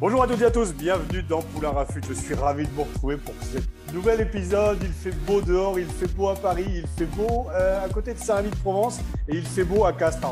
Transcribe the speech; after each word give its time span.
Bonjour 0.00 0.22
à 0.22 0.28
toutes 0.28 0.40
et 0.42 0.44
à 0.44 0.50
tous, 0.52 0.72
bienvenue 0.74 1.24
dans 1.24 1.42
Poulain 1.42 1.70
Rafut. 1.70 2.00
Je 2.08 2.14
suis 2.14 2.34
ravi 2.34 2.64
de 2.64 2.70
vous 2.70 2.84
retrouver 2.84 3.16
pour 3.16 3.34
ce 3.42 3.92
nouvel 3.92 4.20
épisode. 4.20 4.78
Il 4.80 4.92
fait 4.92 5.10
beau 5.26 5.40
dehors, 5.40 5.76
il 5.76 5.86
fait 5.86 6.06
beau 6.14 6.28
à 6.28 6.36
Paris, 6.36 6.66
il 6.68 6.86
fait 6.86 7.10
beau 7.16 7.48
euh, 7.50 7.84
à 7.84 7.88
côté 7.88 8.14
de 8.14 8.18
Saint-Rémy-de-Provence 8.20 9.00
et 9.26 9.34
il 9.34 9.44
fait 9.44 9.64
beau 9.64 9.84
à 9.84 9.92
Castres, 9.92 10.24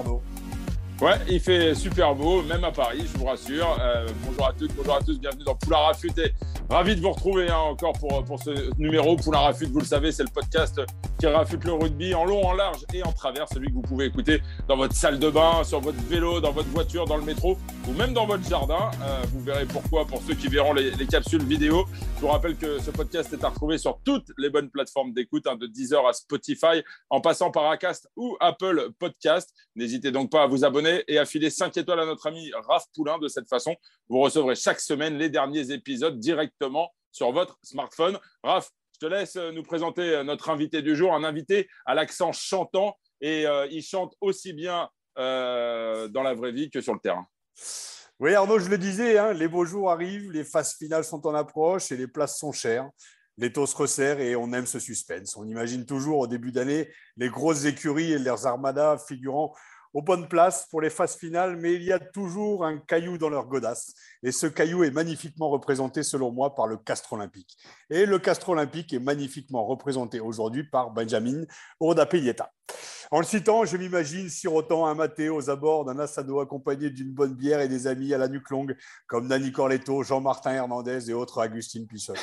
Ouais, 0.98 1.12
il 1.28 1.40
fait 1.40 1.74
super 1.74 2.14
beau, 2.14 2.42
même 2.42 2.64
à 2.64 2.72
Paris, 2.72 3.04
je 3.12 3.18
vous 3.18 3.26
rassure. 3.26 3.76
Euh, 3.82 4.06
bonjour 4.24 4.46
à 4.48 4.52
toutes, 4.54 4.74
bonjour 4.74 4.96
à 4.96 5.02
tous, 5.02 5.20
bienvenue 5.20 5.44
dans 5.44 5.54
Poulain 5.54 5.76
Rafut. 5.76 6.10
Et 6.16 6.32
ravi 6.70 6.96
de 6.96 7.02
vous 7.02 7.10
retrouver 7.10 7.50
hein, 7.50 7.58
encore 7.58 7.92
pour, 7.92 8.24
pour 8.24 8.42
ce 8.42 8.70
numéro. 8.78 9.14
Poulain 9.14 9.40
Rafut, 9.40 9.66
vous 9.66 9.80
le 9.80 9.84
savez, 9.84 10.10
c'est 10.10 10.22
le 10.22 10.30
podcast 10.30 10.80
qui 11.18 11.26
rafute 11.26 11.64
le 11.64 11.72
rugby 11.74 12.14
en 12.14 12.24
long, 12.24 12.42
en 12.46 12.54
large 12.54 12.84
et 12.94 13.02
en 13.02 13.12
travers. 13.12 13.46
Celui 13.52 13.68
que 13.68 13.74
vous 13.74 13.82
pouvez 13.82 14.06
écouter 14.06 14.40
dans 14.68 14.76
votre 14.76 14.94
salle 14.94 15.18
de 15.18 15.28
bain, 15.28 15.64
sur 15.64 15.80
votre 15.80 16.00
vélo, 16.08 16.40
dans 16.40 16.52
votre 16.52 16.68
voiture, 16.68 17.04
dans 17.04 17.18
le 17.18 17.24
métro 17.24 17.58
ou 17.86 17.92
même 17.92 18.14
dans 18.14 18.26
votre 18.26 18.48
jardin. 18.48 18.90
Euh, 19.02 19.22
vous 19.32 19.40
verrez 19.40 19.66
pourquoi 19.66 20.06
pour 20.06 20.22
ceux 20.22 20.34
qui 20.34 20.48
verront 20.48 20.72
les, 20.72 20.92
les, 20.92 21.06
capsules 21.06 21.44
vidéo. 21.44 21.84
Je 22.16 22.22
vous 22.22 22.28
rappelle 22.28 22.56
que 22.56 22.78
ce 22.78 22.90
podcast 22.90 23.32
est 23.34 23.44
à 23.44 23.50
retrouver 23.50 23.76
sur 23.76 23.98
toutes 24.02 24.30
les 24.38 24.48
bonnes 24.48 24.70
plateformes 24.70 25.12
d'écoute, 25.12 25.46
hein, 25.46 25.56
de 25.56 25.66
Deezer 25.66 26.06
à 26.06 26.14
Spotify, 26.14 26.82
en 27.10 27.20
passant 27.20 27.50
par 27.50 27.70
Acast 27.70 28.08
ou 28.16 28.36
Apple 28.40 28.90
Podcast. 28.98 29.54
N'hésitez 29.74 30.10
donc 30.10 30.30
pas 30.30 30.42
à 30.42 30.46
vous 30.46 30.64
abonner 30.64 30.85
et 31.08 31.18
à 31.18 31.24
filer 31.24 31.50
5 31.50 31.76
étoiles 31.76 32.00
à 32.00 32.06
notre 32.06 32.26
ami 32.26 32.50
Raph 32.68 32.84
Poulain. 32.94 33.18
De 33.18 33.28
cette 33.28 33.48
façon, 33.48 33.74
vous 34.08 34.20
recevrez 34.20 34.54
chaque 34.54 34.80
semaine 34.80 35.16
les 35.18 35.28
derniers 35.28 35.70
épisodes 35.72 36.18
directement 36.18 36.90
sur 37.12 37.32
votre 37.32 37.58
smartphone. 37.62 38.18
Raph, 38.42 38.70
je 38.94 39.06
te 39.06 39.06
laisse 39.06 39.36
nous 39.36 39.62
présenter 39.62 40.22
notre 40.24 40.50
invité 40.50 40.82
du 40.82 40.96
jour, 40.96 41.14
un 41.14 41.24
invité 41.24 41.68
à 41.84 41.94
l'accent 41.94 42.32
chantant 42.32 42.96
et 43.20 43.46
euh, 43.46 43.66
il 43.70 43.82
chante 43.82 44.14
aussi 44.20 44.52
bien 44.52 44.88
euh, 45.18 46.08
dans 46.08 46.22
la 46.22 46.34
vraie 46.34 46.52
vie 46.52 46.70
que 46.70 46.80
sur 46.80 46.94
le 46.94 47.00
terrain. 47.00 47.26
Oui, 48.18 48.34
Arnaud, 48.34 48.58
je 48.58 48.70
le 48.70 48.78
disais, 48.78 49.18
hein, 49.18 49.32
les 49.32 49.48
beaux 49.48 49.64
jours 49.64 49.90
arrivent, 49.90 50.30
les 50.30 50.44
phases 50.44 50.74
finales 50.74 51.04
sont 51.04 51.26
en 51.26 51.34
approche 51.34 51.92
et 51.92 51.96
les 51.96 52.06
places 52.06 52.38
sont 52.38 52.52
chères. 52.52 52.88
Les 53.38 53.52
taux 53.52 53.66
se 53.66 53.76
resserrent 53.76 54.20
et 54.20 54.34
on 54.34 54.52
aime 54.54 54.64
ce 54.64 54.78
suspense. 54.78 55.36
On 55.36 55.46
imagine 55.46 55.84
toujours 55.84 56.20
au 56.20 56.26
début 56.26 56.52
d'année 56.52 56.90
les 57.18 57.28
grosses 57.28 57.66
écuries 57.66 58.12
et 58.12 58.18
leurs 58.18 58.46
armadas 58.46 58.98
figurant 59.06 59.54
aux 59.96 60.02
bonnes 60.02 60.28
places 60.28 60.66
pour 60.70 60.82
les 60.82 60.90
phases 60.90 61.16
finales, 61.16 61.56
mais 61.56 61.72
il 61.72 61.82
y 61.82 61.90
a 61.90 61.98
toujours 61.98 62.66
un 62.66 62.76
caillou 62.76 63.16
dans 63.16 63.30
leur 63.30 63.46
godasse. 63.46 63.94
Et 64.26 64.32
ce 64.32 64.48
caillou 64.48 64.82
est 64.82 64.90
magnifiquement 64.90 65.48
représenté, 65.50 66.02
selon 66.02 66.32
moi, 66.32 66.56
par 66.56 66.66
le 66.66 66.76
Castre 66.76 67.12
Olympique. 67.12 67.56
Et 67.90 68.06
le 68.06 68.18
Castre 68.18 68.48
Olympique 68.48 68.92
est 68.92 68.98
magnifiquement 68.98 69.64
représenté 69.64 70.18
aujourd'hui 70.18 70.64
par 70.64 70.90
Benjamin 70.90 71.44
Urdapilleta. 71.80 72.50
En 73.12 73.20
le 73.20 73.24
citant, 73.24 73.64
je 73.64 73.76
m'imagine 73.76 74.28
sirotant 74.28 74.84
un 74.86 74.94
maté 74.94 75.28
aux 75.28 75.48
abords 75.48 75.84
d'un 75.84 76.00
assado 76.00 76.40
accompagné 76.40 76.90
d'une 76.90 77.12
bonne 77.12 77.34
bière 77.34 77.60
et 77.60 77.68
des 77.68 77.86
amis 77.86 78.12
à 78.12 78.18
la 78.18 78.26
nuque 78.26 78.50
longue, 78.50 78.76
comme 79.06 79.28
Nani 79.28 79.52
Corletto, 79.52 80.02
Jean-Martin 80.02 80.54
Hernandez 80.54 81.08
et 81.08 81.14
autres 81.14 81.40
Agustine 81.40 81.86
Pissot. 81.86 82.14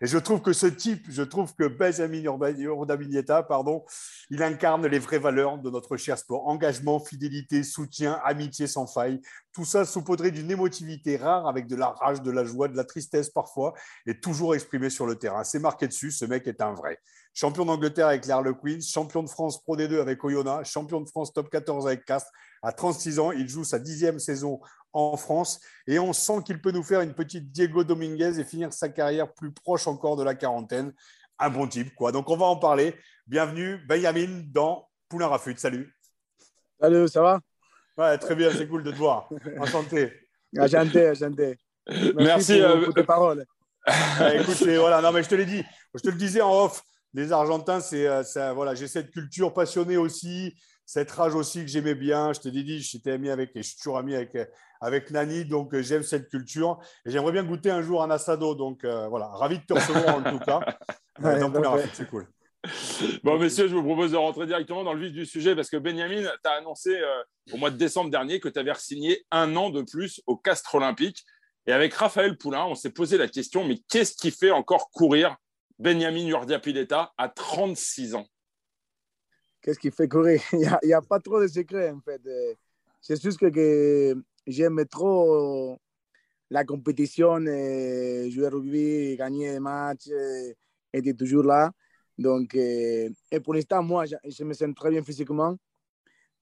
Et 0.00 0.06
je 0.06 0.16
trouve 0.16 0.40
que 0.40 0.54
ce 0.54 0.66
type, 0.66 1.04
je 1.10 1.22
trouve 1.22 1.54
que 1.54 1.68
Benjamin 1.68 2.22
Urdapilleta, 2.22 3.42
pardon, 3.42 3.84
il 4.30 4.42
incarne 4.42 4.86
les 4.86 4.98
vraies 4.98 5.18
valeurs 5.18 5.58
de 5.58 5.68
notre 5.68 5.98
cher 5.98 6.16
sport. 6.16 6.48
Engagement, 6.48 7.00
fidélité, 7.00 7.62
soutien, 7.62 8.18
amitié 8.24 8.66
sans 8.66 8.86
faille. 8.86 9.20
Tout 9.52 9.66
ça 9.66 9.84
saupoudré 9.84 10.30
d'une 10.30 10.50
émotivité 10.50 11.18
rare 11.18 11.46
avec 11.50 11.66
de 11.66 11.76
la 11.76 11.88
rage, 11.88 12.22
de 12.22 12.30
la 12.30 12.44
joie, 12.44 12.68
de 12.68 12.76
la 12.76 12.84
tristesse 12.84 13.30
parfois, 13.30 13.74
et 14.06 14.18
toujours 14.18 14.54
exprimé 14.54 14.88
sur 14.88 15.06
le 15.06 15.16
terrain. 15.16 15.44
C'est 15.44 15.58
marqué 15.58 15.86
dessus, 15.86 16.10
ce 16.10 16.24
mec 16.24 16.46
est 16.46 16.60
un 16.62 16.72
vrai 16.72 16.98
champion 17.34 17.64
d'Angleterre 17.64 18.08
avec 18.08 18.26
le 18.26 18.54
Queens, 18.54 18.80
champion 18.80 19.22
de 19.22 19.28
France 19.28 19.62
Pro 19.62 19.76
D2 19.76 20.00
avec 20.00 20.22
Oyonnax, 20.24 20.68
champion 20.70 21.00
de 21.00 21.08
France 21.08 21.32
Top 21.32 21.48
14 21.50 21.86
avec 21.86 22.04
Castres. 22.04 22.30
À 22.62 22.72
36 22.72 23.18
ans, 23.18 23.32
il 23.32 23.48
joue 23.48 23.64
sa 23.64 23.78
dixième 23.78 24.18
saison 24.18 24.60
en 24.92 25.16
France 25.16 25.60
et 25.86 25.98
on 25.98 26.12
sent 26.12 26.42
qu'il 26.44 26.60
peut 26.60 26.72
nous 26.72 26.82
faire 26.82 27.00
une 27.00 27.14
petite 27.14 27.50
Diego 27.52 27.84
Dominguez 27.84 28.38
et 28.38 28.44
finir 28.44 28.72
sa 28.72 28.88
carrière 28.88 29.32
plus 29.32 29.52
proche 29.52 29.86
encore 29.86 30.16
de 30.16 30.24
la 30.24 30.34
quarantaine. 30.34 30.92
Un 31.38 31.50
bon 31.50 31.66
type, 31.66 31.94
quoi. 31.94 32.12
Donc, 32.12 32.28
on 32.28 32.36
va 32.36 32.46
en 32.46 32.56
parler. 32.56 32.94
Bienvenue, 33.26 33.78
Benjamin, 33.86 34.42
dans 34.48 34.88
Poulain 35.08 35.28
Rafut. 35.28 35.56
Salut. 35.56 35.96
Salut, 36.78 37.08
ça 37.08 37.22
va? 37.22 37.40
Ouais, 37.96 38.18
très 38.18 38.34
bien, 38.34 38.50
c'est 38.50 38.68
cool 38.68 38.82
de 38.82 38.90
te 38.90 38.96
voir. 38.96 39.28
Enchanté. 39.58 40.12
Enchanté, 40.58 41.10
enchanté. 41.10 41.58
Merci, 41.88 42.14
Merci 42.16 42.60
pour, 42.60 42.70
euh... 42.70 42.84
pour 42.84 42.94
tes 42.94 43.04
paroles. 43.04 43.46
écoute, 44.34 44.62
voilà, 44.62 45.00
non, 45.00 45.12
mais 45.12 45.22
je 45.22 45.28
te 45.28 45.34
l'ai 45.34 45.46
dit, 45.46 45.64
je 45.94 46.00
te 46.00 46.08
le 46.08 46.16
disais 46.16 46.42
en 46.42 46.64
off, 46.64 46.82
les 47.14 47.32
Argentins, 47.32 47.80
c'est 47.80 48.06
voilà, 48.54 48.74
j'ai 48.74 48.88
cette 48.88 49.10
culture 49.10 49.52
passionnée 49.52 49.96
aussi, 49.96 50.54
cette 50.86 51.10
rage 51.12 51.34
aussi 51.34 51.60
que 51.60 51.68
j'aimais 51.68 51.94
bien. 51.94 52.32
Je 52.32 52.40
t'ai 52.40 52.50
dit, 52.50 52.80
j'étais 52.80 53.12
ami 53.12 53.30
avec, 53.30 53.50
et 53.54 53.62
je 53.62 53.68
suis 53.68 53.76
toujours 53.76 53.98
ami 53.98 54.14
avec, 54.14 54.36
avec 54.80 55.10
Nani, 55.10 55.44
donc 55.44 55.76
j'aime 55.80 56.02
cette 56.02 56.28
culture. 56.28 56.80
Et 57.04 57.10
j'aimerais 57.10 57.32
bien 57.32 57.44
goûter 57.44 57.70
un 57.70 57.82
jour 57.82 58.02
un 58.02 58.10
assado. 58.10 58.54
Donc 58.54 58.84
euh, 58.84 59.06
voilà, 59.08 59.26
ravi 59.28 59.58
de 59.58 59.64
te 59.64 59.74
recevoir 59.74 60.16
en 60.16 60.22
tout 60.22 60.38
cas. 60.40 60.60
ouais, 61.22 61.84
c'est 61.92 62.08
cool. 62.08 62.26
Bon, 63.24 63.38
messieurs, 63.38 63.68
je 63.68 63.74
vous 63.74 63.82
propose 63.82 64.12
de 64.12 64.16
rentrer 64.16 64.46
directement 64.46 64.84
dans 64.84 64.92
le 64.92 65.00
vif 65.00 65.12
du 65.12 65.26
sujet 65.26 65.54
parce 65.54 65.70
que 65.70 65.76
Benjamin, 65.76 66.22
tu 66.22 66.50
as 66.50 66.52
annoncé 66.52 66.90
euh, 66.90 67.22
au 67.52 67.56
mois 67.56 67.70
de 67.70 67.76
décembre 67.76 68.10
dernier 68.10 68.40
que 68.40 68.48
tu 68.48 68.58
avais 68.58 68.74
signé 68.74 69.24
un 69.30 69.56
an 69.56 69.70
de 69.70 69.82
plus 69.82 70.20
au 70.26 70.36
Castre 70.36 70.74
Olympique. 70.74 71.24
Et 71.66 71.72
avec 71.72 71.94
Raphaël 71.94 72.36
Poulain, 72.36 72.66
on 72.66 72.74
s'est 72.74 72.90
posé 72.90 73.18
la 73.18 73.28
question 73.28 73.64
mais 73.64 73.78
qu'est-ce 73.88 74.14
qui 74.14 74.30
fait 74.30 74.50
encore 74.50 74.90
courir 74.90 75.36
Benjamin 75.78 76.26
Urdiapileta 76.26 77.12
à 77.16 77.28
36 77.28 78.14
ans? 78.14 78.26
Qu'est-ce 79.62 79.78
qui 79.78 79.90
fait 79.90 80.08
courir? 80.08 80.40
Il 80.52 80.70
n'y 80.84 80.92
a, 80.92 81.02
pas 81.02 81.20
trop 81.20 81.40
de 81.40 81.48
secrets 81.48 81.90
en 81.90 82.00
fait. 82.00 82.20
C'est 83.00 83.20
juste 83.22 83.38
que, 83.38 83.48
que 83.48 84.22
j'aime 84.46 84.84
trop 84.86 85.78
la 86.50 86.64
compétition, 86.64 87.38
jouer 87.38 88.46
au 88.46 88.50
rugby, 88.50 89.16
gagner 89.16 89.52
des 89.52 89.60
matchs, 89.60 90.08
être 90.92 91.16
toujours 91.16 91.44
là. 91.44 91.72
Donc, 92.20 92.54
et 92.54 93.10
pour 93.42 93.54
l'instant, 93.54 93.82
moi, 93.82 94.04
je 94.04 94.44
me 94.44 94.52
sens 94.52 94.74
très 94.76 94.90
bien 94.90 95.02
physiquement. 95.02 95.56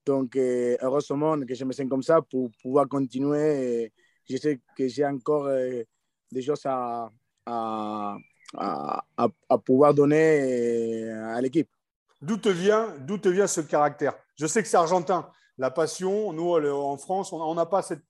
Donc, 0.04 0.36
heureusement 0.36 1.38
que 1.40 1.54
je 1.54 1.64
me 1.64 1.72
sens 1.72 1.86
comme 1.88 2.02
ça 2.02 2.20
pour 2.20 2.50
pouvoir 2.60 2.88
continuer. 2.88 3.92
Je 4.28 4.36
sais 4.38 4.60
que 4.76 4.88
j'ai 4.88 5.06
encore 5.06 5.48
des 5.48 6.42
choses 6.42 6.62
à, 6.64 7.08
à, 7.46 8.16
à, 9.16 9.58
pouvoir 9.58 9.94
donner 9.94 11.08
à 11.10 11.40
l'équipe. 11.40 11.70
D'où 12.20 12.38
te 12.38 12.48
vient, 12.48 12.92
te 13.22 13.28
vient 13.28 13.46
ce 13.46 13.60
caractère? 13.60 14.14
Je 14.36 14.48
sais 14.48 14.60
que 14.62 14.68
c'est 14.68 14.76
argentin. 14.76 15.30
La 15.58 15.70
passion, 15.70 16.32
nous 16.32 16.54
en 16.54 16.96
France, 16.96 17.32
on 17.32 17.54
n'a 17.54 17.66
pas 17.66 17.82
cette. 17.82 18.02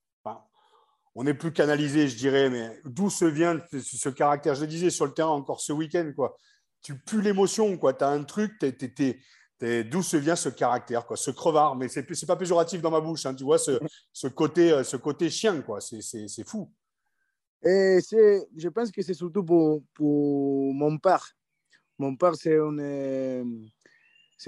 On 1.14 1.26
est 1.26 1.34
plus 1.34 1.52
canalisé, 1.52 2.06
je 2.08 2.16
dirais, 2.16 2.48
mais 2.48 2.80
d'où 2.84 3.10
se 3.10 3.24
vient 3.24 3.60
ce 3.72 4.08
caractère? 4.08 4.54
Je 4.54 4.62
le 4.62 4.68
disais 4.68 4.88
sur 4.88 5.04
le 5.04 5.12
terrain 5.12 5.30
encore 5.30 5.60
ce 5.60 5.72
week-end, 5.72 6.12
quoi. 6.14 6.36
Tu 6.82 6.98
pues 6.98 7.20
l'émotion, 7.20 7.76
quoi. 7.76 7.94
Tu 7.94 8.04
as 8.04 8.08
un 8.08 8.24
truc, 8.24 8.58
t'es, 8.58 8.72
t'es, 8.72 9.20
t'es, 9.58 9.84
d'où 9.84 10.02
se 10.02 10.16
vient 10.16 10.36
ce 10.36 10.48
caractère, 10.48 11.06
quoi, 11.06 11.16
ce 11.16 11.30
crevard. 11.30 11.76
Mais 11.76 11.88
c'est, 11.88 12.12
c'est 12.14 12.26
pas 12.26 12.36
péjoratif 12.36 12.80
dans 12.80 12.90
ma 12.90 13.00
bouche, 13.00 13.26
hein, 13.26 13.34
tu 13.34 13.44
vois, 13.44 13.58
ce, 13.58 13.78
ce, 14.12 14.28
côté, 14.28 14.82
ce 14.84 14.96
côté 14.96 15.30
chien, 15.30 15.60
quoi. 15.62 15.80
C'est, 15.80 16.00
fou. 16.46 16.70
Et 17.64 17.98
je 18.00 18.68
pense 18.68 18.90
que 18.90 19.02
c'est 19.02 19.14
surtout 19.14 19.44
pour, 19.44 19.82
pour, 19.94 20.74
mon 20.74 20.98
père. 20.98 21.26
Mon 21.98 22.16
père, 22.16 22.34
c'est 22.36 22.56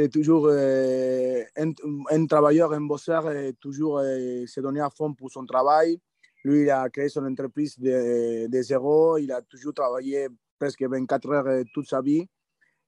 toujours 0.09 0.47
euh, 0.47 1.43
un, 1.57 1.73
un, 2.11 2.27
travailleur, 2.27 2.73
un 2.73 2.83
bosseur, 2.83 3.31
et 3.33 3.55
toujours 3.55 3.99
euh, 3.99 4.47
se 4.47 4.61
donner 4.61 4.81
à 4.81 4.91
fond 4.91 5.13
pour 5.13 5.33
son 5.33 5.45
travail. 5.45 6.01
Lui, 6.45 6.63
il 6.63 6.71
a 6.71 6.89
créé 6.89 7.09
son 7.09 7.27
entreprise 7.27 7.77
de, 7.79 8.47
de 8.47 8.63
zéro. 8.63 9.19
Il 9.19 9.33
a 9.33 9.43
toujours 9.43 9.75
travaillé 9.75 10.29
presque 10.61 10.83
24 10.83 11.31
heures 11.31 11.47
euh, 11.47 11.63
toute 11.73 11.89
sa 11.89 12.01
vie. 12.03 12.25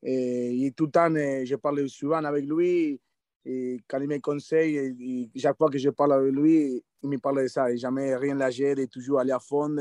Et, 0.02 0.66
et 0.66 0.72
tout 0.72 0.86
le 0.86 0.90
temps, 0.90 1.08
je 1.10 1.56
parle 1.56 1.88
souvent 1.88 2.22
avec 2.24 2.44
lui. 2.44 3.00
Et 3.44 3.80
quand 3.88 4.00
il 4.00 4.08
me 4.08 4.18
conseille, 4.18 4.76
et, 4.76 5.30
et 5.34 5.40
chaque 5.40 5.56
fois 5.56 5.68
que 5.68 5.78
je 5.78 5.90
parle 5.90 6.12
avec 6.12 6.32
lui, 6.32 6.84
il 7.02 7.08
me 7.08 7.18
parle 7.18 7.42
de 7.42 7.48
ça. 7.48 7.70
Et 7.72 7.76
jamais 7.76 8.14
rien 8.14 8.34
lâcher, 8.34 8.74
de 8.74 8.84
toujours 8.84 9.20
aller 9.20 9.32
à 9.32 9.40
fond. 9.40 9.74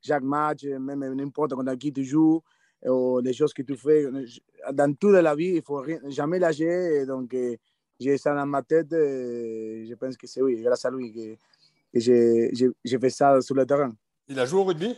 Chaque 0.00 0.22
match, 0.22 0.64
même 0.64 1.14
n'importe 1.14 1.54
contre 1.54 1.74
qui 1.74 1.92
tu 1.92 2.04
joues, 2.04 2.42
ou 2.84 3.20
les 3.20 3.32
choses 3.32 3.52
que 3.52 3.62
tu 3.62 3.76
fais. 3.76 4.06
Dans 4.72 4.94
toute 4.94 5.12
la 5.12 5.34
vie, 5.34 5.48
il 5.48 5.56
ne 5.56 5.60
faut 5.62 5.76
rien, 5.76 6.00
jamais 6.08 6.38
lâcher. 6.38 7.00
Et 7.00 7.06
donc, 7.06 7.36
j'ai 7.98 8.18
ça 8.18 8.34
dans 8.34 8.46
ma 8.46 8.62
tête. 8.62 8.92
Et 8.92 9.84
je 9.88 9.94
pense 9.94 10.16
que 10.16 10.26
c'est 10.26 10.40
oui, 10.40 10.62
grâce 10.62 10.84
à 10.84 10.90
lui 10.90 11.12
que 11.12 11.36
j'ai 11.94 12.98
fait 12.98 13.10
ça 13.10 13.40
sur 13.40 13.54
le 13.54 13.66
terrain. 13.66 13.92
Il 14.28 14.38
a 14.38 14.46
joué 14.46 14.60
au 14.60 14.64
rugby? 14.64 14.96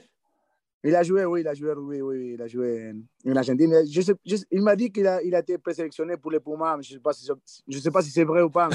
Il 0.86 0.94
a 0.94 1.02
joué, 1.02 1.24
oui, 1.24 1.40
il 1.40 1.48
a 1.48 1.54
joué, 1.54 1.72
oui, 1.72 2.00
oui, 2.02 2.32
il 2.34 2.42
a 2.42 2.46
joué 2.46 2.92
en 3.26 3.36
Argentine. 3.36 3.84
Je 3.90 4.00
sais, 4.02 4.14
il 4.50 4.60
m'a 4.60 4.76
dit 4.76 4.92
qu'il 4.92 5.06
a, 5.06 5.22
il 5.22 5.34
a 5.34 5.38
été 5.38 5.56
présélectionné 5.56 6.18
pour 6.18 6.30
les 6.30 6.40
Pumas, 6.40 6.76
mais 6.76 6.82
je 6.82 6.92
ne 6.92 6.98
sais 6.98 7.02
pas 7.02 7.14
si, 7.14 7.26
je 7.66 7.78
sais 7.78 7.90
pas 7.90 8.02
si 8.02 8.10
c'est 8.10 8.24
vrai 8.24 8.42
ou 8.42 8.50
pas. 8.50 8.68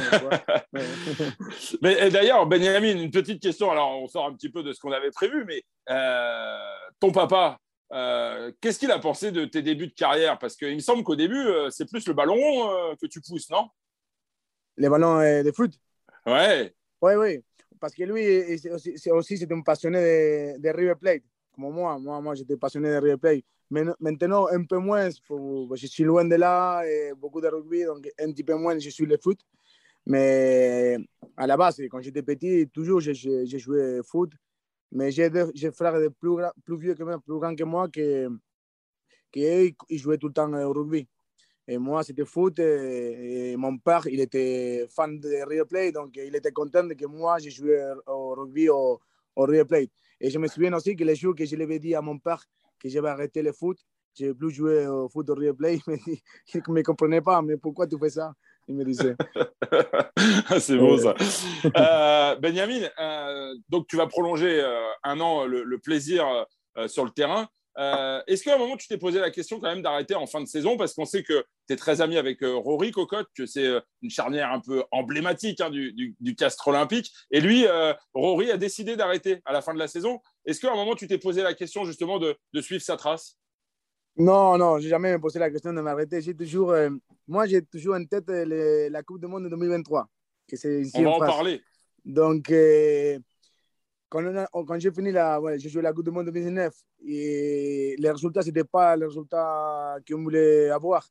Mais, 0.73 0.81
mais 1.83 2.09
d'ailleurs, 2.09 2.47
Benjamin, 2.47 2.97
une 2.97 3.11
petite 3.11 3.39
question. 3.39 3.69
Alors, 3.69 4.01
on 4.01 4.07
sort 4.07 4.25
un 4.25 4.33
petit 4.33 4.49
peu 4.49 4.63
de 4.63 4.73
ce 4.73 4.79
qu'on 4.79 4.91
avait 4.91 5.11
prévu, 5.11 5.45
mais 5.45 5.63
euh, 5.91 6.57
ton 6.99 7.11
papa, 7.11 7.59
euh, 7.93 8.51
qu'est-ce 8.59 8.79
qu'il 8.79 8.91
a 8.91 8.97
pensé 8.97 9.31
de 9.31 9.45
tes 9.45 9.61
débuts 9.61 9.87
de 9.87 9.93
carrière? 9.93 10.39
Parce 10.39 10.55
qu'il 10.55 10.73
me 10.73 10.79
semble 10.79 11.03
qu'au 11.03 11.15
début, 11.15 11.45
euh, 11.45 11.69
c'est 11.69 11.87
plus 11.87 12.07
le 12.07 12.13
ballon 12.15 12.35
que 12.99 13.05
tu 13.05 13.21
pousses, 13.21 13.51
non? 13.51 13.67
Les 14.77 14.89
ballons 14.89 15.19
de 15.19 15.51
foot 15.51 15.73
Ouais. 16.25 16.73
Oui, 17.03 17.13
oui. 17.13 17.43
Parce 17.79 17.93
que 17.93 18.03
lui, 18.03 18.57
c'est 18.57 19.11
aussi, 19.11 19.37
c'est 19.37 19.51
un 19.51 19.61
passionné 19.61 19.99
de, 20.57 20.59
de 20.59 20.69
River 20.69 20.95
Plate 20.99 21.23
moi. 21.59 21.99
Moi, 21.99 22.21
moi 22.21 22.35
j'étais 22.35 22.57
passionné 22.57 22.89
de 22.89 23.11
replay. 23.11 23.43
Maintenant, 23.69 24.47
un 24.47 24.63
peu 24.63 24.77
moins, 24.77 25.09
je 25.09 25.87
suis 25.87 26.03
loin 26.03 26.25
de 26.25 26.35
là, 26.35 26.83
beaucoup 27.15 27.41
de 27.41 27.47
rugby, 27.47 27.83
donc 27.83 28.09
un 28.19 28.31
petit 28.31 28.43
peu 28.43 28.55
moins, 28.55 28.79
je 28.79 28.89
suis 28.89 29.05
le 29.05 29.17
foot. 29.17 29.39
Mais 30.05 30.97
à 31.37 31.45
la 31.45 31.55
base, 31.55 31.79
quand 31.91 32.01
j'étais 32.01 32.23
petit, 32.23 32.67
toujours 32.73 32.99
j'ai 32.99 33.13
joué 33.45 34.01
foot. 34.03 34.31
Mais 34.91 35.11
j'ai 35.11 35.29
des 35.29 35.71
frères 35.71 35.99
plus, 36.19 36.31
plus 36.63 36.77
vieux 36.77 36.95
que 36.95 37.03
moi, 37.03 37.19
plus 37.19 37.39
grands 37.39 37.55
que 37.55 37.63
moi, 37.63 37.87
qui 37.89 38.27
ils 39.33 39.97
jouaient 39.99 40.17
tout 40.17 40.27
le 40.27 40.33
temps 40.33 40.51
au 40.51 40.73
rugby. 40.73 41.07
Et 41.67 41.77
moi, 41.77 42.03
c'était 42.03 42.25
foot. 42.25 42.57
Et, 42.57 43.55
mon 43.55 43.77
père, 43.77 44.07
il 44.07 44.19
était 44.19 44.87
fan 44.89 45.19
de 45.19 45.29
replay, 45.45 45.91
donc 45.91 46.17
il 46.17 46.35
était 46.35 46.51
content 46.51 46.87
que 46.89 47.05
moi, 47.05 47.37
j'ai 47.37 47.51
joué 47.51 47.93
au 48.07 48.33
rugby 48.33 48.69
au, 48.69 48.99
au 49.35 49.43
replay. 49.43 49.89
Et 50.21 50.29
je 50.29 50.37
me 50.37 50.47
souviens 50.47 50.73
aussi 50.73 50.95
que 50.95 51.03
les 51.03 51.15
jours 51.15 51.35
que 51.35 51.45
je 51.45 51.55
l'avais 51.55 51.79
dit 51.79 51.95
à 51.95 52.01
mon 52.01 52.17
père 52.17 52.43
que 52.79 52.89
j'avais 52.89 53.09
arrêté 53.09 53.41
le 53.41 53.51
foot, 53.51 53.77
je 54.17 54.25
n'ai 54.25 54.33
plus 54.33 54.51
joué 54.51 54.87
au 54.87 55.07
foot 55.09 55.29
au 55.29 55.35
replay, 55.35 55.79
il 55.87 55.91
ne 56.55 56.61
me 56.73 56.81
comprenait 56.83 57.21
pas, 57.21 57.41
mais 57.41 57.57
pourquoi 57.57 57.87
tu 57.87 57.97
fais 57.97 58.09
ça? 58.09 58.33
Il 58.67 58.75
me 58.75 58.85
disait. 58.85 59.15
C'est 60.59 60.77
beau 60.77 60.97
ça. 60.97 61.15
Euh, 61.75 62.35
Benjamin, 62.35 62.87
euh, 62.99 63.55
donc 63.67 63.87
tu 63.87 63.97
vas 63.97 64.05
prolonger 64.07 64.61
euh, 64.61 64.79
un 65.03 65.19
an 65.19 65.45
le 65.45 65.77
plaisir 65.79 66.25
sur 66.87 67.03
le 67.03 67.11
terrain. 67.11 67.47
Euh, 67.77 68.21
est-ce 68.27 68.43
qu'à 68.43 68.55
un 68.55 68.57
moment, 68.57 68.75
tu 68.77 68.87
t'es 68.87 68.97
posé 68.97 69.19
la 69.19 69.31
question 69.31 69.59
quand 69.59 69.67
même 69.67 69.81
d'arrêter 69.81 70.15
en 70.15 70.27
fin 70.27 70.41
de 70.41 70.47
saison 70.47 70.77
Parce 70.77 70.93
qu'on 70.93 71.05
sait 71.05 71.23
que 71.23 71.45
tu 71.67 71.73
es 71.73 71.75
très 71.75 72.01
ami 72.01 72.17
avec 72.17 72.41
euh, 72.43 72.55
Rory 72.55 72.91
Cocotte, 72.91 73.27
que 73.35 73.45
c'est 73.45 73.65
euh, 73.65 73.79
une 74.01 74.09
charnière 74.09 74.51
un 74.51 74.59
peu 74.59 74.83
emblématique 74.91 75.61
hein, 75.61 75.69
du, 75.69 76.15
du, 76.19 76.35
castre 76.35 76.67
olympique. 76.67 77.11
Et 77.31 77.41
lui, 77.41 77.65
Rory 78.13 78.51
a 78.51 78.57
décidé 78.57 78.95
d'arrêter 78.95 79.41
à 79.45 79.53
la 79.53 79.61
fin 79.61 79.73
de 79.73 79.79
la 79.79 79.87
saison. 79.87 80.19
Est-ce 80.45 80.59
qu'à 80.59 80.71
un 80.71 80.75
moment, 80.75 80.95
tu 80.95 81.07
t'es 81.07 81.17
posé 81.17 81.41
la 81.41 81.53
question 81.53 81.85
justement 81.85 82.19
de, 82.19 82.35
suivre 82.61 82.81
sa 82.81 82.97
trace? 82.97 83.37
Non, 84.17 84.57
non, 84.57 84.79
j'ai 84.79 84.89
jamais 84.89 85.17
posé 85.17 85.39
la 85.39 85.49
question 85.49 85.71
de 85.71 85.81
m'arrêter. 85.81 86.21
J'ai 86.21 86.35
toujours, 86.35 86.75
moi, 87.27 87.45
j'ai 87.45 87.61
toujours 87.61 87.95
en 87.95 88.03
tête 88.05 88.25
la 88.27 89.03
Coupe 89.03 89.21
du 89.21 89.27
Monde 89.27 89.45
de 89.45 89.49
2023. 89.49 90.07
Que 90.47 90.97
On 90.97 91.03
va 91.03 91.09
en, 91.11 91.19
parler. 91.19 91.61
Donc, 92.03 92.51
quand, 94.09 94.79
j'ai 94.79 94.91
fini 94.91 95.11
la, 95.11 95.39
ouais, 95.39 95.59
j'ai 95.59 95.69
joué 95.69 95.81
la 95.81 95.93
Coupe 95.93 96.05
du 96.05 96.11
Monde 96.11 96.25
2019 96.25 96.73
et 97.05 97.95
les 97.97 98.11
résultats, 98.11 98.41
ce 98.41 98.47
n'étaient 98.47 98.63
pas 98.63 98.95
les 98.95 99.05
résultats 99.05 99.97
qu'on 100.07 100.23
voulait 100.23 100.69
avoir. 100.69 101.07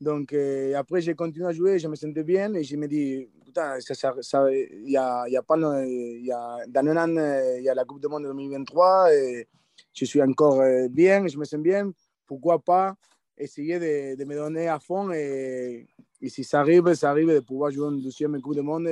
Donc 0.00 0.32
euh, 0.32 0.74
après, 0.76 1.00
j'ai 1.02 1.14
continué 1.14 1.46
à 1.46 1.52
jouer, 1.52 1.78
je 1.78 1.88
me 1.88 1.94
sentais 1.94 2.22
bien 2.22 2.54
et 2.54 2.64
je 2.64 2.76
me 2.76 2.86
dis, 2.86 3.28
putain, 3.44 3.78
ça, 3.80 4.14
ça, 4.22 4.46
y 4.50 4.96
a, 4.96 5.28
y 5.28 5.36
a 5.36 5.42
pas, 5.42 5.56
y 5.58 6.30
a, 6.30 6.58
dans 6.68 6.86
un 6.86 6.96
an, 6.96 7.56
il 7.58 7.64
y 7.64 7.68
a 7.68 7.74
la 7.74 7.84
Coupe 7.84 8.00
du 8.00 8.08
Monde 8.08 8.22
2023 8.22 9.12
et 9.14 9.48
je 9.92 10.04
suis 10.04 10.22
encore 10.22 10.60
euh, 10.60 10.88
bien, 10.88 11.26
je 11.26 11.36
me 11.36 11.44
sens 11.44 11.60
bien. 11.60 11.92
Pourquoi 12.26 12.60
pas 12.60 12.94
essayer 13.36 13.78
de, 14.16 14.24
me 14.24 14.34
donner 14.34 14.68
à 14.68 14.78
fond 14.78 15.10
et, 15.12 15.86
si 16.28 16.44
ça 16.44 16.60
arrive, 16.60 16.92
ça 16.94 17.10
arrive 17.10 17.32
de 17.32 17.40
pouvoir 17.40 17.70
jouer 17.70 17.88
une 17.88 18.02
deuxième 18.02 18.40
Coupe 18.40 18.54
du 18.54 18.62
Monde 18.62 18.88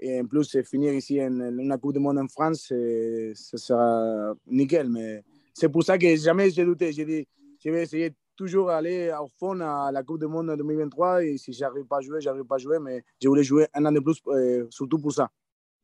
et 0.00 0.20
en 0.20 0.26
plus, 0.26 0.60
finir 0.62 0.92
ici 0.94 1.20
en 1.22 1.40
une 1.40 1.78
Coupe 1.78 1.92
du 1.92 1.98
Monde 1.98 2.18
en 2.18 2.28
France, 2.28 2.66
ce 2.68 3.34
sera 3.34 4.34
nickel. 4.46 4.88
Mais 4.88 5.22
c'est 5.54 5.68
pour 5.68 5.84
ça 5.84 5.98
que 5.98 6.16
jamais 6.16 6.50
j'ai 6.50 6.64
douté. 6.64 6.92
J'ai 6.92 7.04
dit, 7.04 7.28
je 7.62 7.70
vais 7.70 7.82
essayer 7.82 8.14
toujours 8.34 8.68
d'aller 8.68 9.12
au 9.20 9.28
fond 9.38 9.60
à 9.60 9.92
la 9.92 10.02
Coupe 10.02 10.20
du 10.20 10.26
Monde 10.26 10.56
2023. 10.56 11.24
Et 11.24 11.36
si 11.36 11.52
j'arrive 11.52 11.84
pas 11.84 11.98
à 11.98 12.00
jouer, 12.00 12.20
j'arrive 12.20 12.44
pas 12.44 12.54
à 12.54 12.58
jouer. 12.58 12.78
Mais 12.80 13.04
je 13.22 13.28
voulais 13.28 13.44
jouer 13.44 13.68
un 13.74 13.84
an 13.84 13.92
de 13.92 14.00
plus, 14.00 14.22
euh, 14.28 14.66
surtout 14.70 14.98
pour 14.98 15.12
ça. 15.12 15.28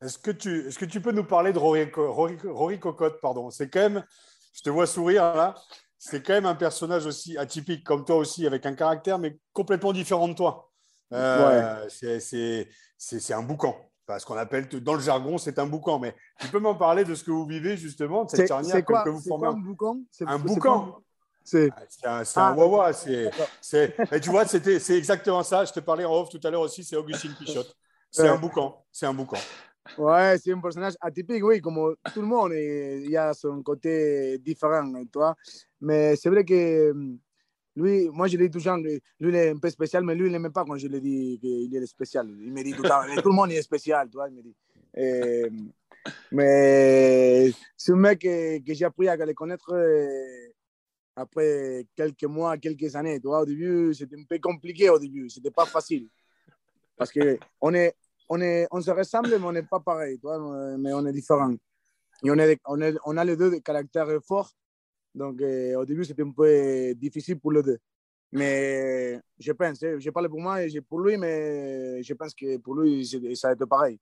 Est-ce 0.01 0.17
que, 0.17 0.31
tu, 0.31 0.67
est-ce 0.67 0.79
que 0.79 0.85
tu 0.85 0.99
peux 0.99 1.11
nous 1.11 1.23
parler 1.23 1.53
de 1.53 1.59
Rory, 1.59 1.87
Rory, 1.93 2.79
Cocotte 2.79 3.19
pardon? 3.21 3.49
C'est 3.51 3.69
quand 3.69 3.79
même, 3.79 4.03
je 4.53 4.61
te 4.61 4.69
vois 4.69 4.85
sourire 4.85 5.23
là, 5.35 5.55
c'est 5.97 6.23
quand 6.23 6.33
même 6.33 6.45
un 6.45 6.55
personnage 6.55 7.05
aussi 7.05 7.37
atypique 7.37 7.83
comme 7.83 8.05
toi 8.05 8.17
aussi, 8.17 8.45
avec 8.45 8.65
un 8.65 8.73
caractère, 8.73 9.17
mais 9.17 9.39
complètement 9.53 9.93
différent 9.93 10.27
de 10.27 10.33
toi. 10.33 10.71
Euh, 11.13 11.85
ouais. 11.85 12.19
c'est, 12.19 13.33
un 13.33 13.41
boucan 13.41 13.86
ce 14.19 14.25
qu'on 14.25 14.37
appelle 14.37 14.67
dans 14.67 14.93
le 14.93 15.01
jargon, 15.01 15.37
c'est 15.37 15.59
un 15.59 15.65
boucan. 15.65 15.99
Mais 15.99 16.15
tu 16.39 16.47
peux 16.47 16.59
m'en 16.59 16.75
parler 16.75 17.03
de 17.03 17.15
ce 17.15 17.23
que 17.23 17.31
vous 17.31 17.45
vivez 17.45 17.77
justement, 17.77 18.25
de 18.25 18.29
cette 18.29 18.47
charnière 18.47 18.83
que, 18.83 19.03
que, 19.03 19.09
vous 19.09 19.21
formez. 19.21 19.47
un 19.47 19.53
boucan? 19.53 19.99
Un 20.25 20.39
boucan 20.39 21.01
c'est 21.47 21.71
un, 22.03 22.23
ah, 22.35 22.53
wawa. 22.53 22.91
C'est, 22.91 23.93
tu 24.21 24.29
vois, 24.29 24.45
c'est 24.45 24.97
exactement 24.97 25.43
ça. 25.43 25.63
Je 25.63 25.71
te 25.71 25.79
parlais 25.79 26.03
en 26.03 26.13
off 26.13 26.29
tout 26.29 26.41
à 26.43 26.49
l'heure 26.51 26.61
aussi, 26.61 26.83
c'est 26.83 26.97
Augustine 26.97 27.33
Pichotte. 27.39 27.73
C'est 28.11 28.27
un 28.27 28.37
boucan. 28.37 28.83
C'est 28.91 29.05
un 29.05 29.13
boucan. 29.13 29.37
Ouais, 29.97 30.37
c'est 30.37 30.51
un 30.51 30.59
personnage 30.59 30.95
atypique, 30.99 31.41
oui, 31.45 31.61
comme 31.61 31.95
tout 32.13 32.21
le 32.21 32.27
monde. 32.27 32.51
Il 32.53 33.09
y 33.09 33.15
a 33.15 33.33
son 33.33 33.63
côté 33.63 34.37
différent, 34.39 34.91
toi. 35.09 35.35
Mais 35.79 36.17
c'est 36.17 36.29
vrai 36.29 36.43
que 36.43 36.93
lui, 37.77 38.09
moi, 38.09 38.27
je 38.27 38.37
dis 38.37 38.49
toujours, 38.49 38.77
lui, 38.77 38.99
il 39.19 39.35
est 39.35 39.49
un 39.51 39.57
peu 39.57 39.69
spécial, 39.69 40.03
mais 40.03 40.15
lui, 40.15 40.25
il 40.27 40.31
n'aime 40.31 40.51
pas 40.51 40.65
quand 40.65 40.77
je 40.77 40.87
lui 40.87 40.99
dis 40.99 41.37
qu'il 41.39 41.75
est 41.75 41.85
spécial. 41.85 42.27
Il 42.27 42.51
me 42.51 42.63
dit 42.63 42.73
tout 42.73 42.81
le 42.81 42.89
temps, 42.89 43.03
tout 43.21 43.29
le 43.29 43.35
monde 43.35 43.51
est 43.51 43.61
spécial, 43.61 44.09
tu 44.09 44.17
vois, 44.17 44.27
il 44.29 44.35
me 44.35 44.41
dit. 44.41 44.55
Et, 44.95 45.45
mais 46.31 47.51
c'est 47.75 47.91
un 47.91 47.95
mec 47.95 48.19
que, 48.21 48.73
j'ai 48.73 48.85
appris 48.85 49.07
à 49.07 49.15
le 49.15 49.33
connaître 49.35 49.73
euh, 49.73 50.47
après 51.15 51.85
quelques 51.95 52.23
mois, 52.23 52.57
quelques 52.57 52.95
années. 52.95 53.19
Tu 53.19 53.27
vois, 53.27 53.41
au 53.41 53.45
début, 53.45 53.93
c'était 53.93 54.15
un 54.15 54.23
peu 54.27 54.39
compliqué 54.39 54.89
au 54.89 54.97
début, 54.97 55.29
c'était 55.29 55.51
pas 55.51 55.65
facile. 55.65 56.09
Parce 56.97 57.11
qu'on 57.11 57.73
est, 57.75 57.95
on 58.27 58.41
est, 58.41 58.67
on 58.71 58.81
se 58.81 58.89
ressemble, 58.89 59.37
mais 59.37 59.45
on 59.45 59.51
n'est 59.51 59.61
pas 59.61 59.79
pareil, 59.79 60.17
tu 60.17 60.25
vois, 60.25 60.39
mais 60.77 60.93
on 60.93 61.05
est 61.05 61.13
différents. 61.13 61.53
Et 62.23 62.31
on, 62.31 62.39
est, 62.39 62.59
on 63.05 63.17
a 63.17 63.23
les 63.23 63.37
deux 63.37 63.51
des 63.51 63.61
caractères 63.61 64.09
forts 64.23 64.51
donc, 65.17 65.41
euh, 65.41 65.75
au 65.75 65.85
début, 65.85 66.05
c'était 66.05 66.23
un 66.23 66.31
peu 66.31 66.93
difficile 66.95 67.39
pour 67.39 67.51
les 67.51 67.63
deux. 67.63 67.79
Mais 68.31 69.19
je 69.39 69.51
pense, 69.53 69.81
hein, 69.83 69.97
je 69.99 70.09
parle 70.09 70.29
pour 70.29 70.41
moi 70.41 70.63
et 70.63 70.81
pour 70.81 70.99
lui, 70.99 71.17
mais 71.17 72.03
je 72.03 72.13
pense 72.13 72.33
que 72.33 72.57
pour 72.57 72.75
lui, 72.75 73.05
ça 73.35 73.49
a 73.49 73.53
été 73.53 73.65
pareil. 73.65 73.99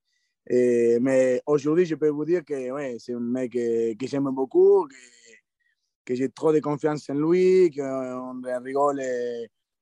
Mais 0.50 1.41
aujourd'hui, 1.45 1.86
je 1.86 1.95
peux 1.95 2.10
vous 2.10 2.25
dire 2.25 2.43
que 2.43 2.55
c'est 3.00 3.13
un 3.13 3.19
mec 3.19 3.53
que, 3.53 3.93
que 3.95 4.07
j'aime 4.07 4.29
beaucoup, 4.31 4.88
que, 6.05 6.15
j'ai 6.15 6.29
trop 6.29 6.51
de 6.53 6.60
confiance 6.60 7.10
en 7.10 7.15
lui, 7.15 7.72
qu'on 7.75 8.41
rigole 8.63 9.01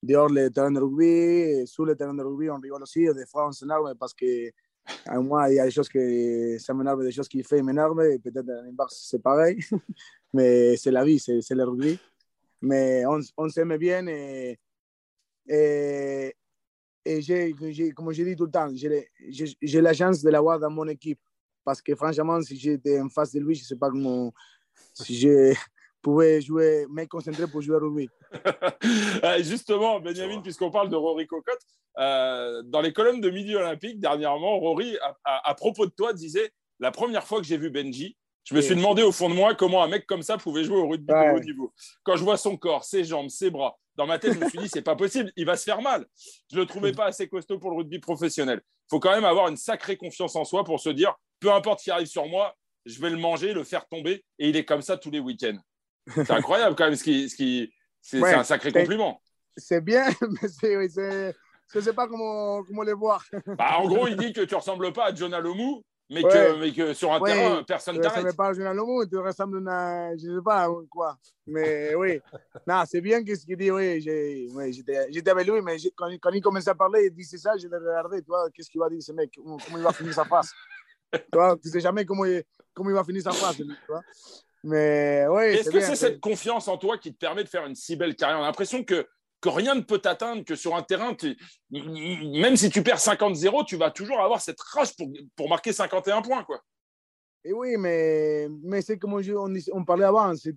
dehors 0.03 0.29
le 0.29 0.49
terrain 0.49 0.71
de 0.71 0.79
rugby, 0.79 1.65
sous 1.67 1.85
le 1.85 1.95
terrain 1.95 2.13
de 2.13 2.21
rugby, 2.23 2.49
on 2.49 2.59
rigole 2.59 2.83
aussi. 2.83 3.05
Des 3.13 3.25
fois, 3.25 3.47
on 3.47 3.51
s'énerve 3.51 3.95
parce 3.95 4.13
que 4.13 4.51
à 5.05 5.19
moi, 5.19 5.49
il 5.49 5.55
y 5.55 5.59
a 5.59 5.65
des 5.65 5.71
choses 5.71 5.89
que 5.89 6.57
ça 6.59 6.73
m'énerve, 6.73 7.03
des 7.03 7.11
choses 7.11 7.27
qu'il 7.27 7.43
fait 7.45 7.61
m'énervent, 7.61 8.01
et 8.01 8.19
peut-être 8.19 8.49
à 8.49 8.61
l'inverse, 8.63 9.07
c'est 9.09 9.21
pareil. 9.21 9.59
mais 10.33 10.75
c'est 10.77 10.91
la 10.91 11.05
vie, 11.05 11.19
c'est 11.19 11.49
le 11.51 11.63
rugby. 11.63 11.97
Mais 12.61 13.05
on, 13.05 13.19
on 13.37 13.49
s'aime 13.49 13.75
bien 13.77 14.07
et, 14.07 14.57
et, 15.47 16.35
et 17.05 17.21
j'ai, 17.21 17.53
comme 17.93 18.11
je 18.11 18.23
dis 18.23 18.35
tout 18.35 18.45
le 18.45 18.51
temps, 18.51 18.69
j'ai 18.73 19.81
la 19.81 19.93
chance 19.93 20.21
de 20.21 20.29
l'avoir 20.29 20.59
dans 20.59 20.69
mon 20.69 20.87
équipe. 20.87 21.19
Parce 21.63 21.81
que 21.81 21.95
franchement, 21.95 22.41
si 22.41 22.57
j'étais 22.57 22.99
en 22.99 23.09
face 23.09 23.31
de 23.33 23.39
lui, 23.39 23.55
je 23.55 23.61
ne 23.61 23.65
sais 23.65 23.75
pas 23.75 23.89
comment, 23.89 24.33
si 24.93 25.15
je 25.17 25.53
pouvais 26.01 26.41
jouer, 26.41 26.85
me 26.89 27.05
concentrer 27.05 27.47
pour 27.47 27.61
jouer 27.61 27.77
au 27.77 27.79
rugby. 27.79 28.09
Justement, 29.43 29.99
Benjamin, 29.99 30.41
puisqu'on 30.41 30.71
parle 30.71 30.89
de 30.89 30.95
Rory 30.95 31.27
Cocotte, 31.27 31.61
euh, 31.99 32.63
dans 32.63 32.81
les 32.81 32.91
colonnes 32.91 33.21
de 33.21 33.29
Midi 33.29 33.55
Olympique, 33.55 33.99
dernièrement, 33.99 34.59
Rory, 34.59 34.97
à, 35.23 35.49
à 35.49 35.53
propos 35.53 35.85
de 35.85 35.91
toi, 35.91 36.11
disait 36.11 36.51
La 36.79 36.91
première 36.91 37.25
fois 37.25 37.39
que 37.39 37.45
j'ai 37.45 37.57
vu 37.57 37.69
Benji, 37.69 38.17
je 38.43 38.55
me 38.55 38.61
suis 38.61 38.75
demandé 38.75 39.03
au 39.03 39.11
fond 39.11 39.29
de 39.29 39.35
moi 39.35 39.55
comment 39.55 39.83
un 39.83 39.87
mec 39.87 40.05
comme 40.05 40.21
ça 40.21 40.37
pouvait 40.37 40.63
jouer 40.63 40.77
au 40.77 40.87
rugby 40.87 41.07
de 41.07 41.35
haut 41.35 41.39
niveau. 41.39 41.73
Quand 42.03 42.15
je 42.17 42.23
vois 42.23 42.37
son 42.37 42.57
corps, 42.57 42.83
ses 42.83 43.03
jambes, 43.03 43.29
ses 43.29 43.49
bras, 43.49 43.77
dans 43.95 44.05
ma 44.05 44.19
tête, 44.19 44.33
je 44.33 44.39
me 44.39 44.49
suis 44.49 44.59
dit, 44.59 44.69
c'est 44.69 44.81
pas 44.81 44.95
possible, 44.95 45.31
il 45.35 45.45
va 45.45 45.55
se 45.55 45.63
faire 45.63 45.81
mal. 45.81 46.05
Je 46.51 46.57
le 46.57 46.65
trouvais 46.65 46.91
pas 46.91 47.05
assez 47.05 47.27
costaud 47.27 47.59
pour 47.59 47.71
le 47.71 47.77
rugby 47.77 47.99
professionnel. 47.99 48.61
Il 48.65 48.89
faut 48.89 48.99
quand 48.99 49.11
même 49.11 49.25
avoir 49.25 49.47
une 49.47 49.57
sacrée 49.57 49.97
confiance 49.97 50.35
en 50.35 50.43
soi 50.43 50.63
pour 50.63 50.79
se 50.79 50.89
dire, 50.89 51.15
peu 51.39 51.51
importe 51.51 51.79
ce 51.79 51.83
qui 51.85 51.91
arrive 51.91 52.07
sur 52.07 52.27
moi, 52.27 52.55
je 52.85 52.99
vais 52.99 53.09
le 53.09 53.17
manger, 53.17 53.53
le 53.53 53.63
faire 53.63 53.87
tomber, 53.87 54.25
et 54.39 54.49
il 54.49 54.57
est 54.57 54.65
comme 54.65 54.81
ça 54.81 54.97
tous 54.97 55.11
les 55.11 55.19
week-ends. 55.19 55.57
C'est 56.13 56.31
incroyable 56.31 56.75
quand 56.75 56.85
même, 56.85 56.95
ce 56.95 57.03
qui, 57.03 57.29
ce 57.29 57.35
qui, 57.35 57.71
c'est 58.01 58.21
un 58.21 58.43
sacré 58.43 58.73
compliment. 58.73 59.21
C'est 59.55 59.81
bien, 59.81 60.07
mais 60.41 60.89
c'est 60.89 61.33
je 61.73 61.79
sais 61.79 61.93
pas 61.93 62.07
comment, 62.07 62.63
comment 62.63 62.83
les 62.83 62.93
voir. 62.93 63.25
Bah, 63.57 63.77
en 63.79 63.87
gros, 63.87 64.07
il 64.07 64.15
dit 64.15 64.31
que 64.31 64.41
tu 64.41 64.53
ressembles 64.53 64.93
pas 64.93 65.05
à 65.05 65.15
Jonah 65.15 65.39
Lomu, 65.39 65.83
mais, 66.09 66.21
que, 66.21 66.59
mais 66.59 66.71
que 66.73 66.93
sur 66.93 67.11
un 67.13 67.19
terrain, 67.21 67.63
personne 67.63 67.99
t'arrête. 67.99 68.21
Tu 68.21 68.27
ne 68.27 68.31
pas 68.33 68.49
à 68.49 68.53
Jonah 68.53 68.73
Lomu, 68.73 69.07
tu 69.09 69.17
ressembles 69.17 69.67
à, 69.67 70.15
je 70.15 70.35
sais 70.35 70.43
pas 70.43 70.67
quoi. 70.89 71.17
Mais 71.47 71.95
oui, 71.95 72.19
non, 72.67 72.83
c'est 72.85 73.01
bien 73.01 73.19
ce 73.19 73.45
qu'il 73.45 73.57
dit, 73.57 73.71
oui. 73.71 74.01
J'étais 74.01 75.29
avec 75.31 75.47
lui, 75.47 75.61
mais 75.61 75.77
quand, 75.95 76.09
quand, 76.21 76.31
il 76.31 76.41
commençait 76.41 76.69
à 76.69 76.75
parler, 76.75 77.05
il 77.05 77.13
disait 77.13 77.37
ça, 77.37 77.57
je 77.57 77.67
l'ai 77.67 77.77
regardé, 77.77 78.21
tu 78.21 78.27
vois, 78.27 78.49
qu'est-ce 78.51 78.69
qu'il 78.69 78.79
va 78.79 78.89
dire 78.89 79.01
ce 79.01 79.11
mec, 79.11 79.31
comment 79.35 79.57
il 79.77 79.83
va 79.83 79.93
finir 79.93 80.13
sa 80.13 80.25
face. 80.25 80.51
tu 81.13 81.19
vois, 81.33 81.57
tu 81.57 81.69
sais 81.69 81.79
jamais 81.79 82.05
comment 82.05 82.25
il, 82.25 82.43
comment 82.73 82.89
il 82.89 82.95
va 82.95 83.03
finir 83.03 83.21
sa 83.21 83.31
tu 83.53 83.63
vois. 83.87 84.01
Mais 84.63 85.25
oui. 85.29 85.43
Est-ce 85.43 85.69
que 85.69 85.79
c'est 85.79 85.95
cette 85.95 86.19
confiance 86.19 86.67
en 86.67 86.77
toi 86.77 86.97
qui 86.97 87.13
te 87.13 87.17
permet 87.17 87.43
de 87.43 87.49
faire 87.49 87.65
une 87.65 87.75
si 87.75 87.95
belle 87.95 88.15
carrière? 88.15 88.39
On 88.39 88.43
a 88.43 88.47
l'impression 88.47 88.83
que, 88.83 89.07
que 89.43 89.49
rien 89.49 89.75
ne 89.75 89.81
peut 89.81 89.99
t'atteindre, 89.99 90.45
que 90.45 90.55
sur 90.55 90.73
un 90.73 90.81
terrain, 90.83 91.13
même 91.69 92.55
si 92.55 92.69
tu 92.69 92.81
perds 92.81 92.99
50-0, 92.99 93.65
tu 93.65 93.75
vas 93.75 93.91
toujours 93.91 94.21
avoir 94.21 94.39
cette 94.39 94.59
rage 94.61 94.95
pour, 94.95 95.11
pour 95.35 95.49
marquer 95.49 95.73
51 95.73 96.21
points. 96.21 96.45
Quoi. 96.45 96.61
Et 97.43 97.51
oui, 97.51 97.75
mais, 97.77 98.47
mais 98.63 98.81
c'est 98.81 98.97
comme 98.97 99.15
on, 99.15 99.21
on, 99.73 99.83
parlait 99.83 100.05
avant, 100.05 100.33
c'est 100.33 100.55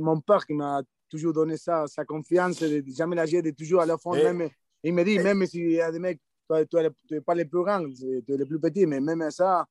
mon 0.00 0.20
père 0.20 0.44
qui 0.44 0.54
m'a 0.54 0.82
toujours 1.08 1.32
donné 1.32 1.56
ça, 1.56 1.86
sa 1.86 2.04
confiance, 2.04 2.58
de 2.60 2.82
jamais 2.88 3.14
lâcher, 3.14 3.40
de 3.42 3.52
toujours 3.52 3.80
à 3.80 3.86
la 3.86 3.96
fond. 3.96 4.14
même, 4.14 4.48
il 4.82 4.92
me 4.92 5.04
dit, 5.04 5.20
même 5.20 5.46
s'il 5.46 5.70
y 5.70 5.80
a 5.80 5.92
des 5.92 6.00
mecs, 6.00 6.20
tu 6.50 6.76
n'es 7.12 7.20
pas 7.20 7.36
les 7.36 7.44
plus 7.44 7.62
grands, 7.62 7.88
tu 7.94 8.24
es 8.28 8.36
les 8.36 8.44
plus 8.44 8.58
petits, 8.58 8.86
mais 8.86 8.98
même 8.98 9.30
ça, 9.30 9.64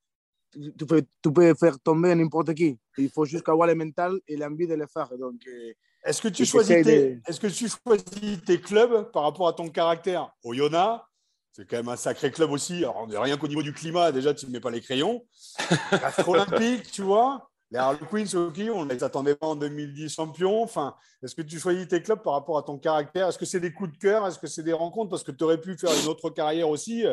tu 0.53 0.85
peux, 0.85 1.03
tu 1.21 1.33
peux 1.33 1.53
faire 1.55 1.77
tomber 1.79 2.15
n'importe 2.15 2.53
qui. 2.53 2.79
Il 2.97 3.09
faut 3.09 3.25
juste 3.25 3.49
avoir 3.49 3.67
le 3.67 3.75
mental 3.75 4.17
et 4.29 4.37
l'envie 4.37 4.65
de 4.65 4.75
le 4.75 4.87
faire. 4.87 5.09
Donc, 5.17 5.41
euh, 5.45 5.73
est-ce 6.05 6.21
que, 6.21 6.27
tu 6.27 6.45
choisis 6.45 6.83
tes, 6.83 7.19
est-ce 7.27 7.39
que 7.39 7.47
tu 7.47 7.67
choisis 7.67 8.43
tes 8.45 8.61
clubs 8.61 9.11
par 9.11 9.23
rapport 9.23 9.47
à 9.47 9.53
ton 9.53 9.69
caractère? 9.69 10.31
Oyonnax, 10.43 11.03
c'est 11.51 11.65
quand 11.65 11.77
même 11.77 11.89
un 11.89 11.95
sacré 11.95 12.31
club 12.31 12.51
aussi. 12.51 12.79
Alors, 12.79 13.07
rien 13.09 13.37
qu'au 13.37 13.47
niveau 13.47 13.63
du 13.63 13.73
climat, 13.73 14.11
déjà, 14.11 14.33
tu 14.33 14.45
ne 14.45 14.51
mets 14.51 14.59
pas 14.59 14.71
les 14.71 14.81
crayons. 14.81 15.25
Olympique, 16.27 16.91
tu 16.91 17.01
vois. 17.01 17.49
Les 17.71 17.79
Harlequins, 17.79 18.37
ok, 18.37 18.61
on 18.73 18.85
les 18.85 19.03
attendait 19.03 19.35
pas 19.35 19.47
en 19.47 19.55
2010 19.55 20.13
champions. 20.13 20.61
Enfin, 20.61 20.95
est-ce 21.23 21.33
que 21.33 21.41
tu 21.41 21.57
choisis 21.57 21.87
tes 21.87 22.01
clubs 22.01 22.21
par 22.21 22.33
rapport 22.33 22.57
à 22.57 22.61
ton 22.61 22.77
caractère? 22.77 23.29
Est-ce 23.29 23.39
que 23.39 23.45
c'est 23.45 23.59
des 23.59 23.73
coups 23.73 23.93
de 23.93 23.97
cœur? 23.97 24.27
Est-ce 24.27 24.37
que 24.37 24.47
c'est 24.47 24.63
des 24.63 24.73
rencontres? 24.73 25.09
Parce 25.09 25.23
que 25.23 25.31
tu 25.31 25.43
aurais 25.43 25.59
pu 25.59 25.75
faire 25.77 25.91
une 26.03 26.07
autre 26.07 26.29
carrière 26.29 26.69
aussi, 26.69 27.05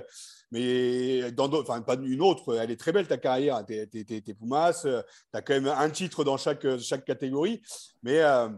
mais 0.50 1.32
dans 1.32 1.49
d'autres, 1.49 1.70
enfin, 1.70 1.80
pas 1.80 1.94
une 1.94 2.20
autre. 2.20 2.58
Elle 2.58 2.70
est 2.70 2.76
très 2.76 2.92
belle 2.92 3.06
ta 3.06 3.16
carrière. 3.16 3.64
Tu 3.64 3.75
es, 3.75 4.34
Pumas, 4.34 4.82
tu 4.82 4.88
as 4.88 5.40
quand 5.40 5.54
même 5.54 5.68
un 5.68 5.90
titre 5.90 6.25
dans 6.25 6.37
chaque, 6.37 6.66
chaque 6.78 7.04
catégorie. 7.06 7.62
Mais 8.02 8.20
euh, 8.20 8.49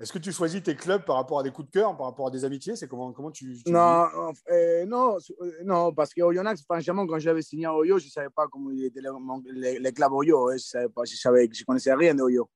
est-ce 0.00 0.12
que 0.12 0.18
tu 0.18 0.30
choisis 0.30 0.62
tes 0.62 0.76
clubs 0.76 1.04
par 1.04 1.16
rapport 1.16 1.40
à 1.40 1.42
des 1.42 1.50
coups 1.50 1.66
de 1.66 1.72
cœur, 1.72 1.96
par 1.96 2.06
rapport 2.06 2.28
à 2.28 2.30
des 2.30 2.44
amitiés? 2.44 2.76
C'est 2.76 2.86
comment, 2.86 3.12
comment 3.12 3.32
tu, 3.32 3.58
Non, 3.66 4.06
euh, 4.48 4.86
non, 4.86 5.16
euh, 5.40 5.52
non, 5.64 5.92
parce 5.92 6.14
que 6.14 6.22
Oyonnax, 6.22 6.62
franchement, 6.62 7.04
quand 7.04 7.18
j'avais 7.18 7.42
signé 7.42 7.66
à 7.66 7.74
Oyo, 7.74 7.98
je 7.98 8.04
ne 8.04 8.10
savais 8.10 8.30
pas 8.30 8.46
comment 8.46 8.70
les, 8.70 9.92
clubs 9.92 10.12
Oyo. 10.12 10.50
Hein, 10.50 10.56
je 10.56 10.62
savais 10.62 10.88
pas, 10.88 11.02
je 11.04 11.16
savais, 11.16 11.48
je 11.52 11.64
connaissais 11.64 11.92
rien 11.94 12.14
de 12.14 12.22
Oyo. 12.22 12.48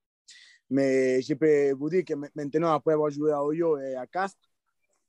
Mais 0.70 1.20
je 1.20 1.34
peux 1.34 1.72
vous 1.72 1.90
dire 1.90 2.04
que 2.04 2.14
maintenant, 2.14 2.74
après 2.74 2.92
avoir 2.92 3.10
joué 3.10 3.32
à 3.32 3.42
Oyo 3.42 3.76
et 3.76 3.96
à 3.96 4.06
Castres, 4.06 4.48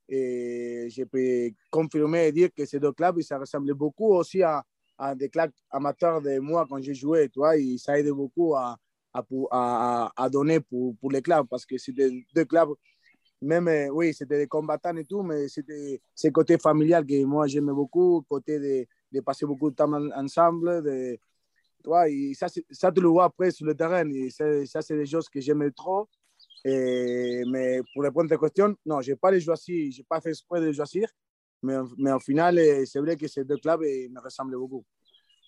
et 0.10 0.88
je 0.90 1.04
peux 1.04 1.56
confirmer 1.70 2.28
et 2.28 2.32
dire 2.32 2.50
que 2.52 2.66
ces 2.66 2.80
deux 2.80 2.94
clubs, 2.94 3.22
ça 3.22 3.38
ressemblait 3.38 3.75
beaucoup 3.75 4.12
aussi 4.12 4.42
à, 4.42 4.63
à 4.98 5.13
des 5.13 5.30
clubs 5.30 5.52
amateurs 5.70 6.20
de 6.20 6.40
moi 6.40 6.66
quand 6.68 6.82
j'ai 6.82 6.96
joué. 6.96 7.30
Toi, 7.30 7.58
et 7.58 7.78
ça 7.78 8.00
aide 8.00 8.10
beaucoup 8.10 8.56
à 8.56 8.75
à, 9.13 10.12
à, 10.15 10.29
donner 10.29 10.60
pour, 10.60 10.96
pour, 10.98 11.12
les 11.12 11.22
clubs 11.22 11.48
parce 11.48 11.65
que 11.65 11.77
c'était 11.77 12.10
deux 12.34 12.46
clubs, 12.46 12.74
même, 13.43 13.67
euh, 13.67 13.89
oui, 13.89 14.13
c'était 14.13 14.38
des 14.38 14.48
combattants 14.48 14.96
et 14.96 15.05
tout, 15.05 15.22
mais 15.22 15.48
c'était 15.48 16.01
ce 16.15 16.29
côté 16.29 16.58
familial 16.58 17.05
que 17.05 17.24
moi 17.25 17.46
j'aimais 17.48 17.74
beaucoup, 17.74 18.24
côté 18.27 18.60
de, 18.60 18.88
de, 19.12 19.22
passer 19.22 19.46
beaucoup 19.46 19.70
de 19.70 19.75
temps 19.75 19.91
ensemble. 20.15 20.82
De, 20.82 21.17
toi, 21.84 22.08
et 22.10 22.34
ça, 22.34 22.48
ça, 22.72 22.91
tu 22.91 23.01
le 23.01 23.10
vois 23.10 23.25
après 23.25 23.51
sur 23.51 23.65
le 23.65 23.75
terrain, 23.75 24.10
et 24.10 24.29
ça, 24.29 24.82
c'est 24.82 24.96
des 24.96 25.05
choses 25.05 25.27
que 25.27 25.41
j'aimais 25.41 25.72
trop. 25.72 26.08
Et, 26.63 27.43
mais 27.46 27.82
pour 27.93 28.03
répondre 28.03 28.32
à 28.32 28.38
ta 28.38 28.41
question, 28.41 28.74
non, 28.86 29.01
je 29.01 29.12
n'ai 29.12 29.17
pas 29.17 29.32
les 29.32 29.41
choisi, 29.41 29.91
je 29.91 30.00
n'ai 30.00 30.05
pas 30.05 30.22
fait 30.22 30.29
exprès 30.29 30.62
de 30.62 30.67
les 30.67 30.74
choisir, 30.74 31.10
mais, 31.62 31.75
mais 31.98 32.13
au 32.13 32.20
final, 32.20 32.58
euh, 32.58 32.86
c'est 32.86 33.00
vrai 33.00 33.17
que 33.17 33.27
ces 33.27 33.43
deux 33.43 33.58
clubs 33.58 33.82
me 33.82 34.22
ressemblent 34.22 34.58
beaucoup. 34.58 34.86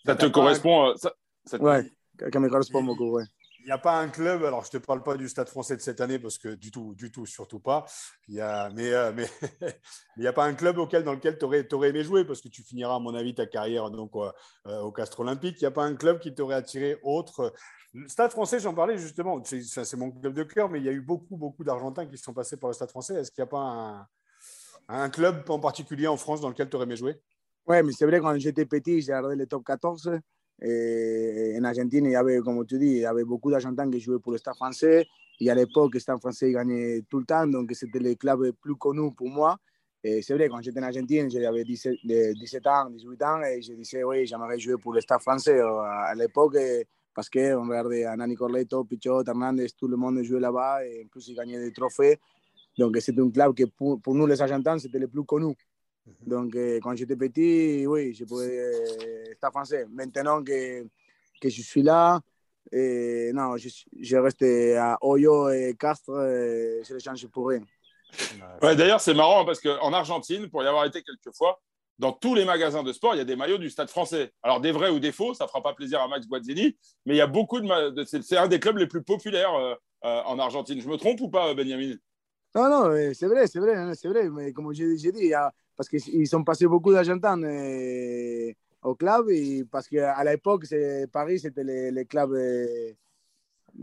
Ça 0.06 0.16
te 0.16 0.26
correspond 0.26 0.96
ça, 0.98 1.14
ça 1.46 1.62
Ouais, 1.62 1.90
ça 2.20 2.40
me 2.40 2.50
correspond 2.50 2.84
beaucoup, 2.84 3.12
ouais. 3.12 3.24
Il 3.66 3.70
n'y 3.70 3.72
a 3.72 3.80
pas 3.80 4.00
un 4.00 4.10
club, 4.10 4.44
alors 4.44 4.64
je 4.64 4.68
ne 4.68 4.80
te 4.80 4.86
parle 4.86 5.02
pas 5.02 5.18
du 5.18 5.28
Stade 5.28 5.50
français 5.50 5.76
de 5.76 5.82
cette 5.82 6.00
année 6.00 6.20
parce 6.20 6.38
que 6.38 6.50
du 6.50 6.70
tout, 6.70 6.94
du 6.94 7.12
tout, 7.12 7.26
surtout 7.26 7.60
pas. 7.60 7.84
Y 8.28 8.40
a, 8.40 8.70
mais 8.70 8.94
euh, 8.94 9.12
mais 9.12 9.28
il 10.18 10.22
n'y 10.22 10.28
a 10.28 10.34
pas 10.34 10.46
un 10.46 10.54
club 10.54 10.78
auquel, 10.78 11.04
dans 11.04 11.14
lequel 11.14 11.40
tu 11.40 11.46
aurais, 11.46 11.90
aimé 11.90 12.04
jouer 12.04 12.26
parce 12.26 12.42
que 12.42 12.48
tu 12.48 12.62
finiras, 12.62 12.98
à 12.98 13.00
mon 13.00 13.16
avis, 13.16 13.34
ta 13.34 13.48
carrière 13.48 13.90
donc, 13.90 14.12
euh, 14.18 14.82
au 14.82 14.92
Castre 14.92 15.22
Olympique. 15.22 15.60
Il 15.62 15.64
n'y 15.64 15.68
a 15.68 15.72
pas 15.72 15.84
un 15.84 15.96
club 15.96 16.20
qui 16.20 16.36
t'aurait 16.36 16.54
attiré 16.54 17.00
autre. 17.02 17.56
Le 17.96 18.08
Stade 18.08 18.30
français, 18.30 18.60
j'en 18.60 18.76
parlais 18.76 19.00
justement, 19.00 19.42
c'est 19.44 19.98
mon 19.98 20.12
club 20.12 20.36
de 20.36 20.44
cœur, 20.44 20.70
mais 20.70 20.78
il 20.78 20.86
y 20.86 20.90
a 20.90 20.92
eu 20.92 21.02
beaucoup, 21.02 21.36
beaucoup 21.36 21.64
d'Argentins 21.64 22.06
qui 22.06 22.20
sont 22.20 22.36
passés 22.36 22.58
par 22.58 22.70
le 22.70 22.76
Stade 22.76 22.92
français. 22.92 23.16
Est-ce 23.16 23.32
qu'il 23.32 23.42
n'y 23.42 23.48
a 23.48 23.50
pas 23.50 24.08
un, 24.90 25.10
club 25.10 25.50
en 25.50 25.60
particulier 25.60 26.06
en 26.06 26.18
France 26.18 26.40
dans 26.40 26.50
lequel 26.50 26.70
tu 26.70 26.76
aurais 26.76 26.86
aimé 26.86 26.98
jouer? 26.98 27.20
Oui, 27.66 27.82
mais 27.82 27.94
c'est 27.94 28.06
vrai, 28.06 28.20
quand 28.20 28.38
j'étais 28.38 28.68
petit, 28.68 29.02
j'ai 29.02 29.12
regardé 29.12 29.36
les 29.36 29.48
top 29.48 29.64
14. 29.66 30.20
Et 30.62 31.56
en 31.60 31.64
Argentine, 31.64 32.06
il 32.06 32.12
y 32.12 32.16
avait, 32.16 32.40
comme 32.40 32.66
tu 32.66 32.78
dis, 32.78 32.86
il 32.86 32.98
y 33.00 33.06
avait 33.06 33.26
beaucoup 33.26 33.52
d'Argentins 33.52 33.90
qui 33.90 34.00
jouaient 34.00 34.20
pour 34.20 34.32
le 34.32 34.38
Stade 34.38 34.56
français. 34.56 35.06
Et 35.40 35.50
à 35.50 35.56
l'époque, 35.56 35.94
le 35.94 36.00
Stade 36.00 36.20
français 36.20 36.52
gagnait 36.52 37.02
tout 37.10 37.20
le 37.20 37.26
temps, 37.26 37.46
donc 37.46 37.70
c'était 37.74 38.00
le 38.00 38.16
club 38.16 38.52
plus 38.62 38.76
connu 38.76 39.14
pour 39.14 39.30
moi. 39.30 39.58
Et 40.02 40.22
c'est 40.22 40.34
vrai, 40.36 40.48
quand 40.48 40.62
j'étais 40.62 40.80
en 40.80 40.84
Argentine, 40.84 41.30
j'avais 41.30 41.64
17, 41.64 41.96
17, 42.04 42.68
ans, 42.68 42.90
18 42.90 43.24
ans, 43.24 43.42
et 43.42 43.62
je 43.62 43.74
disais, 43.74 44.04
oui, 44.04 44.26
j'aimerais 44.26 44.60
jouer 44.60 44.78
pour 44.78 44.94
le 44.94 45.02
Stade 45.02 45.20
français 45.20 45.60
à 45.60 46.14
l'époque, 46.16 46.58
parce 47.14 47.30
qu'on 47.30 47.68
regardait 47.68 48.06
Nani 48.16 48.36
Corleto, 48.36 48.84
Pichot, 48.84 49.24
Hernandez, 49.26 49.68
tout 49.78 49.88
le 49.88 49.98
monde 49.98 50.22
jouait 50.24 50.40
là-bas, 50.40 50.86
et 50.86 51.04
en 51.04 51.08
plus, 51.08 51.28
ils 51.28 51.36
des 51.36 51.74
trophées. 51.74 52.20
Donc, 52.78 52.96
c'était 53.00 53.22
un 53.22 53.32
club 53.32 53.56
que 53.56 53.64
pour, 53.64 54.00
pour 54.02 54.14
nous, 54.14 54.28
les 54.28 54.42
Argentins, 54.42 54.78
c'était 54.78 55.00
le 55.00 55.08
plus 55.08 55.24
connu. 55.24 55.56
Donc, 56.26 56.56
euh, 56.56 56.80
quand 56.82 56.96
j'étais 56.96 57.16
petit, 57.16 57.86
oui, 57.88 58.14
je 58.14 58.26
pouvais 58.26 58.60
euh, 58.60 59.32
estar 59.32 59.52
français. 59.52 59.86
Maintenant 59.92 60.44
que, 60.44 60.84
que 61.42 61.50
je 61.50 61.62
suis 61.62 61.82
là, 61.82 62.20
et 62.72 63.32
non, 63.34 63.58
je, 63.58 63.70
je 64.00 64.18
reste 64.18 64.44
à 64.44 64.98
Oyo 65.02 65.50
et 65.50 65.76
Castres, 65.78 66.12
je 66.14 66.94
les 66.94 67.00
change 67.00 67.28
pour 67.28 67.50
rien. 67.50 67.62
Ouais, 68.62 68.76
D'ailleurs, 68.76 69.02
c'est 69.02 69.14
marrant 69.14 69.46
parce 69.46 69.60
qu'en 69.60 69.94
Argentine, 69.94 70.50
pour 70.50 70.64
y 70.64 70.68
avoir 70.68 70.86
été 70.86 71.02
quelques 71.04 71.36
fois, 71.36 71.60
dans 71.98 72.12
tous 72.12 72.36
les 72.36 72.46
magasins 72.46 72.84
de 72.84 72.92
sport, 72.92 73.16
il 73.16 73.20
y 73.20 73.22
a 73.22 73.26
des 73.26 73.36
maillots 73.36 73.58
du 73.58 73.70
Stade 73.70 73.90
français. 73.90 74.32
Alors, 74.44 74.60
des 74.60 74.72
vrais 74.72 74.90
ou 74.90 75.00
des 75.00 75.12
faux, 75.12 75.34
ça 75.34 75.46
ne 75.46 75.48
fera 75.48 75.62
pas 75.62 75.74
plaisir 75.74 76.02
à 76.02 76.08
Max 76.08 76.28
Guazzini, 76.28 76.78
mais 77.06 77.16
il 77.16 77.18
y 77.18 77.22
a 77.22 77.28
beaucoup 77.28 77.62
de. 77.62 78.04
C'est 78.04 78.38
un 78.38 78.48
des 78.48 78.60
clubs 78.60 78.78
les 78.78 78.88
plus 78.88 79.04
populaires 79.04 79.54
euh, 79.56 79.76
en 80.02 80.38
Argentine. 80.40 80.82
Je 80.82 80.88
me 80.88 80.98
trompe 80.98 81.22
ou 81.22 81.30
pas, 81.30 81.54
Benjamin? 81.54 81.96
Non, 82.56 82.70
non, 82.70 83.14
c'est 83.14 83.28
vrai, 83.28 83.48
c'est 83.48 83.60
vrai, 83.60 83.94
c'est 83.96 84.08
vrai. 84.08 84.30
Mais 84.30 84.54
comme 84.54 84.74
j'ai 84.74 84.96
dit, 84.96 85.34
parce 85.76 85.90
qu'ils 85.90 86.28
sont 86.28 86.44
passés 86.46 86.68
beaucoup 86.68 86.94
d'Argentins 86.94 87.42
euh, 87.44 88.54
au 88.82 88.96
club 88.96 89.30
et 89.30 89.66
parce 89.70 89.90
qu'à 89.90 90.24
l'époque, 90.24 90.66
Paris, 91.12 91.40
c'était 91.40 91.66
les, 91.66 91.92
les, 91.92 92.06
clubs 92.06 92.32
euh, 92.32 92.94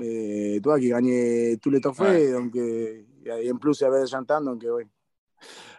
euh, 0.01 0.61
toi, 0.61 0.81
qui 0.81 0.89
gagnaient 0.89 1.59
tous 1.61 1.69
les 1.69 1.83
trophées. 1.83 2.03
Ouais. 2.03 2.33
Donc, 2.33 2.57
et 2.57 3.53
en 3.53 3.57
plus, 3.59 3.79
il 3.81 3.83
y 3.83 3.87
avait 3.87 3.99
des 4.05 4.15
Argentins, 4.15 4.41
donc 4.41 4.65
oui. 4.67 4.85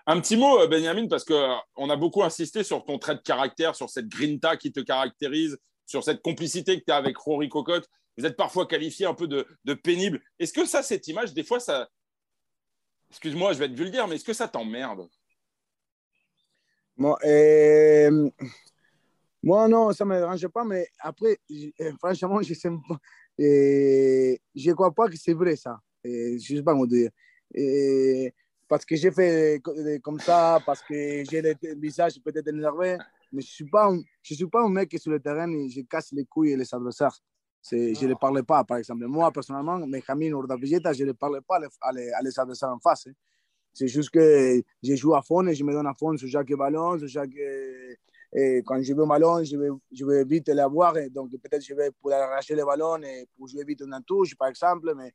Un 0.06 0.20
petit 0.20 0.38
mot, 0.38 0.68
Benjamin, 0.68 1.08
parce 1.08 1.26
qu'on 1.26 1.90
a 1.90 1.96
beaucoup 1.96 2.24
insisté 2.24 2.64
sur 2.64 2.86
ton 2.86 3.00
trait 3.00 3.16
de 3.16 3.22
caractère, 3.22 3.76
sur 3.76 3.90
cette 3.90 4.08
grinta 4.08 4.56
qui 4.56 4.72
te 4.72 4.82
caractérise, 4.82 5.58
sur 5.86 6.04
cette 6.04 6.22
complicité 6.22 6.80
que 6.80 6.86
tu 6.86 6.92
as 6.92 6.98
avec 6.98 7.18
Rory 7.18 7.50
Cocotte. 7.50 7.90
Vous 8.18 8.26
êtes 8.28 8.36
parfois 8.36 8.68
qualifié 8.68 9.08
un 9.08 9.16
peu 9.16 9.28
de, 9.28 9.48
de 9.66 9.74
pénible. 9.74 10.22
Est-ce 10.38 10.54
que 10.54 10.66
ça, 10.66 10.84
cette 10.84 11.08
image, 11.08 11.34
des 11.34 11.44
fois, 11.44 11.60
ça. 11.60 11.90
Excuse-moi, 13.14 13.54
je 13.54 13.60
vais 13.60 13.66
être 13.66 13.76
vulgaire, 13.76 14.08
mais 14.08 14.16
est-ce 14.16 14.26
que 14.26 14.34
ça 14.34 14.48
t'emmerde? 14.48 15.08
Moi, 16.98 17.16
euh, 17.24 18.28
moi, 19.44 19.68
non, 19.68 19.94
ça 19.94 20.04
ne 20.04 20.10
me 20.10 20.18
dérange 20.18 20.48
pas, 20.48 20.64
mais 20.64 20.88
après, 20.98 21.38
franchement, 22.00 22.42
je 22.42 22.54
ne 22.68 22.78
euh, 23.40 24.36
je 24.56 24.72
crois 24.72 24.92
pas 24.92 25.08
que 25.10 25.16
c'est 25.16 25.34
vrai 25.34 25.56
ça. 25.56 25.80
Euh, 26.08 26.40
je 26.40 26.54
ne 26.54 26.58
sais 26.58 26.64
pas 26.64 26.72
comment 26.72 26.88
dire. 26.88 27.12
Euh, 27.56 28.32
parce 28.68 28.84
que 28.84 28.96
j'ai 28.96 29.12
fait 29.12 29.62
comme 30.02 30.20
ça, 30.20 30.60
parce 30.66 30.82
que 30.82 31.24
j'ai 31.30 31.44
le 31.44 31.56
visage 31.80 32.20
peut-être 32.20 32.48
énervé, 32.48 32.98
mais 33.32 33.44
je 33.44 33.48
ne 33.48 33.52
suis, 33.52 33.70
pas 33.70 33.92
un, 33.92 34.02
je 34.24 34.34
suis 34.34 34.48
pas 34.48 34.64
un 34.64 34.70
mec 34.70 34.90
qui 34.90 34.98
sur 34.98 35.12
le 35.12 35.20
terrain 35.20 35.52
et 35.54 35.70
je 35.70 35.82
casse 35.82 36.12
les 36.14 36.26
couilles 36.26 36.54
et 36.54 36.58
les 36.58 36.74
adversaires. 36.74 37.16
Je 37.72 38.04
ne 38.04 38.08
les 38.10 38.16
parle 38.16 38.44
pas, 38.44 38.64
par 38.64 38.78
exemple. 38.78 39.06
Moi, 39.06 39.32
personnellement, 39.32 39.80
Benjamin 39.88 40.32
Urdapilleta, 40.32 40.94
je 40.94 41.04
ne 41.04 41.08
les 41.10 41.14
parle 41.14 41.42
pas 41.42 41.60
à 41.82 41.92
les, 41.94 42.12
à 42.12 42.22
les 42.22 42.38
adversaires 42.40 42.70
en 42.70 42.80
face. 42.80 43.08
Hein. 43.08 43.14
C'est 43.74 43.88
juste 43.88 44.12
que 44.12 44.62
je 44.84 44.96
joue 44.96 45.16
à 45.16 45.22
fond 45.22 45.48
et 45.48 45.56
je 45.56 45.64
me 45.64 45.72
donne 45.72 45.88
à 45.88 45.94
fond 45.94 46.16
sur 46.18 46.28
chaque 46.28 46.52
ballon, 46.54 47.00
sur 47.00 47.08
chaque... 47.08 47.32
Et 48.36 48.64
quand 48.66 48.82
je 48.82 48.94
veux 48.94 49.04
un 49.04 49.08
ballon, 49.08 49.44
je 49.44 49.56
vais, 49.56 49.70
je 49.92 50.06
vais 50.06 50.24
vite 50.26 50.50
l'avoir. 50.50 50.96
Donc 51.12 51.30
peut-être 51.32 51.64
je 51.64 51.74
vais 51.76 51.92
pour 52.02 52.12
arracher 52.12 52.56
le 52.56 52.66
ballon 52.66 53.02
et 53.04 53.28
pour 53.38 53.48
jouer 53.48 53.64
vite 53.64 53.82
une 53.82 53.96
touche, 54.06 54.36
par 54.36 54.48
exemple. 54.48 54.94
Mais 54.96 55.14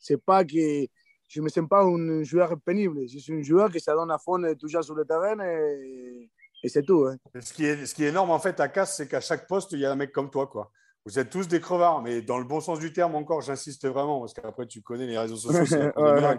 c'est 0.00 0.20
pas 0.20 0.44
que 0.44 0.86
je 1.28 1.40
ne 1.40 1.44
me 1.44 1.48
sens 1.48 1.68
pas 1.68 1.84
un 1.84 2.22
joueur 2.24 2.54
pénible. 2.64 3.08
Je 3.08 3.18
suis 3.18 3.32
un 3.32 3.42
joueur 3.42 3.70
qui 3.70 3.80
se 3.80 3.90
donne 3.90 4.10
à 4.10 4.18
fond 4.18 4.42
toujours 4.58 4.82
sur 4.82 4.96
le 4.96 5.04
terrain 5.04 5.38
et, 5.44 6.28
et 6.62 6.68
c'est 6.68 6.82
tout. 6.82 7.06
Hein. 7.06 7.16
Ce, 7.40 7.52
qui 7.52 7.64
est, 7.64 7.86
ce 7.86 7.94
qui 7.94 8.04
est 8.04 8.08
énorme 8.08 8.30
en 8.30 8.38
fait 8.40 8.58
à 8.58 8.68
Casse, 8.68 8.96
c'est 8.96 9.08
qu'à 9.08 9.20
chaque 9.20 9.46
poste, 9.46 9.70
il 9.72 9.80
y 9.80 9.86
a 9.86 9.92
un 9.92 9.96
mec 9.96 10.10
comme 10.10 10.30
toi. 10.30 10.48
quoi. 10.48 10.72
Vous 11.06 11.18
êtes 11.18 11.30
tous 11.30 11.48
des 11.48 11.60
crevards, 11.60 12.02
mais 12.02 12.20
dans 12.20 12.38
le 12.38 12.44
bon 12.44 12.60
sens 12.60 12.78
du 12.78 12.92
terme 12.92 13.14
encore, 13.14 13.40
j'insiste 13.40 13.86
vraiment, 13.86 14.20
parce 14.20 14.34
qu'après 14.34 14.66
tu 14.66 14.82
connais 14.82 15.06
les 15.06 15.16
réseaux 15.16 15.36
sociaux, 15.36 15.64
c'est 15.64 15.96
ouais, 15.96 16.38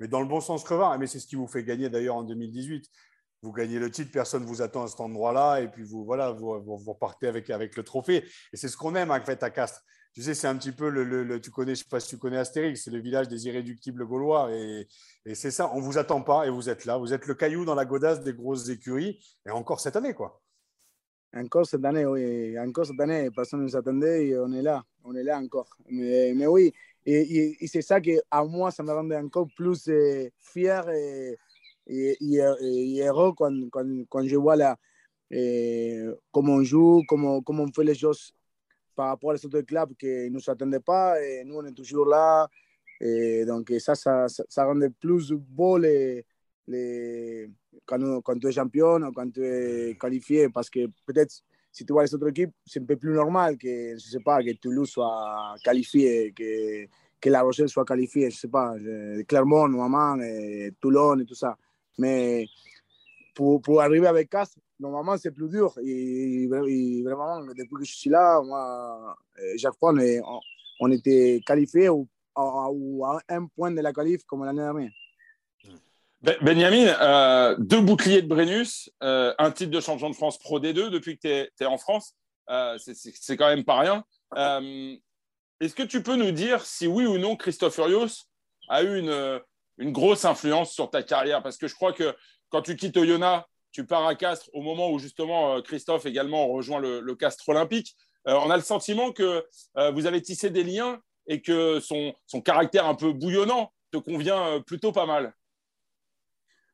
mais 0.00 0.08
dans 0.08 0.20
le 0.20 0.26
bon 0.26 0.40
sens 0.40 0.64
crevard, 0.64 0.98
mais 0.98 1.06
c'est 1.06 1.20
ce 1.20 1.26
qui 1.26 1.36
vous 1.36 1.46
fait 1.46 1.64
gagner 1.64 1.88
d'ailleurs 1.88 2.16
en 2.16 2.24
2018. 2.24 2.86
Vous 3.42 3.52
gagnez 3.52 3.78
le 3.78 3.90
titre, 3.90 4.10
personne 4.12 4.42
ne 4.42 4.48
vous 4.48 4.60
attend 4.60 4.82
à 4.82 4.88
cet 4.88 5.00
endroit-là, 5.00 5.60
et 5.60 5.68
puis 5.68 5.84
vous, 5.84 6.04
voilà, 6.04 6.32
vous, 6.32 6.60
vous, 6.60 6.92
repartez 6.92 7.26
avec, 7.26 7.48
avec 7.48 7.76
le 7.76 7.84
trophée. 7.84 8.24
Et 8.52 8.56
c'est 8.56 8.68
ce 8.68 8.76
qu'on 8.76 8.94
aime 8.96 9.10
en 9.10 9.20
fait 9.20 9.42
à 9.42 9.50
Castres 9.50 9.82
tu 10.12 10.22
sais, 10.22 10.34
c'est 10.34 10.48
un 10.48 10.56
petit 10.56 10.72
peu 10.72 10.88
le, 10.88 11.40
tu 11.40 11.50
connais, 11.50 11.74
je 11.74 11.84
sais 11.84 11.88
pas 11.88 12.00
si 12.00 12.08
tu 12.08 12.18
connais 12.18 12.36
Astérix, 12.36 12.82
c'est 12.82 12.90
le 12.90 12.98
village 12.98 13.28
des 13.28 13.46
irréductibles 13.46 14.04
gaulois. 14.06 14.52
Et, 14.52 14.88
et 15.24 15.34
c'est 15.36 15.52
ça, 15.52 15.70
on 15.72 15.80
vous 15.80 15.98
attend 15.98 16.22
pas 16.22 16.46
et 16.46 16.50
vous 16.50 16.68
êtes 16.68 16.84
là. 16.84 16.98
Vous 16.98 17.12
êtes 17.12 17.26
le 17.26 17.34
caillou 17.34 17.64
dans 17.64 17.76
la 17.76 17.84
godasse 17.84 18.20
des 18.22 18.32
grosses 18.32 18.68
écuries. 18.68 19.24
Et 19.46 19.50
encore 19.50 19.78
cette 19.78 19.94
année, 19.94 20.14
quoi. 20.14 20.40
Encore 21.32 21.66
cette 21.66 21.84
année, 21.84 22.06
oui. 22.06 22.58
Encore 22.58 22.86
cette 22.86 23.00
année, 23.00 23.30
personne 23.30 23.60
ne 23.60 23.64
nous 23.64 23.76
attendait 23.76 24.26
et 24.26 24.38
on 24.38 24.52
est 24.52 24.62
là. 24.62 24.84
On 25.04 25.14
est 25.14 25.22
là 25.22 25.38
encore. 25.38 25.68
Mais, 25.88 26.46
oui, 26.46 26.72
et, 27.06 27.56
c'est 27.66 27.82
ça 27.82 28.00
qui, 28.00 28.18
à 28.30 28.44
moi, 28.44 28.70
ça 28.70 28.82
me 28.82 28.92
rendait 28.92 29.16
encore 29.16 29.48
plus 29.56 29.88
euh, 29.88 30.28
fier 30.38 30.88
et, 30.90 31.38
et, 31.86 33.00
heureux 33.02 33.32
quand, 33.36 33.52
quand, 33.70 33.86
quand, 34.08 34.26
je 34.26 34.36
vois 34.36 34.56
là, 34.56 34.76
euh, 35.32 36.14
comment 36.32 36.54
on 36.54 36.62
joue, 36.64 37.02
comment, 37.08 37.40
comment 37.42 37.62
on 37.64 37.72
fait 37.72 37.84
les 37.84 37.94
choses 37.94 38.32
par 38.94 39.08
rapport 39.08 39.32
les 39.32 39.44
autres 39.46 39.62
clubs 39.62 39.94
qui 39.96 40.06
ne 40.06 40.28
nous 40.28 40.50
attendaient 40.50 40.80
pas. 40.80 41.22
Et 41.22 41.44
nous, 41.44 41.56
on 41.56 41.64
est 41.64 41.72
toujours 41.72 42.06
là. 42.06 42.48
Et 43.00 43.44
donc, 43.46 43.72
ça, 43.78 43.94
ça, 43.94 44.26
ça, 44.28 44.64
rendait 44.64 44.90
plus 44.90 45.32
beau 45.32 45.78
les, 45.78 46.26
les, 46.66 47.50
quand, 47.98 48.38
tu 48.38 48.48
es 48.48 48.52
champion 48.52 49.02
ou 49.02 49.12
quand 49.12 49.30
tu 49.32 49.44
es 49.44 49.96
qualifié. 49.98 50.48
Parce 50.48 50.70
que 50.70 50.86
peut-être, 51.06 51.34
si 51.72 51.84
tu 51.84 51.92
vois 51.92 52.04
les 52.04 52.14
autres 52.14 52.28
équipes, 52.28 52.52
c'est 52.64 52.80
un 52.80 52.86
peu 52.86 52.96
plus 52.96 53.12
normal 53.12 53.56
que, 53.56 53.94
je 53.94 54.10
sais 54.10 54.20
pas, 54.20 54.42
que 54.42 54.52
Toulouse 54.52 54.88
soit 54.88 55.54
qualifié, 55.64 56.32
que, 56.32 56.86
que 57.20 57.30
La 57.30 57.42
Rochelle 57.42 57.68
soit 57.68 57.84
qualifiée, 57.84 58.30
je 58.30 58.38
sais 58.38 58.48
pas, 58.48 58.74
Clermont, 59.28 59.68
Noamant, 59.68 60.20
et 60.20 60.72
Toulon 60.80 61.18
et 61.18 61.24
tout 61.24 61.34
ça. 61.34 61.56
Mais 61.98 62.46
pour, 63.34 63.60
pour 63.60 63.80
arriver 63.80 64.06
avec 64.06 64.30
Castres, 64.30 64.58
normalement, 64.78 65.16
c'est 65.16 65.30
plus 65.30 65.48
dur. 65.48 65.72
Et, 65.82 66.46
vraiment, 66.48 67.40
depuis 67.46 67.76
que 67.76 67.84
je 67.84 67.94
suis 67.94 68.10
là, 68.10 68.40
moi, 68.42 69.16
euh, 69.38 69.54
chaque 69.58 69.76
fois, 69.78 69.92
on, 69.94 70.40
on 70.80 70.90
était 70.90 71.40
qualifié 71.46 71.88
ou, 71.88 72.08
à 72.36 73.18
un 73.28 73.46
point 73.46 73.70
de 73.70 73.80
la 73.80 73.92
qualif 73.92 74.24
comme 74.24 74.44
l'année 74.44 74.62
dernière. 74.62 74.90
Ben, 76.22 76.36
Benjamin, 76.42 76.86
euh, 77.00 77.56
deux 77.58 77.80
boucliers 77.80 78.20
de 78.20 78.28
Brennus, 78.28 78.90
euh, 79.02 79.34
un 79.38 79.50
titre 79.50 79.70
de 79.70 79.80
champion 79.80 80.10
de 80.10 80.14
France 80.14 80.38
Pro 80.38 80.60
D2 80.60 80.90
depuis 80.90 81.18
que 81.18 81.48
tu 81.56 81.64
es, 81.64 81.66
en 81.66 81.78
France. 81.78 82.14
c'est 82.78 83.36
quand 83.36 83.48
même 83.48 83.64
pas 83.64 83.78
rien. 83.78 84.04
Est-ce 85.60 85.74
que 85.74 85.82
tu 85.82 86.02
peux 86.02 86.16
nous 86.16 86.32
dire 86.32 86.64
si 86.64 86.86
oui 86.86 87.06
ou 87.06 87.18
non 87.18 87.36
Christophe 87.36 87.76
Urios 87.78 88.24
a 88.68 88.82
eu 88.82 88.98
une, 88.98 89.40
grosse 89.92 90.24
influence 90.24 90.72
sur 90.72 90.90
ta 90.90 91.02
carrière? 91.02 91.42
Parce 91.42 91.56
que 91.56 91.68
je 91.68 91.74
crois 91.74 91.92
que 91.92 92.14
quand 92.50 92.62
tu 92.62 92.76
quittes 92.76 92.96
Oyonnax, 92.96 93.46
tu 93.72 93.86
pars 93.86 94.06
à 94.06 94.14
Castres 94.14 94.50
au 94.52 94.62
moment 94.62 94.90
où 94.90 94.98
justement 94.98 95.56
euh, 95.56 95.62
Christophe 95.62 96.06
également 96.06 96.48
rejoint 96.48 96.80
le, 96.80 97.14
Castres 97.14 97.48
olympique. 97.48 97.96
Euh, 98.26 98.34
on 98.44 98.50
a 98.50 98.56
le 98.56 98.62
sentiment 98.62 99.12
que 99.12 99.44
euh, 99.76 99.90
vous 99.92 100.06
avez 100.06 100.20
tissé 100.22 100.50
des 100.50 100.64
liens 100.64 101.00
et 101.26 101.40
que 101.40 101.80
son 101.80 102.14
caractère 102.44 102.86
un 102.86 102.94
peu 102.94 103.12
bouillonnant 103.12 103.72
te 103.92 103.98
convient 103.98 104.60
plutôt 104.66 104.92
pas 104.92 105.06
mal. 105.06 105.34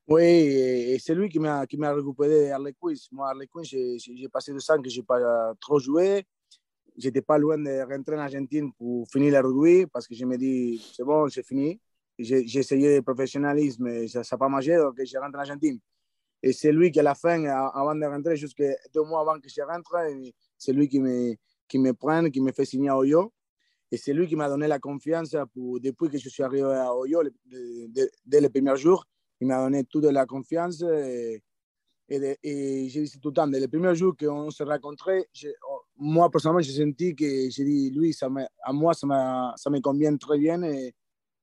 Oui, 0.09 0.23
et 0.23 0.99
c'est 1.01 1.17
lui 1.17 1.29
qui 1.29 1.41
m'a 1.41 1.61
récupéré 1.63 2.53
Harlequins. 2.53 2.95
Moi, 3.11 3.29
Harlequins, 3.29 3.63
j'ai 3.65 4.29
passé 4.33 4.53
deux 4.53 4.71
ans 4.71 4.81
que 4.81 4.89
je 4.89 5.01
n'ai 5.01 5.05
pas 5.05 5.53
trop 5.61 5.81
joué. 5.81 6.25
J'étais 6.97 7.23
pas 7.23 7.39
loin 7.39 7.59
de 7.59 7.81
rentrer 7.93 8.15
en 8.15 8.21
Argentine 8.21 8.73
pour 8.73 9.09
finir 9.11 9.33
le 9.33 9.49
rugby 9.49 9.87
parce 9.87 10.07
que 10.07 10.15
je 10.15 10.25
me 10.25 10.39
dis, 10.39 10.81
c'est 10.95 11.03
bon, 11.03 11.29
c'est 11.29 11.45
fini. 11.45 11.81
J'ai 12.19 12.59
essayé 12.59 12.97
le 12.97 13.03
professionnalisme, 13.03 14.07
ça 14.07 14.23
n'a 14.31 14.39
pas 14.39 14.49
marché, 14.49 14.77
donc 14.77 14.95
je 15.05 15.19
rentre 15.19 15.37
en 15.37 15.41
Argentine. 15.41 15.79
Et 16.43 16.53
c'est 16.53 16.71
lui 16.71 16.93
qui, 16.93 17.01
à 17.01 17.03
la 17.03 17.15
fin, 17.17 17.45
avant 17.45 17.95
de 17.97 18.07
rentrer, 18.07 18.37
jusque 18.37 18.63
deux 18.95 19.03
mois 19.03 19.23
avant 19.23 19.41
que 19.41 19.49
je 19.49 19.61
rentre, 19.61 19.97
c'est 20.57 20.73
lui 20.73 20.89
qui 20.89 21.01
me, 21.01 21.35
qui 21.67 21.79
me 21.79 21.93
prend, 21.93 22.31
qui 22.31 22.41
me 22.41 22.53
fait 22.53 22.65
signer 22.65 22.91
à 22.91 22.97
Oyo. 22.97 23.33
Et 23.91 23.97
c'est 23.97 24.13
lui 24.15 24.29
qui 24.29 24.37
m'a 24.37 24.49
donné 24.49 24.69
la 24.69 24.79
confiance 24.79 25.37
pour, 25.53 25.81
depuis 25.81 26.09
que 26.09 26.17
je 26.17 26.29
suis 26.29 26.45
arrivé 26.45 26.63
à 26.63 26.95
Oyo, 26.95 27.23
dès 27.45 28.41
le 28.41 28.49
premier 28.49 28.77
jour. 28.77 29.05
Il 29.41 29.47
m'a 29.47 29.63
donné 29.63 29.85
toute 29.85 30.05
la 30.05 30.27
confiance. 30.27 30.83
Et, 30.83 31.43
et, 32.09 32.89
j'ai 32.89 33.03
dit 33.03 33.21
tout 33.21 33.29
le 33.29 33.35
temps, 33.35 33.47
dès 33.47 33.61
le 33.61 33.69
premier 33.69 33.95
jour 33.95 34.15
qu'on 34.17 34.51
s'est 34.51 34.65
rencontrés, 34.65 35.29
moi, 35.97 36.31
personnellement, 36.31 36.61
j'ai 36.61 36.85
senti 36.85 37.15
que 37.15 37.51
j'ai 37.51 37.65
dit, 37.65 37.91
lui, 37.91 38.13
ça 38.13 38.29
à 38.63 38.73
moi, 38.73 38.95
ça, 38.95 39.55
ça 39.57 39.71
me 39.71 39.81
convient 39.81 40.17
très 40.17 40.39
bien. 40.39 40.63
Et, 40.63 40.95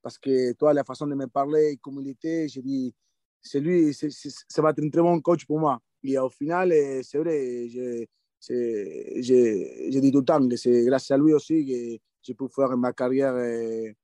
parce 0.02 0.18
que 0.18 0.52
toi, 0.52 0.74
la 0.74 0.84
façon 0.84 1.06
de 1.06 1.14
me 1.14 1.26
parler, 1.26 1.78
comme 1.80 2.00
il 2.00 2.08
était, 2.08 2.46
j'ai 2.48 2.62
dit, 2.62 2.94
c'est 3.40 3.60
lui, 3.60 3.94
ça 3.94 4.62
va 4.62 4.70
être 4.70 4.82
un 4.82 4.90
très 4.90 5.02
bon 5.02 5.20
coach 5.20 5.46
pour 5.46 5.58
moi. 5.58 5.80
Et 6.02 6.18
au 6.18 6.28
final, 6.28 6.72
eh, 6.72 7.02
c'est 7.02 7.18
vrai, 7.18 7.66
j'ai 7.68 8.06
dit 10.00 10.12
tout 10.12 10.18
le 10.18 10.24
temps 10.24 10.46
que 10.46 10.56
c'est 10.56 10.84
grâce 10.84 11.10
à 11.10 11.16
lui 11.16 11.32
aussi 11.32 11.64
que 11.64 12.02
j'ai 12.22 12.34
pu 12.34 12.44
faire 12.54 12.76
ma 12.76 12.92
carrière 12.92 13.36
eh, 13.38 13.94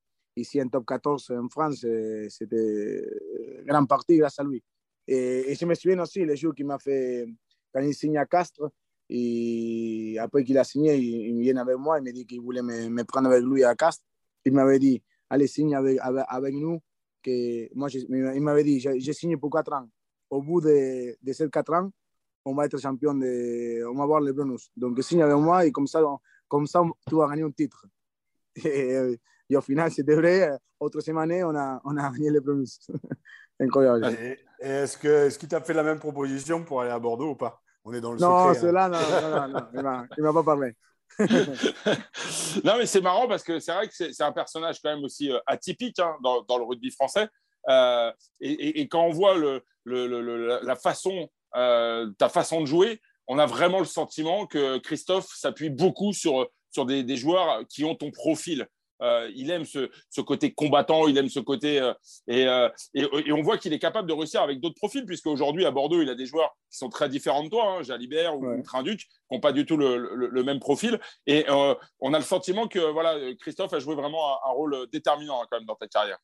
ici 0.41 0.61
en 0.61 0.69
top 0.69 0.87
14 0.87 1.31
en 1.31 1.49
France. 1.49 1.85
Eh, 1.85 2.29
c'était 2.29 3.03
grande 3.65 3.89
partie 3.89 4.17
grâce 4.17 4.39
à 4.39 4.45
lui. 4.45 4.63
Et, 5.07 5.55
je 5.55 5.65
me 5.67 5.75
souviens 5.75 6.01
aussi 6.01 6.25
les 6.25 6.37
jours 6.37 6.55
qu'il 6.55 6.67
m'a 6.67 6.79
fait 6.79 7.27
quand 7.73 7.81
il 7.81 7.95
signe 7.95 8.19
à 8.19 8.27
Castres. 8.27 8.71
Et 9.09 10.17
après 10.21 10.45
qu'il 10.45 10.57
a 10.59 10.65
signé, 10.65 10.97
il, 10.97 11.41
vient 11.41 11.57
avec 11.57 11.77
moi, 11.77 11.99
il 11.99 12.05
m'a 12.05 12.13
dit 12.13 12.25
qu'il 12.27 12.41
voulait 12.41 12.63
me, 12.63 12.89
me, 12.89 13.05
prendre 13.05 13.29
avec 13.31 13.45
lui 13.45 13.65
à 13.65 13.75
Castres. 13.75 14.05
Il 14.45 14.53
m'avait 14.53 14.79
dit, 14.79 15.03
allez, 15.29 15.47
signe 15.47 15.75
avec, 15.75 16.55
nous. 16.55 16.81
Que 17.23 17.75
moi, 17.75 17.89
il 17.91 18.41
m'avait 18.41 18.65
dit, 18.65 18.81
j'ai 18.81 19.13
signé 19.13 19.37
pour 19.37 19.51
4 19.51 19.73
ans. 19.73 19.89
Au 20.31 20.41
bout 20.41 20.61
de, 20.61 21.17
de 21.21 21.33
ces 21.33 21.51
4 21.51 21.73
ans, 21.75 21.91
on 22.45 22.55
va 22.55 22.67
être 22.67 22.79
champion, 22.79 23.15
de, 23.15 23.85
on 23.85 23.95
va 23.95 24.05
avoir 24.05 24.21
les 24.21 24.33
bonus. 24.33 24.71
Donc, 24.77 25.03
signe 25.03 25.23
avec 25.23 25.37
moi 25.37 25.67
et 25.67 25.73
comme 25.73 25.87
ça, 25.87 26.01
comme 26.49 26.67
ça 26.67 26.83
tu 27.09 27.15
vas 27.17 27.29
gagner 27.29 27.43
un 27.43 27.51
titre. 27.51 27.87
Et, 28.65 29.19
et 29.51 29.57
au 29.57 29.61
final, 29.61 29.91
c'était 29.91 30.15
vrai. 30.15 30.51
Autre 30.79 31.01
semaine, 31.01 31.45
on 31.45 31.55
a, 31.57 31.81
on 31.85 31.97
a 31.97 32.11
gagné 32.11 32.31
les 32.31 32.41
bonus. 32.41 32.79
Incroyable. 33.61 34.17
Est-ce 34.61 34.97
qu'il 34.97 35.11
est 35.11 35.39
qu 35.39 35.49
t'a 35.49 35.61
fait 35.61 35.75
la 35.75 35.83
même 35.83 35.99
proposition 35.99 36.65
pour 36.65 36.81
aller 36.81 36.91
à 36.91 36.99
Bordeaux 36.99 37.31
ou 37.31 37.35
pas? 37.35 37.61
On 37.85 37.93
est 37.93 38.01
dans 38.01 38.13
le 38.13 38.19
Non, 38.19 38.55
c'est 38.55 38.73
là, 38.73 38.89
non, 38.89 38.99
non, 38.99 39.49
non, 39.49 39.83
non, 39.83 40.07
il 40.17 40.23
ne 40.23 40.23
m'a 40.23 40.33
pas 40.33 40.43
parlé. 40.43 40.75
non, 42.65 42.79
mais 42.79 42.87
c'est 42.87 43.01
marrant 43.01 43.27
parce 43.27 43.43
que 43.43 43.59
c'est 43.59 43.73
vrai 43.73 43.89
que 43.89 43.95
c'est 43.95 44.23
un 44.23 44.33
personnage 44.33 44.81
quand 44.81 44.95
même 44.95 45.05
aussi 45.05 45.31
euh, 45.31 45.39
atypique 45.47 45.99
hein, 45.99 46.17
dans, 46.23 46.43
dans, 46.43 46.57
le 46.57 46.65
rugby 46.65 46.91
français. 46.91 47.29
Euh, 47.69 48.13
et, 48.41 48.81
et, 48.81 48.89
quand 48.89 49.03
on 49.03 49.11
voit 49.11 49.37
le, 49.37 49.63
le, 49.85 50.61
la 50.63 50.77
façon, 50.77 51.29
euh, 51.57 52.11
ta 52.19 52.29
façon 52.29 52.61
de 52.61 52.67
jouer, 52.67 53.01
on 53.27 53.39
a 53.39 53.47
vraiment 53.47 53.81
le 53.81 53.85
sentiment 53.85 54.47
que 54.47 54.79
Christophe 54.79 55.29
s'appuie 55.35 55.71
beaucoup 55.71 56.13
sur, 56.13 56.49
sur 56.71 56.87
des, 56.87 57.03
des, 57.03 57.17
joueurs 57.17 57.67
qui 57.69 57.85
ont 57.85 57.95
ton 57.95 58.11
profil. 58.11 58.67
Euh, 59.03 59.31
il 59.35 59.51
aime 59.51 59.65
ce, 59.65 59.91
ce, 60.11 60.21
côté 60.21 60.53
combattant, 60.53 61.09
il 61.09 61.17
aime 61.19 61.29
ce 61.29 61.41
côté. 61.41 61.81
Euh, 61.81 61.93
euh, 62.31 62.69
et, 62.95 63.07
et, 63.27 63.33
on 63.33 63.43
voit 63.43 63.59
qu'il 63.59 63.73
est 63.73 63.79
capable 63.79 64.09
de 64.09 64.13
réussir 64.13 64.43
avec 64.43 64.61
d'autres 64.61 64.77
profils, 64.77 65.05
puisque 65.07 65.27
aujourd'hui 65.27 65.65
à 65.65 65.71
Bordeaux, 65.71 66.03
il 66.03 66.09
a 66.11 66.15
des 66.15 66.27
joueurs 66.27 66.57
qui 66.71 66.79
sont 66.79 66.89
très 66.89 67.09
différents 67.09 67.45
de 67.45 67.49
toi, 67.49 67.65
hein, 67.67 67.83
Jalibert 67.83 68.39
ou 68.39 68.47
ouais. 68.47 68.63
Trinduc, 68.63 69.01
qui 69.01 69.09
n'ont 69.31 69.41
pas 69.41 69.53
du 69.53 69.65
tout 69.65 69.77
le, 69.77 70.15
le, 70.15 70.43
même 70.43 70.61
profil. 70.61 71.01
Et 71.27 71.47
on 71.49 72.15
a 72.15 72.19
le 72.19 72.25
sentiment 72.25 72.69
que 72.69 72.79
voilà, 72.79 73.17
Christophe 73.41 73.73
a 73.73 73.79
joué 73.79 73.95
vraiment 73.95 74.39
un, 74.45 74.51
rôle 74.51 74.87
déterminant 74.93 75.43
hein, 75.43 75.47
quand 75.51 75.59
même 75.59 75.67
dans 75.67 75.77
ta 75.77 75.89
carrière. 75.89 76.19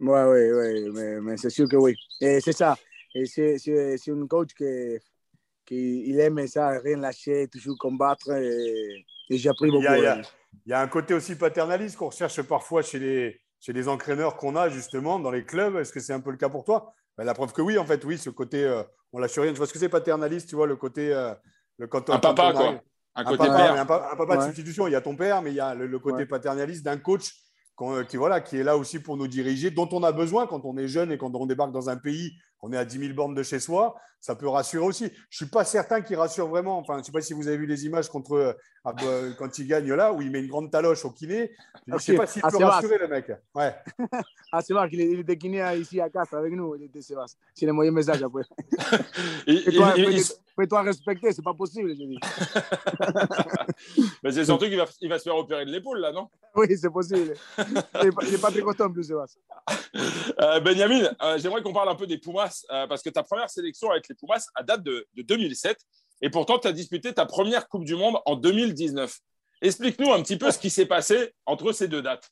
Oui, 0.00 0.20
oui, 0.20 0.50
oui, 0.50 0.90
mais, 0.92 1.20
mais 1.20 1.36
c'est 1.36 1.50
sûr 1.50 1.68
que 1.68 1.76
oui. 1.76 1.94
Et 2.20 2.40
c'est 2.40 2.52
ça. 2.52 2.76
Et 3.14 3.26
c'est 3.26 4.00
un 4.08 4.26
coach 4.26 4.50
qui, 4.56 4.98
qui 5.64 6.08
il 6.08 6.18
aime 6.18 6.44
ça, 6.48 6.70
rien 6.80 6.96
lâcher, 6.96 7.46
toujours 7.48 7.76
combattre. 7.78 8.32
Et, 8.32 9.04
et 9.30 9.38
j'ai 9.38 9.48
appris 9.48 9.70
beaucoup. 9.70 9.84
Il 9.84 10.02
y, 10.02 10.06
a, 10.06 10.22
il 10.66 10.70
y, 10.70 10.72
a, 10.72 10.80
un 10.80 10.88
côté 10.88 11.14
aussi 11.14 11.36
paternaliste 11.36 11.96
qu'on 11.96 12.08
recherche 12.08 12.40
parfois 12.42 12.82
chez 12.82 12.98
les, 12.98 13.40
chez 13.60 13.72
les 13.72 13.88
entraîneurs 13.88 14.36
qu'on 14.36 14.56
a 14.56 14.68
justement 14.68 15.18
dans 15.18 15.30
les 15.30 15.44
clubs. 15.44 15.76
Est-ce 15.76 15.92
que 15.92 16.00
c'est 16.00 16.12
un 16.12 16.20
peu 16.20 16.30
le 16.30 16.36
cas 16.36 16.48
pour 16.48 16.64
toi? 16.64 16.94
Ben, 17.16 17.24
La 17.24 17.34
preuve 17.34 17.52
que 17.52 17.62
oui, 17.62 17.78
en 17.78 17.86
fait, 17.86 18.04
oui, 18.04 18.18
ce 18.18 18.30
côté, 18.30 18.64
euh, 18.64 18.82
on 19.12 19.18
lâche 19.18 19.38
rien. 19.38 19.52
Je 19.52 19.58
vois 19.58 19.66
ce 19.66 19.72
que 19.72 19.78
c'est 19.78 19.88
paternaliste, 19.88 20.48
tu 20.48 20.56
vois, 20.56 20.66
le 20.66 20.76
côté. 20.76 21.12
Euh, 21.12 21.34
le, 21.78 21.86
quand, 21.86 22.08
un 22.10 22.18
papa, 22.18 22.52
quoi. 22.52 22.80
Un, 23.14 23.24
côté 23.24 23.46
papa, 23.46 23.56
père. 23.56 23.80
Un, 23.80 23.86
papa, 23.86 24.36
de 24.36 24.42
substitution. 24.42 24.86
Il 24.86 24.92
y 24.92 24.96
a 24.96 25.00
ton 25.00 25.16
père, 25.16 25.42
mais 25.42 25.50
il 25.50 25.56
y 25.56 25.60
a 25.60 25.74
le, 25.74 25.98
côté 25.98 26.18
ouais. 26.18 26.26
paternaliste 26.26 26.84
d'un 26.84 26.98
coach 26.98 27.32
qui, 28.08 28.16
voilà, 28.16 28.40
qui 28.40 28.58
est 28.58 28.62
là 28.62 28.76
aussi 28.76 29.00
pour 29.00 29.16
nous 29.16 29.26
diriger, 29.26 29.70
dont 29.70 29.88
on 29.92 30.02
a 30.02 30.12
besoin 30.12 30.46
quand 30.46 30.64
on 30.64 30.76
est 30.76 30.88
jeune 30.88 31.10
et 31.10 31.18
quand 31.18 31.34
on 31.34 31.46
débarque 31.46 31.72
dans 31.72 31.88
un 31.88 31.96
pays 31.96 32.32
on 32.62 32.72
est 32.72 32.76
à 32.76 32.84
10 32.84 32.98
000 32.98 33.14
bornes 33.14 33.34
de 33.34 33.42
chez 33.42 33.58
soi, 33.58 33.96
ça 34.20 34.36
peut 34.36 34.48
rassurer 34.48 34.84
aussi. 34.86 35.10
Je 35.28 35.36
suis 35.36 35.46
pas 35.46 35.64
certain 35.64 36.00
qu'il 36.00 36.16
rassure 36.16 36.46
vraiment. 36.46 36.78
Enfin, 36.78 36.98
je 36.98 37.02
sais 37.02 37.12
pas 37.12 37.20
si 37.20 37.32
vous 37.32 37.48
avez 37.48 37.56
vu 37.56 37.66
les 37.66 37.84
images 37.86 38.08
contre 38.08 38.34
euh, 38.34 38.52
euh, 39.02 39.32
quand 39.36 39.58
il 39.58 39.66
gagne 39.66 39.92
là, 39.92 40.12
où 40.12 40.22
il 40.22 40.30
met 40.30 40.40
une 40.40 40.48
grande 40.48 40.70
taloche 40.70 41.04
au 41.04 41.10
kiné. 41.10 41.50
Je 41.88 41.94
ne 41.94 41.98
sais 41.98 42.14
pas 42.14 42.26
s'il 42.26 42.40
ah, 42.44 42.50
peut 42.50 42.64
rassurer 42.64 42.98
le 42.98 43.08
mec. 43.08 43.32
Ouais. 43.54 43.74
ah, 44.52 44.60
c'est 44.62 44.74
vrai 44.74 44.88
qu'il 44.88 45.00
était 45.00 45.36
kiné 45.36 45.64
ici 45.76 46.00
à 46.00 46.08
Castres 46.08 46.36
avec 46.36 46.52
nous. 46.52 46.76
Il 46.76 46.84
était 46.84 47.02
Sébastien. 47.02 47.38
C'est 47.52 47.66
le 47.66 47.72
moyen 47.72 47.90
message 47.90 48.22
après. 48.22 48.44
Toi 49.74 49.94
respecter, 50.56 51.32
c'est 51.32 51.42
pas 51.42 51.54
possible, 51.54 51.90
je 51.90 52.04
dis. 52.04 52.18
Mais 54.22 54.32
c'est 54.32 54.44
surtout 54.44 54.66
qu'il 54.66 54.76
va, 54.76 54.86
il 55.00 55.08
va 55.08 55.18
se 55.18 55.24
faire 55.24 55.36
opérer 55.36 55.64
de 55.64 55.70
l'épaule 55.70 56.00
là, 56.00 56.12
non? 56.12 56.28
Oui, 56.54 56.66
c'est 56.76 56.90
possible. 56.90 57.34
il 57.58 58.30
n'est 58.30 58.38
pas 58.38 58.50
très 58.50 58.60
content 58.60 58.86
en 58.86 58.92
plus, 58.92 59.04
Sébastien. 59.04 59.42
Euh, 60.40 60.60
Benjamin, 60.60 61.10
j'aimerais 61.36 61.62
qu'on 61.62 61.72
parle 61.72 61.88
un 61.88 61.94
peu 61.94 62.06
des 62.06 62.18
Pumas, 62.18 62.64
parce 62.88 63.02
que 63.02 63.10
ta 63.10 63.22
première 63.22 63.50
sélection 63.50 63.90
avec 63.90 64.08
les 64.08 64.14
Pumas 64.14 64.44
à 64.54 64.62
date 64.62 64.82
de, 64.82 65.06
2007. 65.16 65.78
Et 66.22 66.30
pourtant, 66.30 66.58
tu 66.58 66.68
as 66.68 66.72
disputé 66.72 67.12
ta 67.12 67.26
première 67.26 67.68
Coupe 67.68 67.84
du 67.84 67.94
Monde 67.94 68.16
en 68.24 68.36
2019. 68.36 69.18
Explique-nous 69.60 70.12
un 70.12 70.22
petit 70.22 70.36
peu 70.36 70.50
ce 70.50 70.58
qui 70.58 70.70
s'est 70.70 70.86
passé 70.86 71.32
entre 71.46 71.72
ces 71.72 71.88
deux 71.88 72.02
dates. 72.02 72.30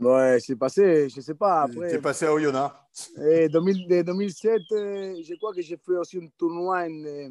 Ouais, 0.00 0.38
c'est 0.40 0.56
passé, 0.56 1.08
je 1.08 1.20
sais 1.20 1.34
pas. 1.34 1.62
Après, 1.62 1.90
c'est 1.90 2.00
passé 2.00 2.26
à 2.26 2.34
Oyonnax. 2.34 3.12
Et 3.24 3.48
2007, 3.48 4.62
euh, 4.72 5.14
je 5.22 5.34
crois 5.36 5.54
que 5.54 5.62
j'ai 5.62 5.76
fait 5.76 5.96
aussi 5.96 6.18
un 6.18 6.28
tournoi 6.36 6.84
en 6.84 7.30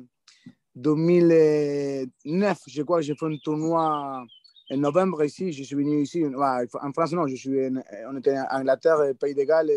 2009. 0.76 1.32
Euh, 1.32 2.56
je 2.68 2.82
crois 2.84 3.00
que 3.00 3.04
j'ai 3.04 3.16
fait 3.16 3.26
un 3.26 3.38
tournoi 3.44 4.24
en 4.70 4.78
novembre 4.78 5.24
ici. 5.24 5.52
Je 5.52 5.64
suis 5.64 5.76
venu 5.76 6.02
ici. 6.02 6.24
En 6.26 6.94
France, 6.94 7.12
non, 7.12 7.28
je 7.28 7.36
suis 7.36 7.60
on 8.10 8.18
était 8.18 8.38
en 8.38 8.60
Angleterre, 8.60 9.14
Pays 9.20 9.36
de 9.36 9.44
Galles, 9.44 9.72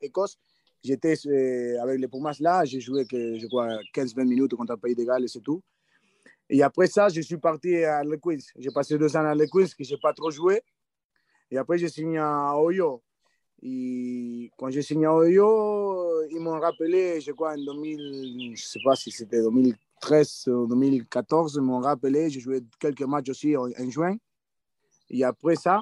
Écosse 0.00 0.38
j'étais 0.82 1.14
euh, 1.26 1.82
avec 1.82 2.00
les 2.00 2.08
Pumas 2.08 2.36
là, 2.40 2.64
j'ai 2.64 2.80
joué 2.80 3.04
que, 3.04 3.38
je 3.38 3.46
crois 3.46 3.68
15-20 3.94 4.24
minutes 4.24 4.54
contre 4.54 4.72
le 4.72 4.78
Pays 4.78 4.94
de 4.94 5.04
Galles 5.04 5.24
et 5.24 5.28
c'est 5.28 5.40
tout. 5.40 5.62
Et 6.48 6.62
après 6.62 6.88
ça, 6.88 7.08
je 7.08 7.20
suis 7.20 7.36
parti 7.36 7.76
à 7.84 8.02
Le 8.02 8.16
Queens. 8.16 8.40
J'ai 8.58 8.70
passé 8.70 8.98
deux 8.98 9.16
ans 9.16 9.24
à 9.24 9.34
Le 9.34 9.46
Queens 9.46 9.68
que 9.76 9.84
je 9.84 9.94
n'ai 9.94 10.00
pas 10.00 10.12
trop 10.12 10.30
joué. 10.30 10.62
Et 11.50 11.58
après, 11.58 11.78
j'ai 11.78 11.88
signé 11.88 12.18
à 12.18 12.56
Oyo. 12.56 13.02
Et 13.62 14.50
quand 14.56 14.70
j'ai 14.70 14.82
signé 14.82 15.06
à 15.06 15.14
Oyo, 15.14 16.22
ils 16.30 16.40
m'ont 16.40 16.58
rappelé, 16.58 17.20
je 17.20 17.32
crois 17.32 17.52
en 17.54 17.58
2000, 17.58 17.98
je 18.46 18.50
ne 18.50 18.56
sais 18.56 18.80
pas 18.84 18.96
si 18.96 19.10
c'était 19.10 19.42
2013 19.42 20.48
ou 20.48 20.66
2014, 20.66 21.56
ils 21.56 21.62
m'ont 21.62 21.80
rappelé. 21.80 22.30
J'ai 22.30 22.40
joué 22.40 22.60
quelques 22.78 23.02
matchs 23.02 23.30
aussi 23.30 23.56
en, 23.56 23.64
en 23.66 23.90
juin. 23.90 24.16
Et 25.10 25.24
après 25.24 25.56
ça, 25.56 25.80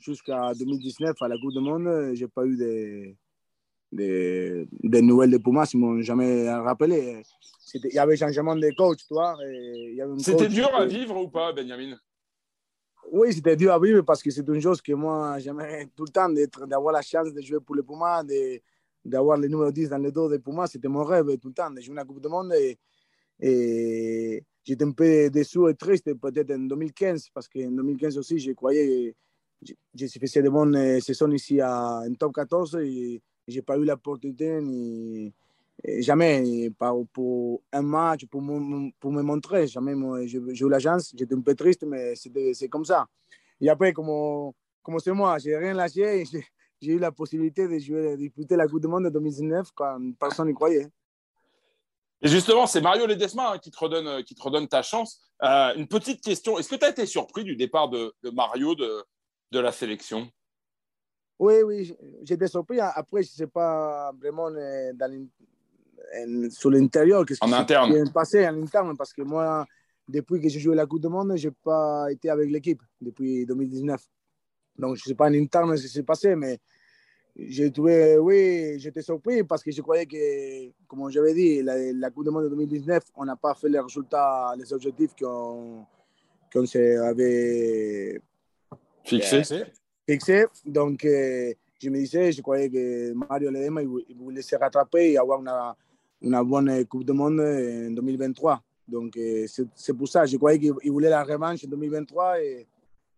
jusqu'à 0.00 0.52
2019, 0.54 1.20
à 1.20 1.28
la 1.28 1.36
Coupe 1.38 1.52
du 1.52 1.60
Monde, 1.60 2.14
je 2.14 2.24
n'ai 2.24 2.28
pas 2.28 2.44
eu 2.44 2.56
de 2.56 3.14
des 3.92 5.02
nouvelles 5.02 5.30
de 5.30 5.38
Pumas, 5.38 5.70
ils 5.72 5.80
ne 5.80 5.86
m'ont 5.86 6.02
jamais 6.02 6.50
rappelé. 6.50 7.22
Il 7.74 7.92
y 7.94 7.98
avait 7.98 8.16
changement 8.16 8.56
de 8.56 8.70
coach, 8.76 9.06
toi. 9.08 9.36
C'était 10.18 10.48
dur 10.48 10.74
à 10.74 10.84
vivre 10.86 11.16
ou 11.16 11.28
pas, 11.28 11.52
Benjamin? 11.52 11.98
Oui, 13.10 13.32
c'était 13.32 13.56
dur 13.56 13.72
à 13.72 13.78
vivre 13.78 14.02
parce 14.02 14.22
que 14.22 14.30
c'est 14.30 14.46
une 14.46 14.60
chose 14.60 14.82
que 14.82 14.92
moi, 14.92 15.38
j'aimerais 15.38 15.88
tout 15.96 16.04
le 16.04 16.10
temps 16.10 16.28
d'avoir 16.66 16.92
la 16.92 17.02
chance 17.02 17.32
de 17.32 17.40
jouer 17.40 17.60
pour 17.60 17.74
les 17.74 17.82
Pumas, 17.82 18.22
d'avoir 19.04 19.38
le 19.38 19.48
numéro 19.48 19.70
10 19.70 19.88
dans 19.88 19.98
le 19.98 20.12
dos 20.12 20.28
des 20.28 20.38
Pumas. 20.38 20.66
C'était 20.66 20.88
mon 20.88 21.04
rêve 21.04 21.38
tout 21.38 21.48
le 21.48 21.54
temps 21.54 21.70
de 21.70 21.80
jouer 21.80 21.94
la 21.94 22.04
Coupe 22.04 22.20
du 22.20 22.28
Monde. 22.28 22.52
Et, 23.40 24.44
j'étais 24.64 24.84
un 24.84 24.92
peu 24.92 25.30
déçu 25.30 25.68
et 25.70 25.74
triste 25.74 26.12
peut-être 26.14 26.50
en 26.52 26.58
2015 26.58 27.28
parce 27.32 27.48
qu'en 27.48 27.70
2015 27.70 28.18
aussi, 28.18 28.38
je 28.38 28.52
croyais 28.52 29.14
j'ai 29.94 30.08
fait 30.08 30.42
de 30.42 30.48
bonnes 30.48 31.00
saisons 31.00 31.30
ici 31.32 31.60
à, 31.60 32.00
en 32.00 32.14
top 32.14 32.34
14 32.34 32.76
et 32.82 33.20
j'ai 33.46 33.62
pas 33.62 33.76
eu 33.76 33.84
l'opportunité 33.84 34.60
ni 34.60 35.32
jamais 36.00 36.70
pour 37.12 37.62
un 37.72 37.82
match 37.82 38.26
pour 38.26 38.42
me, 38.42 38.90
pour 38.98 39.12
me 39.12 39.22
montrer 39.22 39.66
jamais 39.66 39.94
j'ai 40.26 40.38
eu 40.38 40.68
la 40.68 40.78
chance 40.78 41.12
j'étais 41.16 41.34
un 41.34 41.40
peu 41.40 41.54
triste 41.54 41.84
mais 41.84 42.14
c'est 42.16 42.68
comme 42.68 42.84
ça 42.84 43.06
et 43.60 43.68
après 43.68 43.92
comme 43.92 44.52
comme 44.82 44.98
c'est 44.98 45.12
moi 45.12 45.38
j'ai 45.38 45.56
rien 45.56 45.74
lâché 45.74 46.24
j'ai 46.80 46.92
eu 46.92 46.98
la 46.98 47.12
possibilité 47.12 47.68
de 47.68 47.78
jouer 47.78 48.12
de 48.12 48.16
disputer 48.16 48.56
la 48.56 48.66
Coupe 48.66 48.80
du 48.80 48.88
Monde 48.88 49.04
de 49.04 49.10
2019 49.10 49.68
quand 49.74 49.98
personne 50.18 50.48
n'y 50.48 50.54
croyait 50.54 50.88
et 52.20 52.28
justement, 52.28 52.66
c'est 52.66 52.80
Mario 52.80 53.06
Ledesma 53.06 53.52
hein, 53.52 53.58
qui, 53.58 53.70
te 53.70 53.78
redonne, 53.78 54.24
qui 54.24 54.34
te 54.34 54.42
redonne 54.42 54.66
ta 54.66 54.82
chance. 54.82 55.20
Euh, 55.42 55.74
une 55.76 55.86
petite 55.86 56.20
question. 56.22 56.58
Est-ce 56.58 56.68
que 56.68 56.74
tu 56.74 56.84
as 56.84 56.90
été 56.90 57.06
surpris 57.06 57.44
du 57.44 57.54
départ 57.54 57.88
de, 57.88 58.12
de 58.22 58.30
Mario 58.30 58.74
de, 58.74 59.04
de 59.52 59.60
la 59.60 59.70
sélection? 59.70 60.28
Oui, 61.38 61.62
oui, 61.64 61.94
j'étais 62.22 62.48
surpris. 62.48 62.80
Après, 62.80 63.22
je 63.22 63.28
ne 63.28 63.36
sais 63.36 63.46
pas 63.46 64.10
vraiment 64.18 64.50
dans 64.50 65.28
sur 66.50 66.70
l'intérieur. 66.70 67.24
Qu'est-ce 67.24 67.44
en 67.44 67.52
interne. 67.52 68.04
Qui 68.04 68.12
passé 68.12 68.46
en 68.46 68.62
interne 68.62 68.96
parce 68.96 69.12
que 69.12 69.22
moi, 69.22 69.66
depuis 70.08 70.40
que 70.40 70.48
j'ai 70.48 70.60
joué 70.60 70.74
la 70.74 70.86
Coupe 70.86 71.02
du 71.02 71.08
Monde, 71.08 71.36
je 71.36 71.48
n'ai 71.48 71.54
pas 71.62 72.10
été 72.10 72.30
avec 72.30 72.50
l'équipe 72.50 72.82
depuis 73.00 73.44
2019. 73.46 74.00
Donc, 74.78 74.96
je 74.96 75.02
ne 75.02 75.08
sais 75.08 75.14
pas 75.14 75.28
en 75.28 75.34
interne 75.34 75.76
ce 75.76 75.82
qui 75.82 75.88
s'est 75.88 76.02
passé, 76.02 76.34
mais 76.34 76.58
j'ai 77.36 77.70
trouvé, 77.70 78.16
oui, 78.18 78.78
j'étais 78.78 79.02
surpris 79.02 79.44
parce 79.44 79.62
que 79.62 79.70
je 79.70 79.82
croyais 79.82 80.06
que, 80.06 80.70
comme 80.86 81.10
j'avais 81.10 81.34
dit, 81.34 81.62
la, 81.62 82.10
Coupe 82.10 82.24
du 82.24 82.30
Monde 82.30 82.44
de 82.44 82.48
2019, 82.50 83.02
on 83.16 83.24
n'a 83.24 83.36
pas 83.36 83.54
fait 83.54 83.68
les 83.68 83.80
résultats, 83.80 84.54
les 84.56 84.72
objectifs 84.72 85.14
qu'on 85.18 85.84
qu 86.50 86.66
s'avait 86.66 88.20
fixés 89.04 89.42
fixé. 90.08 90.46
Donc, 90.64 91.04
euh, 91.04 91.52
je 91.80 91.90
me 91.90 91.98
disais, 91.98 92.32
je 92.32 92.40
croyais 92.40 92.70
que 92.70 93.12
Mario 93.12 93.50
Ledema 93.50 93.82
il 93.82 94.16
voulait 94.16 94.42
se 94.42 94.56
rattraper 94.56 95.12
et 95.12 95.18
avoir 95.18 95.40
une, 95.40 95.50
une 96.22 96.42
bonne 96.42 96.84
Coupe 96.86 97.04
du 97.04 97.12
Monde 97.12 97.40
en 97.40 97.90
2023. 97.90 98.62
Donc, 98.86 99.16
euh, 99.16 99.46
c'est 99.74 99.92
pour 99.92 100.08
ça, 100.08 100.24
je 100.24 100.36
croyais 100.36 100.58
qu'il 100.58 100.90
voulait 100.90 101.10
la 101.10 101.22
revanche 101.22 101.64
en 101.64 101.68
2023. 101.68 102.40
Et, 102.40 102.66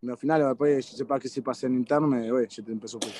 mais 0.03 0.13
au 0.13 0.17
final, 0.17 0.43
après, 0.43 0.81
je 0.81 0.93
ne 0.93 0.97
sais 0.97 1.05
pas 1.05 1.17
ce 1.17 1.23
qui 1.23 1.29
s'est 1.29 1.43
passé 1.43 1.67
en 1.67 1.75
interne, 1.77 2.07
mais 2.07 2.31
oui, 2.31 2.43
j'étais 2.49 2.73
un 2.73 2.77
peu 2.77 2.89
surpris. 2.89 3.13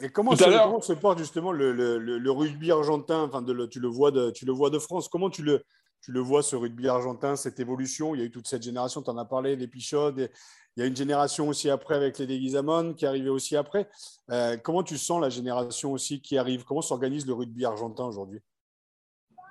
Et 0.00 0.08
comment, 0.10 0.34
comment 0.36 0.80
se 0.80 0.92
porte 0.92 1.18
justement 1.18 1.50
le, 1.50 1.72
le, 1.72 1.98
le, 1.98 2.30
rugby 2.30 2.70
argentin? 2.70 3.24
Enfin 3.24 3.42
de, 3.42 3.66
tu, 3.66 3.80
le 3.80 3.88
vois 3.88 4.12
de, 4.12 4.30
tu 4.30 4.46
le 4.46 4.52
vois 4.52 4.70
de 4.70 4.78
France 4.78 5.08
Comment 5.08 5.28
tu 5.28 5.42
le, 5.42 5.64
tu 6.00 6.12
le 6.12 6.20
vois, 6.20 6.42
ce 6.44 6.54
rugby 6.54 6.86
argentin, 6.86 7.34
cette 7.34 7.58
évolution? 7.58 8.14
Il 8.14 8.20
y 8.20 8.22
a 8.22 8.26
eu 8.26 8.30
toute 8.30 8.46
cette 8.46 8.62
génération, 8.62 9.02
tu 9.02 9.10
en 9.10 9.18
as 9.18 9.24
parlé, 9.24 9.56
les 9.56 9.66
Pichot, 9.66 10.12
des, 10.12 10.30
il 10.76 10.82
y 10.82 10.84
a 10.84 10.86
une 10.86 10.94
génération 10.94 11.48
aussi 11.48 11.68
après 11.68 11.96
avec 11.96 12.18
les 12.18 12.26
Déguisamon 12.28 12.94
qui 12.94 13.04
est 13.04 13.08
arrivée 13.08 13.30
aussi 13.30 13.56
après. 13.56 13.88
Euh, 14.30 14.56
comment 14.56 14.84
tu 14.84 14.96
sens 14.96 15.20
la 15.20 15.28
génération 15.28 15.90
aussi 15.90 16.20
qui 16.20 16.38
arrive? 16.38 16.62
Comment 16.62 16.82
s'organise 16.82 17.26
le 17.26 17.32
rugby 17.32 17.64
argentin 17.64 18.04
aujourd'hui? 18.04 18.40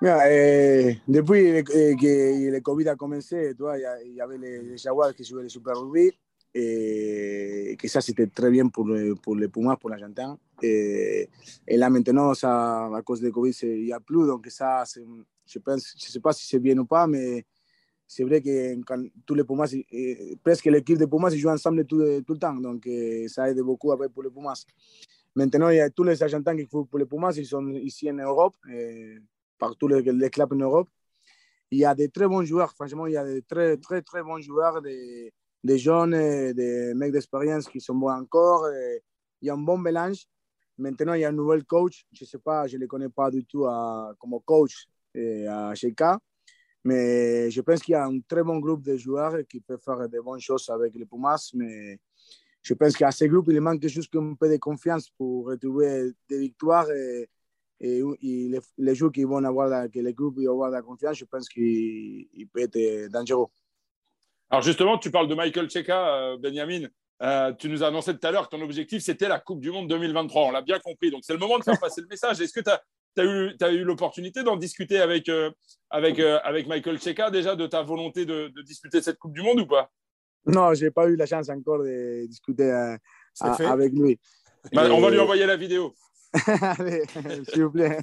Eh, 0.02 1.00
depuis 1.08 1.64
que 1.64 2.50
le 2.50 2.60
Covid 2.60 2.88
a 2.88 2.96
commencé, 2.96 3.54
il 3.58 4.14
y 4.14 4.20
avait 4.20 4.38
les, 4.38 4.76
Jaguars 4.76 5.14
qui 5.14 5.24
jouaient 5.24 5.42
le 5.42 5.48
Super 5.48 5.76
Rugby 5.76 6.12
et 6.54 7.76
que 7.78 7.88
ça 7.88 8.00
c'était 8.00 8.26
très 8.28 8.50
bien 8.50 8.68
pour, 8.68 8.88
pour 9.22 9.36
les 9.36 9.48
Pumas, 9.48 9.76
pour 9.76 9.90
l'Argentin. 9.90 10.38
Et, 10.62 11.28
et, 11.66 11.76
là 11.76 11.90
maintenant, 11.90 12.34
ça, 12.34 12.86
à 12.94 13.02
cause 13.02 13.20
du 13.20 13.30
Covid, 13.30 13.52
il 13.62 13.84
n'y 13.84 13.92
a 13.92 14.00
plus. 14.00 14.26
Donc 14.26 14.46
ça, 14.48 14.84
je 15.46 15.58
pense, 15.58 15.94
je 15.96 16.32
si 16.32 16.46
c'est 16.46 16.58
bien 16.58 16.78
ou 16.78 16.84
pas, 16.86 17.06
mais 17.06 17.44
c'est 18.06 18.24
vrai 18.24 18.40
que 18.40 18.80
quand 18.82 19.02
tous 19.26 19.34
les 19.34 19.44
Pumas, 19.44 19.72
eh, 19.90 20.36
presque 20.42 20.66
l'équipe 20.66 20.98
de 20.98 21.06
Pumas, 21.06 21.30
ils 21.30 21.38
jouent 21.38 21.50
ensemble 21.50 21.84
tout, 21.84 22.22
tout 22.26 22.32
le 22.32 22.38
temps. 22.38 22.54
Donc, 22.54 22.86
eh, 22.86 23.28
ça 23.28 23.50
aide 23.50 23.60
beaucoup 23.60 23.92
après 23.92 24.08
pour 24.08 24.22
les 24.22 24.30
Pumas. 24.30 24.64
Maintenant, 25.34 25.68
il 25.68 25.76
y 25.76 25.80
a 25.80 25.90
tous 25.90 26.04
les 26.04 26.20
Argentins 26.22 26.56
qui 26.56 26.66
jouent 26.70 26.86
pour 26.86 26.98
les 26.98 27.04
Pumas, 27.04 27.32
ils 27.36 27.46
sont 27.46 27.68
ici 27.74 28.10
en 28.10 28.14
Europe, 28.14 28.56
eh, 29.58 29.64
partout 29.64 29.88
les, 29.88 30.30
clubs 30.30 30.52
en 30.52 30.56
Europe. 30.56 30.88
Il 31.70 31.78
y 31.78 31.84
a 31.84 31.94
des 31.94 32.08
très 32.08 32.26
bons 32.26 32.44
joueurs, 32.44 32.72
franchement, 32.72 33.06
il 33.06 33.12
y 33.12 33.16
a 33.16 33.24
des 33.24 33.42
très, 33.42 33.76
très, 33.76 34.02
très 34.02 34.22
bons 34.22 34.40
joueurs, 34.40 34.80
des, 34.80 35.32
des 35.62 35.78
jeunes, 35.78 36.52
des 36.52 36.94
mecs 36.94 37.12
d'expérience 37.12 37.68
qui 37.68 37.80
sont 37.80 37.94
bons 37.94 38.10
encore. 38.10 38.66
il 39.42 39.46
y 39.46 39.50
a 39.50 39.54
un 39.54 39.58
bon 39.58 39.78
mélange. 39.78 40.26
Maintenant, 40.78 41.14
il 41.14 41.20
y 41.20 41.24
a 41.24 41.28
un 41.28 41.32
nouvel 41.32 41.64
coach. 41.64 42.06
Je 42.12 42.24
ne 42.24 42.28
sais 42.28 42.38
pas, 42.38 42.66
je 42.66 42.76
ne 42.76 42.82
le 42.82 42.86
connais 42.86 43.08
pas 43.08 43.30
du 43.30 43.44
tout 43.44 43.66
comme 44.18 44.40
coach 44.44 44.88
à 45.16 45.74
Sheikha 45.74 46.18
mais 46.84 47.50
je 47.50 47.60
pense 47.60 47.80
qu'il 47.82 47.92
y 47.92 47.94
a 47.96 48.04
un 48.06 48.20
très 48.20 48.42
bon 48.42 48.58
groupe 48.58 48.82
de 48.82 48.96
joueurs 48.96 49.36
qui 49.48 49.60
peuvent 49.60 49.80
faire 49.84 50.08
de 50.08 50.20
bonnes 50.20 50.40
choses 50.40 50.68
avec 50.70 50.94
les 50.94 51.04
Pumas. 51.04 51.50
Mais 51.54 51.98
je 52.62 52.74
pense 52.74 52.96
qu'à 52.96 53.10
ce 53.10 53.24
groupe, 53.26 53.48
il 53.50 53.60
manque 53.60 53.86
juste 53.86 54.14
un 54.16 54.34
peu 54.34 54.48
de 54.48 54.56
confiance 54.56 55.10
pour 55.10 55.46
retrouver 55.46 56.12
des 56.28 56.38
victoires. 56.38 56.86
Et, 57.80 58.02
les, 58.22 58.60
les, 58.78 58.94
joueurs 58.94 59.12
qui 59.12 59.24
vont 59.24 59.44
avoir, 59.44 59.68
la, 59.68 59.88
que 59.88 59.98
les 60.00 60.12
groupes 60.12 60.38
vont 60.38 60.50
avoir 60.50 60.70
la 60.70 60.82
confiance, 60.82 61.16
je 61.16 61.24
pense 61.24 61.48
qu'il 61.48 62.48
peut 62.52 62.60
être 62.60 63.10
dangereux. 63.10 63.46
Alors 64.50 64.62
justement, 64.62 64.98
tu 64.98 65.10
parles 65.10 65.28
de 65.28 65.34
Michael 65.34 65.70
Cheka, 65.70 66.16
euh, 66.16 66.36
Benjamin. 66.38 66.88
Euh, 67.20 67.52
tu 67.52 67.68
nous 67.68 67.82
as 67.82 67.88
annoncé 67.88 68.16
tout 68.16 68.26
à 68.26 68.30
l'heure 68.30 68.48
que 68.48 68.56
ton 68.56 68.62
objectif, 68.62 69.02
c'était 69.02 69.28
la 69.28 69.40
Coupe 69.40 69.60
du 69.60 69.70
Monde 69.70 69.88
2023. 69.88 70.46
On 70.46 70.50
l'a 70.50 70.62
bien 70.62 70.78
compris. 70.78 71.10
Donc, 71.10 71.22
c'est 71.24 71.32
le 71.32 71.38
moment 71.38 71.58
de 71.58 71.64
faire 71.64 71.78
passer 71.80 72.00
le 72.00 72.06
message. 72.06 72.40
Est-ce 72.40 72.52
que 72.52 72.60
tu 72.60 72.70
as, 73.60 73.72
eu, 73.72 73.84
l'opportunité 73.84 74.44
d'en 74.44 74.56
discuter 74.56 75.00
avec, 75.00 75.28
euh, 75.28 75.50
avec, 75.90 76.20
euh, 76.20 76.38
avec 76.44 76.68
Michael 76.68 77.00
Cheka 77.00 77.30
déjà 77.30 77.56
de 77.56 77.66
ta 77.66 77.82
volonté 77.82 78.24
de, 78.24 78.48
de, 78.54 78.62
disputer 78.62 79.02
cette 79.02 79.18
Coupe 79.18 79.32
du 79.32 79.42
Monde 79.42 79.60
ou 79.60 79.66
pas? 79.66 79.90
Non, 80.46 80.72
je 80.74 80.84
n'ai 80.84 80.90
pas 80.92 81.08
eu 81.08 81.16
la 81.16 81.26
chance 81.26 81.48
encore 81.48 81.80
de 81.80 82.26
discuter 82.26 82.70
euh, 82.70 82.96
avec 83.40 83.92
lui. 83.92 84.18
Bah, 84.72 84.88
on 84.90 85.00
va 85.00 85.10
lui 85.10 85.18
envoyer 85.18 85.46
la 85.46 85.56
vidéo. 85.56 85.94
Allez, 86.32 87.02
s'il 87.48 87.64
vous 87.64 87.70
plaît. 87.70 87.98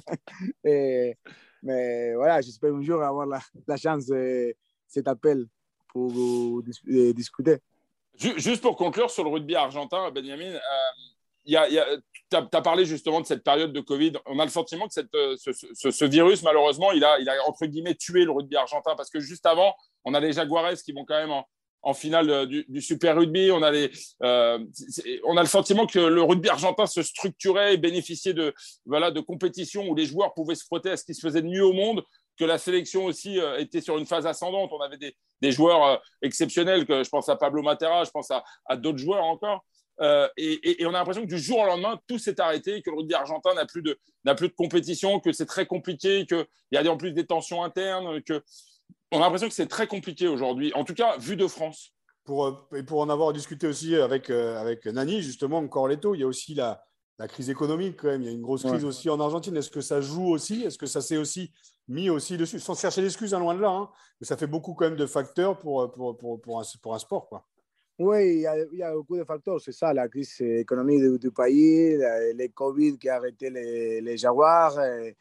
Mais 1.62 2.14
voilà, 2.14 2.40
j'espère 2.40 2.74
un 2.74 2.82
jour 2.82 3.02
avoir 3.02 3.26
la, 3.26 3.76
chance 3.76 4.06
de 4.06 4.54
cet 4.86 5.08
appel 5.08 5.46
pour 5.88 6.62
dis 6.62 7.12
discuter. 7.14 7.58
Juste 8.14 8.62
pour 8.62 8.76
conclure 8.76 9.10
sur 9.10 9.24
le 9.24 9.30
rugby 9.30 9.54
argentin, 9.54 10.10
Benjamin, 10.10 10.54
euh, 10.54 10.60
tu 11.46 12.36
as, 12.36 12.62
parlé 12.62 12.84
justement 12.84 13.20
de 13.20 13.26
cette 13.26 13.44
période 13.44 13.72
de 13.72 13.80
Covid. 13.80 14.12
On 14.26 14.38
a 14.38 14.44
le 14.44 14.50
sentiment 14.50 14.86
que 14.86 14.94
cette, 14.94 15.12
ce, 15.12 15.52
ce, 15.52 15.90
ce, 15.90 16.04
virus, 16.04 16.42
malheureusement, 16.42 16.92
il 16.92 17.04
a, 17.04 17.18
il 17.18 17.28
a, 17.28 17.34
entre 17.46 17.66
guillemets, 17.66 17.94
tué 17.94 18.24
le 18.24 18.30
rugby 18.30 18.56
argentin 18.56 18.94
parce 18.96 19.10
que 19.10 19.20
juste 19.20 19.44
avant, 19.44 19.74
on 20.04 20.14
a 20.14 20.20
les 20.20 20.32
Jaguares 20.32 20.74
qui 20.84 20.92
vont 20.92 21.04
quand 21.04 21.18
même 21.18 21.30
en, 21.30 21.46
en 21.86 21.94
finale 21.94 22.46
du, 22.46 22.66
du, 22.68 22.82
Super 22.82 23.16
Rugby. 23.16 23.50
On 23.52 23.62
a, 23.62 23.70
les, 23.70 23.90
euh, 24.24 24.58
on 25.24 25.36
a 25.36 25.40
le 25.40 25.48
sentiment 25.48 25.86
que 25.86 26.00
le 26.00 26.20
rugby 26.20 26.48
argentin 26.48 26.86
se 26.86 27.00
structurait 27.00 27.74
et 27.74 27.76
bénéficiait 27.76 28.34
de, 28.34 28.52
voilà, 28.84 29.12
de 29.12 29.20
compétitions 29.20 29.88
où 29.88 29.94
les 29.94 30.04
joueurs 30.04 30.34
pouvaient 30.34 30.56
se 30.56 30.64
frotter 30.64 30.90
à 30.90 30.96
ce 30.96 31.04
qui 31.04 31.14
se 31.14 31.20
faisait 31.20 31.42
de 31.42 31.46
mieux 31.46 31.64
au 31.64 31.72
monde, 31.72 32.02
que 32.36 32.44
la 32.44 32.58
sélection 32.58 33.04
aussi 33.04 33.38
euh, 33.38 33.58
était 33.58 33.80
sur 33.80 33.98
une 33.98 34.04
phase 34.04 34.26
ascendante. 34.26 34.70
On 34.72 34.80
avait 34.80 34.98
des, 34.98 35.52
joueurs 35.52 35.84
euh, 35.84 35.96
exceptionnels, 36.22 36.86
que 36.86 37.04
je 37.04 37.08
pense 37.08 37.28
à 37.28 37.36
Pablo 37.36 37.62
Matera, 37.62 38.02
je 38.02 38.10
pense 38.10 38.32
à, 38.32 38.76
d'autres 38.76 38.98
joueurs 38.98 39.24
encore. 39.24 39.64
Euh, 40.00 40.28
et, 40.36 40.84
on 40.84 40.88
a 40.88 40.98
l'impression 40.98 41.22
que 41.22 41.28
du 41.28 41.38
jour 41.38 41.60
au 41.60 41.66
lendemain, 41.66 42.00
tout 42.08 42.18
s'est 42.18 42.40
arrêté, 42.40 42.82
que 42.82 42.90
le 42.90 42.96
rugby 42.96 43.14
argentin 43.14 43.54
n'a 43.54 43.64
plus 43.64 43.82
de, 43.82 43.96
n'a 44.24 44.34
plus 44.34 44.48
de 44.48 44.54
compétition, 44.54 45.20
que 45.20 45.30
c'est 45.30 45.46
très 45.46 45.66
compliqué, 45.66 46.26
qu'il 46.26 46.46
y 46.72 46.76
a 46.76 46.90
en 46.90 46.96
plus 46.96 47.12
des 47.12 47.26
tensions 47.26 47.62
internes, 47.62 48.20
que 48.22 48.42
on 49.12 49.18
a 49.18 49.20
l'impression 49.20 49.48
que 49.48 49.54
c'est 49.54 49.66
très 49.66 49.86
compliqué 49.86 50.28
aujourd'hui, 50.28 50.72
en 50.74 50.84
tout 50.84 50.94
cas 50.94 51.16
vu 51.18 51.36
de 51.36 51.46
France. 51.46 51.92
Pour, 52.24 52.68
et 52.74 52.82
pour 52.82 53.00
en 53.00 53.08
avoir 53.08 53.32
discuté 53.32 53.68
aussi 53.68 53.94
avec, 53.94 54.30
euh, 54.30 54.60
avec 54.60 54.84
Nani, 54.86 55.22
justement, 55.22 55.58
encore 55.58 55.82
Corletto, 55.82 56.14
il 56.16 56.22
y 56.22 56.24
a 56.24 56.26
aussi 56.26 56.54
la, 56.54 56.82
la, 57.20 57.28
crise 57.28 57.50
économique 57.50 57.98
quand 58.00 58.08
même. 58.08 58.22
Il 58.22 58.26
y 58.26 58.28
a 58.28 58.32
une 58.32 58.42
grosse 58.42 58.64
crise 58.64 58.82
ouais. 58.82 58.88
aussi 58.88 59.08
en 59.08 59.20
Argentine. 59.20 59.56
Est-ce 59.56 59.70
que 59.70 59.80
ça 59.80 60.00
joue 60.00 60.26
aussi? 60.26 60.64
Est-ce 60.64 60.76
que 60.76 60.86
ça 60.86 61.00
s'est 61.00 61.18
aussi 61.18 61.52
mis 61.86 62.10
aussi 62.10 62.36
dessus? 62.36 62.58
Sans 62.58 62.74
chercher 62.74 63.00
d'excuses, 63.00 63.32
hein, 63.32 63.38
loin 63.38 63.54
de 63.54 63.60
là. 63.60 63.70
Hein, 63.70 63.90
mais 64.20 64.26
ça 64.26 64.36
fait 64.36 64.48
beaucoup 64.48 64.74
quand 64.74 64.86
même 64.86 64.96
de 64.96 65.06
facteurs 65.06 65.56
pour, 65.56 65.88
pour, 65.92 66.16
pour, 66.16 66.40
pour, 66.40 66.58
un, 66.58 66.64
pour 66.82 66.94
un 66.96 66.98
sport. 66.98 67.28
Quoi. 67.28 67.46
Oui, 68.00 68.26
il 68.26 68.40
y, 68.40 68.46
a, 68.48 68.58
il 68.58 68.78
y, 68.78 68.82
a, 68.82 68.92
beaucoup 68.92 69.16
de 69.16 69.24
facteurs, 69.24 69.60
c'est 69.60 69.72
ça, 69.72 69.94
la 69.94 70.08
crise 70.08 70.40
économique 70.40 71.00
du, 71.00 71.18
du 71.18 71.30
pays, 71.30 71.96
le 71.96 72.48
Covid 72.48 72.98
qui 72.98 73.08
a 73.08 73.16
arrêté 73.16 73.50
les, 73.50 74.00
les 74.00 74.16
Jaguars. 74.16 74.78
Et, 74.82 75.16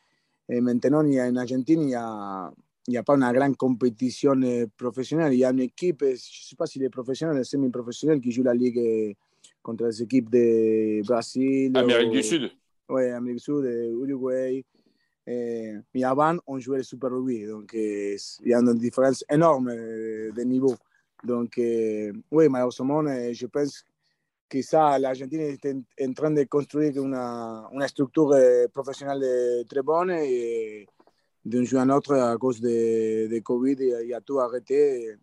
et, 0.50 0.60
maintenant, 0.60 1.06
il 1.06 1.14
y 1.14 1.20
a 1.20 1.26
en 1.26 1.36
Argentine, 1.36 1.84
il 1.84 1.92
y 1.92 1.96
a, 1.96 2.52
il 2.88 2.92
n'y 2.92 2.98
a 2.98 3.04
pas 3.04 3.16
une 3.16 3.32
grande 3.32 3.58
compétition 3.58 4.36
professionnelle. 4.78 5.34
Il 5.34 5.40
y 5.40 5.46
a 5.46 5.50
une 5.50 5.62
équipe, 5.62 6.02
je 6.02 6.12
ne 6.12 6.16
sais 6.16 6.56
pas 6.56 6.68
si 6.68 6.80
les 6.80 6.90
professionnels, 6.90 7.44
semi-professionnels, 7.44 8.22
qui 8.22 8.32
jouent 8.32 8.44
la 8.44 8.54
Ligue 8.54 9.16
contre 9.64 9.86
les 9.86 10.04
équipes 10.04 10.30
de 10.30 11.02
Brésil. 11.06 11.76
Amérique 11.76 12.10
ou, 12.10 12.12
du 12.12 12.24
Sud. 12.24 12.52
Oui, 12.90 13.06
Amérique 13.10 13.38
du 13.38 13.44
Sud, 13.44 13.66
Uruguay. 13.66 14.64
Et, 15.28 15.74
mais 15.94 16.04
avant, 16.04 16.38
on 16.46 16.60
jouait 16.60 16.78
le 16.78 16.84
Super 16.84 17.10
Rugby. 17.10 17.48
Donc, 17.48 17.72
il 17.74 18.18
y 18.46 18.54
a 18.54 18.60
une 18.60 18.74
différence 18.76 19.26
énorme 19.32 19.74
de 19.74 20.42
niveau. 20.44 20.76
Donc, 21.24 21.54
oui, 21.58 22.50
malheureusement, 22.50 23.02
je 23.32 23.46
pense 23.48 23.84
que 24.48 24.62
ça, 24.62 25.00
l'Argentine 25.00 25.42
est 25.42 25.66
en, 25.66 25.82
en, 26.08 26.14
train 26.14 26.30
de 26.30 26.44
construire 26.44 27.04
une, 27.04 27.16
une 27.16 27.88
structure 27.88 28.32
professionnelle 28.72 29.66
très 29.68 29.82
bonne 29.82 30.12
et 30.12 30.86
d'un 31.46 31.64
jour 31.64 31.80
à 31.80 31.86
l'autre 31.86 32.16
à 32.16 32.38
cause 32.38 32.60
de, 32.60 33.28
de 33.28 33.40
Covid, 33.40 33.78
il 33.80 34.10
y 34.10 34.14
a 34.14 34.22
tout 34.22 34.40
arrêté. 34.40 35.16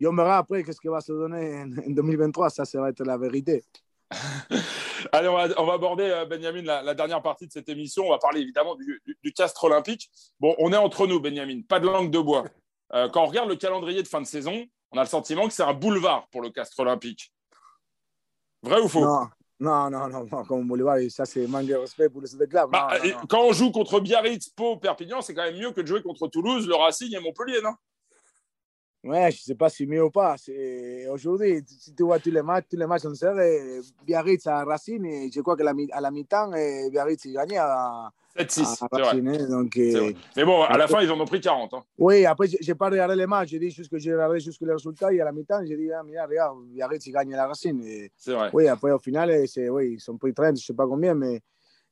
Et 0.00 0.06
on 0.06 0.14
verra 0.14 0.38
après 0.38 0.62
qu'est-ce 0.62 0.80
qui 0.80 0.88
va 0.88 1.00
se 1.00 1.12
donner 1.12 1.62
en, 1.62 1.70
en 1.78 1.90
2023, 1.90 2.50
ça, 2.50 2.64
ça 2.64 2.80
va 2.80 2.90
être 2.90 3.04
la 3.04 3.18
vérité. 3.18 3.64
Allez, 5.12 5.28
on 5.28 5.34
va, 5.34 5.48
on 5.58 5.66
va 5.66 5.74
aborder, 5.74 6.24
Benjamin, 6.28 6.62
la, 6.62 6.82
la, 6.82 6.94
dernière 6.94 7.22
partie 7.22 7.46
de 7.46 7.52
cette 7.52 7.68
émission. 7.68 8.06
On 8.06 8.10
va 8.10 8.18
parler 8.18 8.40
évidemment 8.40 8.74
du, 8.76 9.00
du, 9.04 9.16
du, 9.22 9.32
castre 9.32 9.64
olympique. 9.64 10.10
Bon, 10.38 10.54
on 10.58 10.72
est 10.72 10.76
entre 10.76 11.06
nous, 11.06 11.20
Benjamin, 11.20 11.62
pas 11.62 11.80
de 11.80 11.86
langue 11.86 12.10
de 12.10 12.18
bois. 12.18 12.44
Euh, 12.94 13.08
quand 13.08 13.22
on 13.22 13.26
regarde 13.26 13.48
le 13.48 13.56
calendrier 13.56 14.02
de 14.02 14.08
fin 14.08 14.20
de 14.20 14.26
saison, 14.26 14.66
on 14.92 14.98
a 14.98 15.02
le 15.02 15.08
sentiment 15.08 15.48
que 15.48 15.54
c'est 15.54 15.62
un 15.62 15.72
boulevard 15.72 16.28
pour 16.28 16.42
le 16.42 16.50
castre 16.50 16.80
olympique. 16.80 17.32
Vrai 18.62 18.80
ou 18.80 18.88
faux? 18.88 19.04
Non. 19.04 19.28
Non, 19.62 19.88
non, 19.90 20.08
non, 20.08 20.26
non, 20.28 20.44
comme 20.44 20.66
boulevard, 20.66 20.98
ça 21.08 21.24
c'est 21.24 21.46
manque 21.46 21.66
de 21.66 21.76
respect 21.76 22.08
pour 22.08 22.20
les 22.20 22.34
autres 22.34 22.46
clubs. 22.46 22.68
Bah, 22.68 22.98
non, 22.98 23.08
non, 23.10 23.14
non. 23.14 23.26
Quand 23.28 23.44
on 23.44 23.52
joue 23.52 23.70
contre 23.70 24.00
Biarritz, 24.00 24.48
Pau, 24.48 24.76
Perpignan, 24.76 25.22
c'est 25.22 25.34
quand 25.34 25.44
même 25.44 25.56
mieux 25.56 25.70
que 25.70 25.80
de 25.80 25.86
jouer 25.86 26.02
contre 26.02 26.26
Toulouse, 26.26 26.66
le 26.66 26.74
Racing 26.74 27.14
et 27.14 27.20
Montpellier, 27.20 27.60
non? 27.62 27.74
Ouais, 29.04 29.30
je 29.30 29.36
ne 29.36 29.42
sais 29.42 29.54
pas 29.54 29.70
si 29.70 29.86
mieux 29.86 30.02
ou 30.02 30.10
pas. 30.10 30.34
Aujourd'hui, 31.12 31.64
si 31.66 31.94
tu 31.94 32.02
vois 32.02 32.18
tous 32.18 32.32
les 32.32 32.42
matchs, 32.42 32.66
tous 32.70 32.76
les 32.76 32.86
matchs 32.86 33.02
sont 33.02 33.14
serrés. 33.14 33.80
Biarritz 34.04 34.48
à 34.48 34.64
Racing, 34.64 35.04
et 35.06 35.30
je 35.32 35.40
crois 35.40 35.56
qu'à 35.56 35.62
la, 35.62 35.74
à 35.92 36.00
la 36.00 36.10
mi-temps, 36.10 36.50
Biarritz 36.90 37.24
gagnait 37.28 37.58
à, 37.58 38.10
7-6. 38.36 39.48
Donc, 39.48 39.76
euh... 39.76 40.12
Mais 40.36 40.44
bon, 40.44 40.62
à 40.62 40.76
la 40.78 40.88
fin, 40.88 41.02
ils 41.02 41.10
en 41.10 41.20
ont 41.20 41.24
pris 41.24 41.40
40. 41.40 41.74
Hein. 41.74 41.82
Oui, 41.98 42.24
après, 42.24 42.46
je 42.48 42.56
n'ai 42.66 42.74
pas 42.74 42.88
regardé 42.88 43.14
les 43.14 43.26
matchs. 43.26 43.50
J'ai 43.50 43.58
dit 43.58 43.70
juste 43.70 43.90
que 43.90 43.98
j'ai 43.98 44.12
regardé 44.12 44.40
jusque 44.40 44.62
les 44.62 44.72
résultats. 44.72 45.12
Et 45.12 45.20
à 45.20 45.24
la 45.24 45.32
mi-temps, 45.32 45.64
j'ai 45.66 45.76
dit, 45.76 45.90
ah, 45.92 46.02
mira, 46.02 46.26
regarde, 46.26 46.58
Biarritz, 46.66 47.06
il 47.06 47.12
gagne 47.12 47.30
la 47.32 47.46
Racine. 47.46 47.82
C'est 48.16 48.32
vrai. 48.32 48.50
Oui, 48.52 48.68
après, 48.68 48.90
au 48.92 48.98
final, 48.98 49.30
oui, 49.70 49.92
ils 49.92 50.00
sont 50.00 50.16
pris 50.16 50.32
30, 50.32 50.46
je 50.46 50.50
ne 50.52 50.56
sais 50.56 50.74
pas 50.74 50.86
combien, 50.86 51.14
mais 51.14 51.40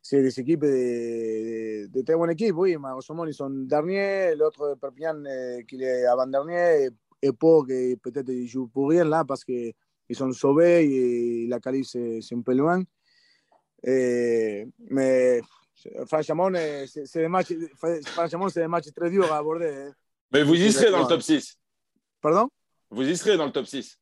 c'est 0.03 0.23
des 0.23 0.41
équipes 0.41 0.63
de, 0.63 1.87
de, 1.87 1.93
de, 1.93 2.03
très 2.03 2.17
bonnes 2.17 2.31
équipes. 2.31 2.57
Oui, 2.57 2.77
malheureusement, 2.79 3.27
ils 3.27 3.35
sont 3.35 3.51
derniers. 3.51 4.35
L'autre, 4.35 4.77
Perpignan, 4.81 5.23
qui 5.69 5.83
est 5.83 6.07
avant-dernier. 6.07 6.87
Et, 6.87 6.91
et 7.23 7.33
Pau, 7.33 7.65
qui 7.65 7.97
peut-être 8.03 8.31
ils 8.31 8.47
jouent 8.47 8.69
pour 8.69 8.89
rien 8.89 9.05
là 9.05 9.25
parce 9.25 9.45
qu'ils 9.45 9.75
sont 10.13 10.33
sauvés 10.33 10.85
et 10.85 11.47
la 11.49 11.61
qualif, 11.61 11.87
c'est 11.87 12.21
un 12.33 12.41
peu 12.41 12.55
loin. 12.55 12.83
Et, 13.83 14.67
mais 14.91 15.41
franchement, 16.07 16.51
c'est 16.87 17.21
des 17.21 17.29
matchs, 17.29 17.53
franchement, 18.07 18.49
c'est 18.49 18.61
des 18.61 18.69
matchs 18.69 18.93
très 18.95 19.11
durs 19.11 19.33
à 19.33 19.39
aborder. 19.39 19.69
Hein. 19.69 19.93
Mais 20.33 20.43
vous 20.43 20.55
y 20.55 20.73
serez 20.73 20.91
dans 20.91 21.03
le 21.03 21.09
top 21.09 21.23
6. 21.23 21.57
Pardon? 22.21 22.49
Vous 22.91 23.09
y 23.09 23.17
serez 23.17 23.37
dans 23.37 23.47
le 23.47 23.53
top 23.53 23.67
6. 23.67 23.99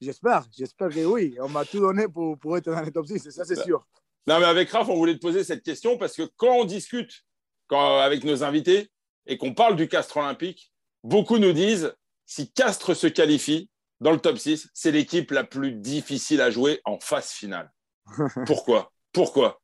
J'espère, 0.00 0.44
j'espère 0.56 0.88
que 0.88 1.04
oui. 1.04 1.36
On 1.40 1.48
m'a 1.48 1.64
tout 1.64 1.80
donné 1.80 2.08
pour, 2.08 2.38
pour, 2.38 2.56
être 2.56 2.70
dans 2.70 2.80
le 2.80 2.90
top 2.90 3.06
6, 3.06 3.30
ça 3.30 3.44
c'est 3.44 3.62
sûr. 3.62 3.86
Non, 4.26 4.38
mais 4.38 4.46
avec 4.46 4.70
Raph, 4.70 4.88
on 4.88 4.96
voulait 4.96 5.14
te 5.14 5.20
poser 5.20 5.44
cette 5.44 5.62
question 5.62 5.98
parce 5.98 6.14
que 6.14 6.22
quand 6.36 6.56
on 6.56 6.64
discute 6.64 7.24
quand, 7.66 7.98
avec 7.98 8.24
nos 8.24 8.42
invités 8.42 8.90
et 9.26 9.38
qu'on 9.38 9.54
parle 9.54 9.76
du 9.76 9.88
Castre 9.88 10.16
olympique, 10.16 10.72
beaucoup 11.02 11.38
nous 11.38 11.52
disent 11.52 11.94
si 12.26 12.50
Castres 12.50 12.96
se 12.96 13.06
qualifie 13.06 13.70
dans 14.00 14.12
le 14.12 14.18
top 14.18 14.38
6, 14.38 14.70
c'est 14.74 14.90
l'équipe 14.90 15.30
la 15.30 15.44
plus 15.44 15.72
difficile 15.72 16.40
à 16.40 16.50
jouer 16.50 16.80
en 16.84 16.98
phase 16.98 17.30
finale. 17.30 17.72
Pourquoi? 18.46 18.92
Pourquoi? 19.12 19.60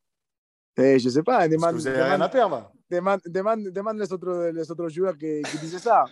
Eh, 0.76 0.98
je 0.98 1.08
sais 1.08 1.22
pas, 1.22 1.48
demande, 1.48 1.74
vous 1.74 1.82
n'avez 1.82 2.02
rien 2.02 2.20
à 2.20 2.28
perdre. 2.28 2.72
Demande, 2.90 3.20
demande, 3.26 3.68
demande 3.68 3.98
les, 3.98 4.12
autres, 4.12 4.50
les 4.52 4.70
autres 4.70 4.88
joueurs 4.88 5.16
qui, 5.16 5.42
qui 5.42 5.58
disaient 5.58 5.78
ça. 5.78 6.04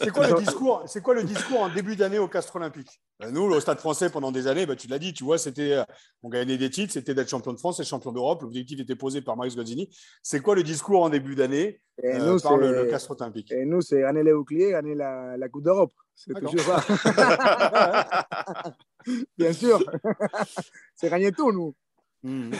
C'est 0.00 0.10
quoi, 0.10 0.28
le 0.28 0.38
discours, 0.40 0.82
c'est 0.86 1.02
quoi 1.02 1.14
le 1.14 1.24
discours 1.24 1.60
en 1.60 1.72
début 1.72 1.96
d'année 1.96 2.18
au 2.18 2.28
Castre 2.28 2.56
Olympique? 2.56 3.00
Nous, 3.30 3.42
au 3.42 3.60
Stade 3.60 3.78
français, 3.78 4.10
pendant 4.10 4.30
des 4.30 4.46
années, 4.46 4.66
bah, 4.66 4.76
tu 4.76 4.88
l'as 4.88 4.98
dit, 4.98 5.12
tu 5.12 5.24
vois, 5.24 5.38
c'était, 5.38 5.82
on 6.22 6.28
gagnait 6.28 6.58
des 6.58 6.70
titres, 6.70 6.92
c'était 6.92 7.14
d'être 7.14 7.28
champion 7.28 7.52
de 7.52 7.58
France 7.58 7.80
et 7.80 7.84
champion 7.84 8.12
d'Europe. 8.12 8.42
L'objectif 8.42 8.78
était 8.80 8.94
posé 8.94 9.22
par 9.22 9.36
Marius 9.36 9.56
Gozzini. 9.56 9.88
C'est 10.22 10.40
quoi 10.40 10.54
le 10.54 10.62
discours 10.62 11.02
en 11.02 11.08
début 11.08 11.34
d'année 11.34 11.80
euh, 12.04 12.38
par 12.40 12.56
le, 12.56 12.72
le, 12.72 12.90
Castre 12.90 13.16
Olympique? 13.18 13.50
Et 13.50 13.64
nous, 13.64 13.80
c'est 13.80 14.00
gagner 14.00 14.22
les 14.22 14.34
boucliers, 14.34 14.70
gagner 14.70 14.94
la, 14.94 15.36
la 15.36 15.48
Coupe 15.48 15.64
d'Europe. 15.64 15.92
C'est 16.14 16.34
toujours 16.34 16.60
ça. 16.60 16.84
Bien 19.38 19.52
sûr. 19.52 19.82
c'est 20.94 21.08
gagner 21.08 21.32
tout, 21.32 21.52
nous. 21.52 21.74
Mmh. 22.24 22.50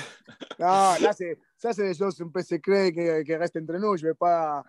Non, 0.61 0.95
là, 1.01 1.13
c'est, 1.17 1.37
ça, 1.57 1.73
c'est 1.73 1.89
des 1.89 1.95
choses 1.95 2.21
un 2.21 2.29
peu 2.29 2.43
secrètes 2.43 2.95
qui, 2.95 3.25
qui, 3.25 3.35
restent 3.35 3.57
entre 3.57 3.75
nous. 3.75 3.97
Je 3.97 4.05
ne 4.05 4.11
vais 4.11 4.15
pas, 4.15 4.63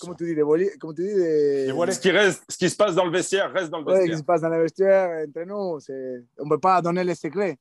comment 0.00 0.14
tu 0.14 0.26
dis, 0.26 0.34
dévoiler, 0.36 0.70
comment 0.78 0.94
tu 0.94 1.02
dis, 1.02 1.12
de... 1.12 1.90
ce, 1.90 1.98
qui 1.98 2.10
reste, 2.12 2.44
ce 2.48 2.56
qui 2.56 2.70
se 2.70 2.76
passe 2.76 2.94
dans 2.94 3.04
le 3.04 3.10
vestiaire 3.10 3.52
reste 3.52 3.70
dans 3.70 3.80
le 3.80 3.84
vestiaire. 3.84 4.02
Oui, 4.02 4.08
ce 4.08 4.12
qui 4.12 4.18
se 4.18 4.24
passe 4.24 4.40
dans 4.42 4.48
le 4.48 4.62
vestiaire, 4.62 5.26
entre 5.26 5.42
nous, 5.42 5.80
c'est... 5.80 6.24
on 6.38 6.44
ne 6.44 6.50
peut 6.50 6.60
pas 6.60 6.80
donner 6.80 7.02
les 7.02 7.16
secrets. 7.16 7.58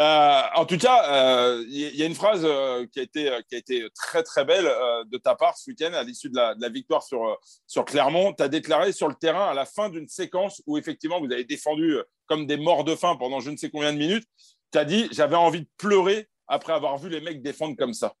Euh, 0.00 0.42
en 0.54 0.64
tout 0.64 0.78
cas, 0.78 1.60
il 1.60 1.74
euh, 1.74 1.90
y, 1.92 1.98
y, 1.98 2.02
a 2.02 2.06
une 2.06 2.14
phrase 2.14 2.42
euh, 2.44 2.86
qui, 2.86 3.00
a 3.00 3.02
été, 3.02 3.30
qui 3.48 3.54
a 3.54 3.58
été 3.58 3.86
très 3.94 4.22
très 4.22 4.44
belle 4.44 4.66
euh, 4.66 5.04
de 5.04 5.18
ta 5.18 5.34
part 5.34 5.56
ce 5.56 5.70
week-end 5.70 5.92
à 5.92 6.02
l'issue 6.02 6.30
de 6.30 6.36
la, 6.36 6.54
de 6.54 6.62
la, 6.62 6.68
victoire 6.68 7.02
sur, 7.02 7.38
sur 7.66 7.84
Clermont. 7.84 8.32
Tu 8.32 8.42
as 8.42 8.48
déclaré 8.48 8.92
sur 8.92 9.08
le 9.08 9.14
terrain 9.14 9.48
à 9.48 9.54
la 9.54 9.64
fin 9.64 9.90
d'une 9.90 10.08
séquence 10.08 10.62
où 10.66 10.78
effectivement 10.78 11.20
vous 11.20 11.30
avez 11.30 11.44
défendu 11.44 11.96
comme 12.26 12.46
des 12.46 12.56
morts 12.56 12.84
de 12.84 12.94
faim 12.94 13.16
pendant 13.18 13.40
je 13.40 13.50
ne 13.50 13.56
sais 13.56 13.70
combien 13.70 13.92
de 13.92 13.98
minutes 13.98 14.26
tu 14.72 14.78
as 14.78 14.84
dit 14.84 15.08
j'avais 15.12 15.36
envie 15.36 15.60
de 15.60 15.68
pleurer 15.76 16.28
après 16.48 16.72
avoir 16.72 16.98
vu 16.98 17.08
les 17.08 17.20
mecs 17.20 17.42
défendre 17.42 17.76
comme 17.76 17.94
ça. 17.94 18.14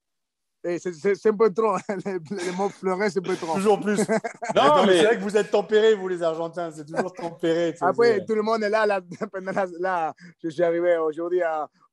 C'est 0.64 1.26
un 1.26 1.36
peu 1.36 1.52
trop. 1.52 1.76
Les, 1.88 2.18
les 2.44 2.52
mots 2.52 2.70
pleurer, 2.80 3.10
c'est 3.10 3.18
un 3.18 3.22
peu 3.22 3.36
trop. 3.36 3.54
Toujours 3.54 3.80
plus. 3.80 3.98
non, 4.54 4.86
mais, 4.86 4.98
c'est 4.98 5.04
vrai 5.04 5.16
que 5.16 5.22
vous 5.22 5.36
êtes 5.36 5.50
tempérés, 5.50 5.94
vous 5.94 6.06
les 6.06 6.22
Argentins. 6.22 6.70
C'est 6.70 6.84
toujours 6.84 7.12
tempéré. 7.12 7.74
Après, 7.80 8.24
tout 8.24 8.34
le 8.34 8.42
monde 8.42 8.62
est 8.62 8.70
là. 8.70 8.86
Là, 8.86 9.00
là 9.80 10.14
je 10.42 10.48
suis 10.50 10.62
arrivé 10.62 10.96
aujourd'hui 10.98 11.40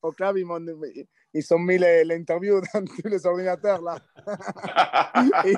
au 0.04 0.12
club. 0.12 0.38
Ils, 0.38 0.46
ont, 0.46 0.60
ils 1.34 1.54
ont 1.54 1.60
mis 1.60 1.80
l'interview 1.80 2.62
dans 2.74 2.86
tous 2.86 3.08
les 3.08 3.26
ordinateurs. 3.26 3.82
Là. 3.82 3.98
et, 5.46 5.56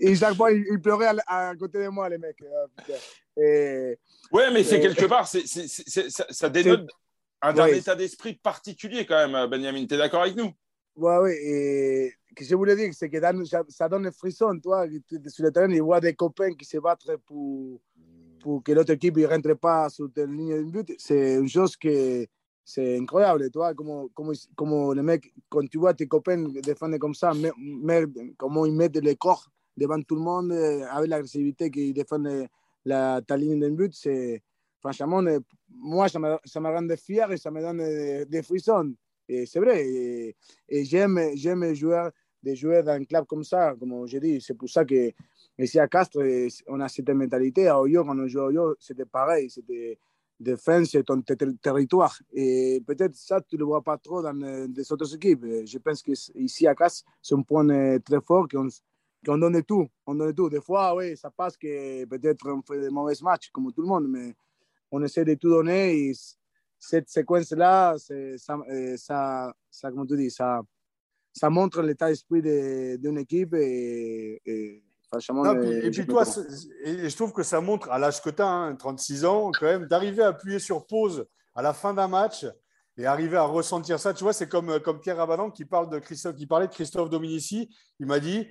et, 0.00 0.14
chaque 0.16 0.34
fois, 0.34 0.50
ils, 0.50 0.80
pleuraient 0.80 1.14
à, 1.26 1.48
à, 1.50 1.56
côté 1.56 1.84
de 1.84 1.88
moi, 1.88 2.08
les 2.08 2.18
mecs. 2.18 2.42
Et, 3.36 3.98
ouais, 4.32 4.50
mais 4.50 4.64
c'est 4.64 4.80
quelque 4.80 5.04
part, 5.04 5.28
c 5.28 5.40
est, 5.40 5.46
c 5.46 6.00
est, 6.00 6.10
ça, 6.10 6.24
ça 6.30 6.48
dénote 6.48 6.88
un, 7.44 7.54
ouais. 7.56 7.78
état 7.78 7.94
d'esprit 7.94 8.34
particulier 8.34 9.04
quand 9.06 9.28
même, 9.28 9.50
Benjamin. 9.50 9.86
Tu 9.86 9.94
es 9.94 9.98
d'accord 9.98 10.22
avec 10.22 10.36
nous? 10.36 10.52
Ouais, 10.96 11.18
oui. 11.22 11.32
Et 11.32 12.12
ce 12.28 12.34
que 12.34 12.44
je 12.44 12.54
voulais 12.54 12.76
dire, 12.76 12.90
c'est 12.92 13.10
que 13.10 13.20
ça, 13.44 13.62
ça, 13.68 13.88
donne 13.88 14.10
frisson, 14.12 14.58
toi, 14.60 14.86
sur 15.26 15.44
le 15.44 15.52
terrain, 15.52 15.70
il 15.70 15.82
voit 15.82 16.00
des 16.00 16.14
copains 16.14 16.54
qui 16.54 16.64
se 16.64 16.78
battent 16.78 17.16
pour, 17.26 17.80
pour 18.40 18.62
que 18.62 18.72
l'autre 18.72 18.92
équipe 18.92 19.16
ne 19.16 19.26
rentre 19.26 19.54
pas 19.54 19.88
sur 19.88 20.08
la 20.16 20.26
ligne 20.26 20.64
de 20.64 20.70
but. 20.70 20.94
C'est 20.98 21.34
une 21.34 21.48
chose 21.48 21.76
que 21.76 22.26
c'est 22.64 22.98
incroyable, 22.98 23.50
toi, 23.50 23.74
comme, 23.74 24.08
comme, 24.14 24.32
comme 24.56 24.94
les 24.94 25.02
mecs, 25.02 25.34
quand 25.48 25.68
tu 25.68 25.78
vois 25.78 25.92
tes 25.92 26.06
copains 26.06 26.42
défendre 26.62 26.96
comme 26.98 27.14
ça, 27.14 27.32
mais, 27.34 27.50
mais, 27.58 28.04
comment 28.38 28.64
ils 28.64 28.72
mettent 28.72 28.96
les 28.96 29.16
corps 29.16 29.50
devant 29.76 30.00
tout 30.00 30.14
le 30.14 30.22
monde, 30.22 30.52
avec 30.52 31.10
l'agressivité 31.10 31.70
qu'ils 31.70 31.92
défendent 31.92 32.46
la, 32.84 33.20
ta 33.20 33.36
ligne 33.36 33.60
de 33.60 33.68
but, 33.68 33.92
c'est 33.94 34.42
franchement, 34.84 35.22
moi, 35.68 36.08
ça 36.08 36.18
me, 36.18 36.36
ça 36.44 36.60
me 36.60 36.68
rend 36.68 36.96
fier 36.96 37.30
et 37.32 37.38
ça 37.38 37.50
me 37.50 37.60
donne 37.60 38.24
des 38.28 38.42
frissons. 38.42 38.92
Et 39.28 39.46
c'est 39.46 39.60
vrai. 39.60 39.86
Et, 40.68 40.84
j'aime, 40.84 41.18
j'aime 41.34 41.72
jouer, 41.72 42.08
de 42.42 42.54
jouer 42.54 42.82
dans 42.82 42.92
un 42.92 43.04
club 43.04 43.24
comme 43.26 43.44
ça, 43.44 43.74
comme 43.78 44.06
je 44.06 44.18
dis. 44.18 44.40
C'est 44.40 44.54
pour 44.54 44.68
ça 44.68 44.84
que 44.84 45.12
ici 45.58 45.78
à 45.78 45.88
Castres, 45.88 46.20
on 46.66 46.80
a 46.80 46.88
cette 46.88 47.08
mentalité. 47.08 47.68
À 47.68 47.80
Oyo, 47.80 48.04
quand 48.04 48.18
on 48.18 48.28
joue 48.28 48.40
à 48.40 48.46
Oyo, 48.46 48.74
c'était 48.78 49.06
pareil. 49.06 49.48
C'était 49.48 49.98
défense 50.38 50.96
ton 51.06 51.22
territoire. 51.22 52.18
Et 52.32 52.82
peut-être 52.86 53.14
ça, 53.14 53.40
tu 53.40 53.54
ne 53.54 53.60
le 53.60 53.64
vois 53.64 53.82
pas 53.82 53.96
trop 53.96 54.20
dans 54.20 54.34
les 54.34 54.92
autres 54.92 55.14
équipes. 55.14 55.46
Je 55.64 55.78
pense 55.78 56.02
qu'ici 56.02 56.66
à 56.66 56.74
Castres, 56.74 57.08
c'est 57.22 57.34
un 57.34 57.42
point 57.42 57.98
très 58.00 58.20
fort 58.20 58.46
qu'on 58.48 58.68
qu'on 59.24 59.38
donne 59.38 59.62
tout. 59.62 59.88
On 60.06 60.14
donne 60.14 60.34
tout. 60.34 60.50
Des 60.50 60.60
fois, 60.60 60.94
oui, 60.94 61.16
ça 61.16 61.30
passe 61.30 61.56
que 61.56 62.04
peut-être 62.04 62.46
on 62.50 62.60
fait 62.60 62.78
des 62.78 62.90
mauvais 62.90 63.14
matchs, 63.22 63.48
comme 63.50 63.72
tout 63.72 63.80
le 63.80 63.88
monde, 63.88 64.06
mais 64.06 64.34
on 64.94 65.02
essaie 65.02 65.24
de 65.24 65.34
tout 65.34 65.50
donner. 65.50 66.08
Et 66.08 66.12
cette 66.78 67.08
séquence-là, 67.08 67.96
ça, 67.98 68.58
ça, 68.96 69.52
ça, 69.70 69.90
comment 69.90 70.06
tu 70.06 70.16
dis, 70.16 70.30
ça, 70.30 70.62
ça 71.32 71.50
montre 71.50 71.82
l'état 71.82 72.08
d'esprit 72.08 72.42
d'une 72.42 73.18
équipe 73.18 73.54
et, 73.54 74.40
et 74.46 74.84
franchement. 75.08 75.44
Non, 75.44 75.62
et, 75.62 75.90
puis 75.90 76.06
toi, 76.06 76.24
et 76.84 77.08
je 77.08 77.16
trouve 77.16 77.32
que 77.32 77.42
ça 77.42 77.60
montre 77.60 77.90
à 77.90 77.98
l'âge 77.98 78.22
que 78.22 78.30
tu 78.30 78.42
as, 78.42 78.46
hein, 78.46 78.74
36 78.76 79.24
ans, 79.24 79.50
quand 79.58 79.66
même, 79.66 79.86
d'arriver 79.86 80.22
à 80.22 80.28
appuyer 80.28 80.58
sur 80.58 80.86
pause 80.86 81.26
à 81.54 81.62
la 81.62 81.72
fin 81.72 81.92
d'un 81.92 82.08
match 82.08 82.46
et 82.96 83.06
arriver 83.06 83.36
à 83.36 83.42
ressentir 83.42 83.98
ça. 83.98 84.14
Tu 84.14 84.22
vois, 84.22 84.32
c'est 84.32 84.48
comme, 84.48 84.78
comme 84.80 85.00
Pierre 85.00 85.16
Rabadan 85.16 85.50
qui, 85.50 85.64
parle 85.64 85.90
de 85.90 85.98
Christophe, 85.98 86.36
qui 86.36 86.46
parlait 86.46 86.68
de 86.68 86.72
Christophe 86.72 87.10
Dominici. 87.10 87.68
Il 87.98 88.06
m'a 88.06 88.20
dit 88.20 88.46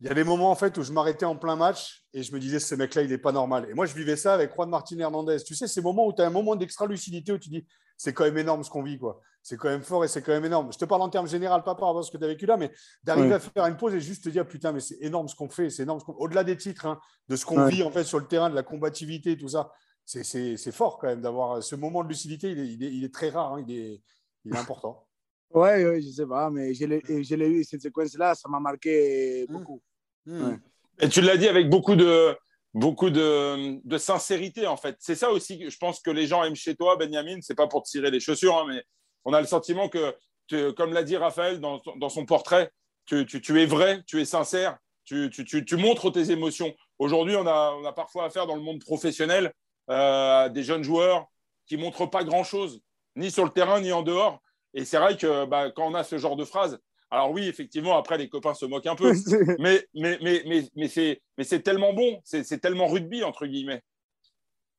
il 0.00 0.06
y 0.06 0.10
a 0.10 0.14
des 0.14 0.24
moments 0.24 0.50
en 0.50 0.54
fait 0.54 0.76
où 0.78 0.82
je 0.82 0.92
m'arrêtais 0.92 1.24
en 1.24 1.36
plein 1.36 1.56
match 1.56 2.04
et 2.12 2.22
je 2.22 2.32
me 2.32 2.38
disais 2.38 2.60
ce 2.60 2.74
mec-là 2.74 3.02
il 3.02 3.10
n'est 3.10 3.18
pas 3.18 3.32
normal. 3.32 3.66
Et 3.68 3.74
moi 3.74 3.84
je 3.84 3.94
vivais 3.94 4.16
ça 4.16 4.34
avec 4.34 4.54
Juan 4.54 4.70
Martin 4.70 4.98
Hernandez. 4.98 5.38
Tu 5.44 5.54
sais 5.56 5.66
ces 5.66 5.80
moments 5.80 6.06
où 6.06 6.12
tu 6.12 6.22
as 6.22 6.26
un 6.26 6.30
moment 6.30 6.54
d'extra 6.54 6.86
lucidité 6.86 7.32
où 7.32 7.38
tu 7.38 7.48
dis 7.48 7.66
c'est 7.96 8.12
quand 8.12 8.24
même 8.24 8.38
énorme 8.38 8.62
ce 8.62 8.70
qu'on 8.70 8.82
vit 8.82 8.98
quoi. 8.98 9.20
C'est 9.42 9.56
quand 9.56 9.68
même 9.68 9.82
fort 9.82 10.04
et 10.04 10.08
c'est 10.08 10.22
quand 10.22 10.32
même 10.32 10.44
énorme. 10.44 10.72
Je 10.72 10.78
te 10.78 10.84
parle 10.84 11.02
en 11.02 11.08
termes 11.08 11.26
général 11.26 11.64
pas 11.64 11.74
par 11.74 11.88
rapport 11.88 12.00
à 12.00 12.02
ce 12.04 12.12
que 12.12 12.16
tu 12.16 12.24
as 12.24 12.28
vécu 12.28 12.46
là, 12.46 12.56
mais 12.56 12.70
d'arriver 13.02 13.34
à 13.34 13.40
faire 13.40 13.66
une 13.66 13.76
pause 13.76 13.94
et 13.94 14.00
juste 14.00 14.22
te 14.24 14.28
dire 14.28 14.46
putain 14.46 14.70
mais 14.70 14.80
c'est 14.80 14.98
énorme 15.00 15.26
ce 15.26 15.34
qu'on 15.34 15.48
fait, 15.48 15.68
c'est 15.68 15.82
énorme. 15.82 16.00
Au-delà 16.06 16.44
des 16.44 16.56
titres, 16.56 16.86
hein, 16.86 17.00
de 17.28 17.34
ce 17.34 17.44
qu'on 17.44 17.66
vit 17.66 17.82
en 17.82 17.90
fait 17.90 18.04
sur 18.04 18.20
le 18.20 18.26
terrain, 18.26 18.50
de 18.50 18.54
la 18.54 18.62
combativité, 18.62 19.36
tout 19.36 19.48
ça, 19.48 19.72
c'est 20.04 20.72
fort 20.72 20.98
quand 20.98 21.08
même 21.08 21.22
d'avoir 21.22 21.60
ce 21.60 21.74
moment 21.74 22.04
de 22.04 22.08
lucidité. 22.08 22.50
Il 22.52 22.82
est, 22.84 22.92
il 22.92 23.04
est, 23.04 23.12
très 23.12 23.30
rare, 23.30 23.54
hein, 23.54 23.64
il, 23.66 23.74
est, 23.76 24.02
il 24.44 24.54
est 24.54 24.58
important. 24.58 25.08
Oui, 25.50 25.84
ouais, 25.84 26.00
je 26.02 26.10
sais 26.10 26.26
pas, 26.26 26.50
mais 26.50 26.74
je 26.74 26.84
l'ai 26.84 27.48
eu 27.48 27.64
cette 27.64 27.80
séquence-là, 27.80 28.34
ça 28.34 28.48
m'a 28.48 28.60
marqué 28.60 29.46
mmh. 29.48 29.64
Hmm. 30.28 30.58
Et 31.00 31.08
tu 31.08 31.20
l'as 31.20 31.36
dit 31.36 31.48
avec 31.48 31.70
beaucoup 31.70 31.96
de, 31.96 32.36
beaucoup 32.74 33.10
de, 33.10 33.80
de 33.82 33.98
sincérité, 33.98 34.66
en 34.66 34.76
fait. 34.76 34.96
C'est 34.98 35.14
ça 35.14 35.30
aussi 35.30 35.58
que 35.58 35.70
je 35.70 35.78
pense 35.78 36.00
que 36.00 36.10
les 36.10 36.26
gens 36.26 36.44
aiment 36.44 36.56
chez 36.56 36.76
toi, 36.76 36.96
Benjamin. 36.96 37.38
C'est 37.40 37.54
pas 37.54 37.66
pour 37.66 37.82
te 37.82 37.88
tirer 37.88 38.10
les 38.10 38.20
chaussures, 38.20 38.56
hein, 38.56 38.66
mais 38.68 38.82
on 39.24 39.32
a 39.32 39.40
le 39.40 39.46
sentiment 39.46 39.88
que, 39.88 40.14
comme 40.72 40.92
l'a 40.92 41.02
dit 41.02 41.16
Raphaël 41.16 41.60
dans, 41.60 41.80
dans 41.96 42.08
son 42.08 42.26
portrait, 42.26 42.70
tu, 43.06 43.24
tu, 43.26 43.40
tu, 43.40 43.60
es 43.60 43.66
vrai, 43.66 44.02
tu 44.06 44.20
es 44.20 44.24
sincère, 44.24 44.76
tu, 45.04 45.30
tu 45.30 45.76
montres 45.76 46.12
tes 46.12 46.30
émotions. 46.30 46.74
Aujourd'hui, 46.98 47.36
on 47.36 47.46
a, 47.46 47.74
on 47.80 47.84
a, 47.84 47.92
parfois 47.92 48.26
affaire 48.26 48.46
dans 48.46 48.56
le 48.56 48.62
monde 48.62 48.80
professionnel 48.80 49.52
euh, 49.88 50.44
à 50.44 50.48
des 50.48 50.62
jeunes 50.62 50.82
joueurs 50.82 51.26
qui 51.66 51.76
montrent 51.76 52.06
pas 52.06 52.24
grand-chose, 52.24 52.82
ni 53.16 53.30
sur 53.30 53.44
le 53.44 53.50
terrain, 53.50 53.80
ni 53.80 53.92
en 53.92 54.02
dehors. 54.02 54.40
Et 54.74 54.84
c'est 54.84 54.98
vrai 54.98 55.16
que 55.16 55.46
bah, 55.46 55.70
quand 55.70 55.86
on 55.86 55.94
a 55.94 56.04
ce 56.04 56.18
genre 56.18 56.36
de 56.36 56.44
phrase, 56.44 56.78
alors 57.10 57.32
oui, 57.32 57.48
effectivement, 57.48 57.96
après, 57.96 58.18
les 58.18 58.28
copains 58.28 58.54
se 58.54 58.66
moquent 58.66 58.86
un 58.86 58.94
peu. 58.94 59.12
mais 59.58 59.86
mais, 59.94 60.18
mais, 60.22 60.42
mais, 60.46 61.20
mais 61.36 61.44
c'est 61.44 61.62
tellement 61.62 61.94
bon, 61.94 62.20
c'est 62.24 62.60
tellement 62.60 62.86
rugby, 62.86 63.24
entre 63.24 63.46
guillemets. 63.46 63.82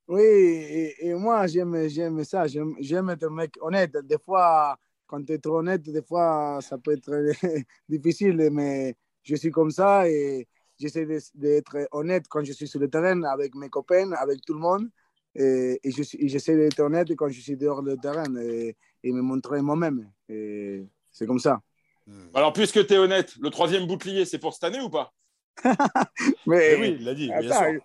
Oui, 0.08 0.24
et, 0.24 1.14
moi, 1.14 1.46
j'aime 1.48 2.24
ça. 2.24 2.46
J'aime 2.48 3.10
être 3.10 3.24
un 3.26 3.30
mec 3.30 3.54
honnête. 3.62 3.96
Des 4.04 4.18
fois, 4.18 4.78
quand 5.08 5.24
tu 5.24 5.34
es 5.34 5.38
trop 5.40 5.60
honnête, 5.60 5.84
des 5.84 6.02
fois, 6.02 6.60
ça 6.62 6.78
peut 6.78 6.94
être 6.94 7.12
difficile, 7.90 8.50
mais 8.52 8.96
je 9.24 9.36
suis 9.36 9.52
comme 9.52 9.72
ça 9.72 10.10
et 10.10 10.48
j'essaie 10.80 11.06
d'être 11.36 11.88
honnête 11.92 12.26
quand 12.28 12.44
je 12.44 12.54
suis 12.54 12.68
sur 12.68 12.80
le 12.80 12.90
terrain 12.90 13.22
avec 13.24 13.54
mes 13.56 13.70
copains, 13.70 14.12
avec 14.14 14.42
tout 14.46 14.54
le 14.54 14.60
monde. 14.60 14.90
Et, 15.36 15.80
et 15.84 15.92
j'essaie 15.92 16.56
d'être 16.56 16.80
honnête 16.80 17.16
quand 17.16 17.30
je 17.30 17.40
suis 17.40 17.58
dehors 17.58 17.84
du 17.84 17.96
terrain 18.00 18.36
et, 18.38 18.76
et 19.04 19.12
me 19.12 19.22
montrer 19.22 19.62
moi-même. 19.62 20.12
C'est 20.28 21.28
comme 21.28 21.40
ça. 21.40 21.62
Hmm. 22.10 22.36
Alors, 22.36 22.54
puisque 22.54 22.86
tu 22.88 22.94
es 22.94 22.98
honnête, 22.98 23.36
le 23.40 23.50
troisième 23.50 23.86
bouclier, 23.86 24.26
c'est 24.26 24.40
pour 24.40 24.54
cette 24.54 24.64
année 24.64 24.82
ou 24.82 24.90
pas 24.90 25.14
mais, 26.48 26.76
oui, 26.76 26.96
il 27.00 27.06
l'a 27.06 27.14
dit, 27.14 27.28
bien 27.28 27.42
sûr. 27.42 27.82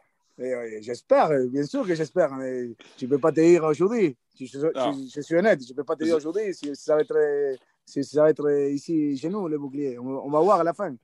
J'espère, 0.80 1.30
bien 1.48 1.64
sûr 1.64 1.86
que 1.86 1.94
j'espère. 1.94 2.32
Mais 2.34 2.70
tu 2.96 3.04
ne 3.06 3.10
peux 3.10 3.18
pas 3.18 3.32
te 3.32 3.40
dire 3.40 3.64
aujourd'hui. 3.64 4.16
Je, 4.38 4.46
je, 4.46 5.20
suis 5.20 5.36
honnête, 5.36 5.60
je 5.64 5.72
ne 5.72 5.76
peux 5.76 5.84
pas 5.84 5.94
te 5.94 6.04
dire 6.04 6.16
aujourd'hui 6.16 6.52
si, 6.54 6.74
ça 6.74 6.96
va 6.96 7.02
être, 7.02 7.56
si 7.84 8.02
ça 8.02 8.22
va 8.22 8.30
être 8.30 8.50
ici 8.70 9.16
chez 9.16 9.28
nous, 9.28 9.46
le 9.46 9.58
bouclier. 9.58 9.98
On, 9.98 10.30
va 10.30 10.40
voir 10.40 10.60
à 10.60 10.64
la 10.64 10.72
fin. 10.72 10.94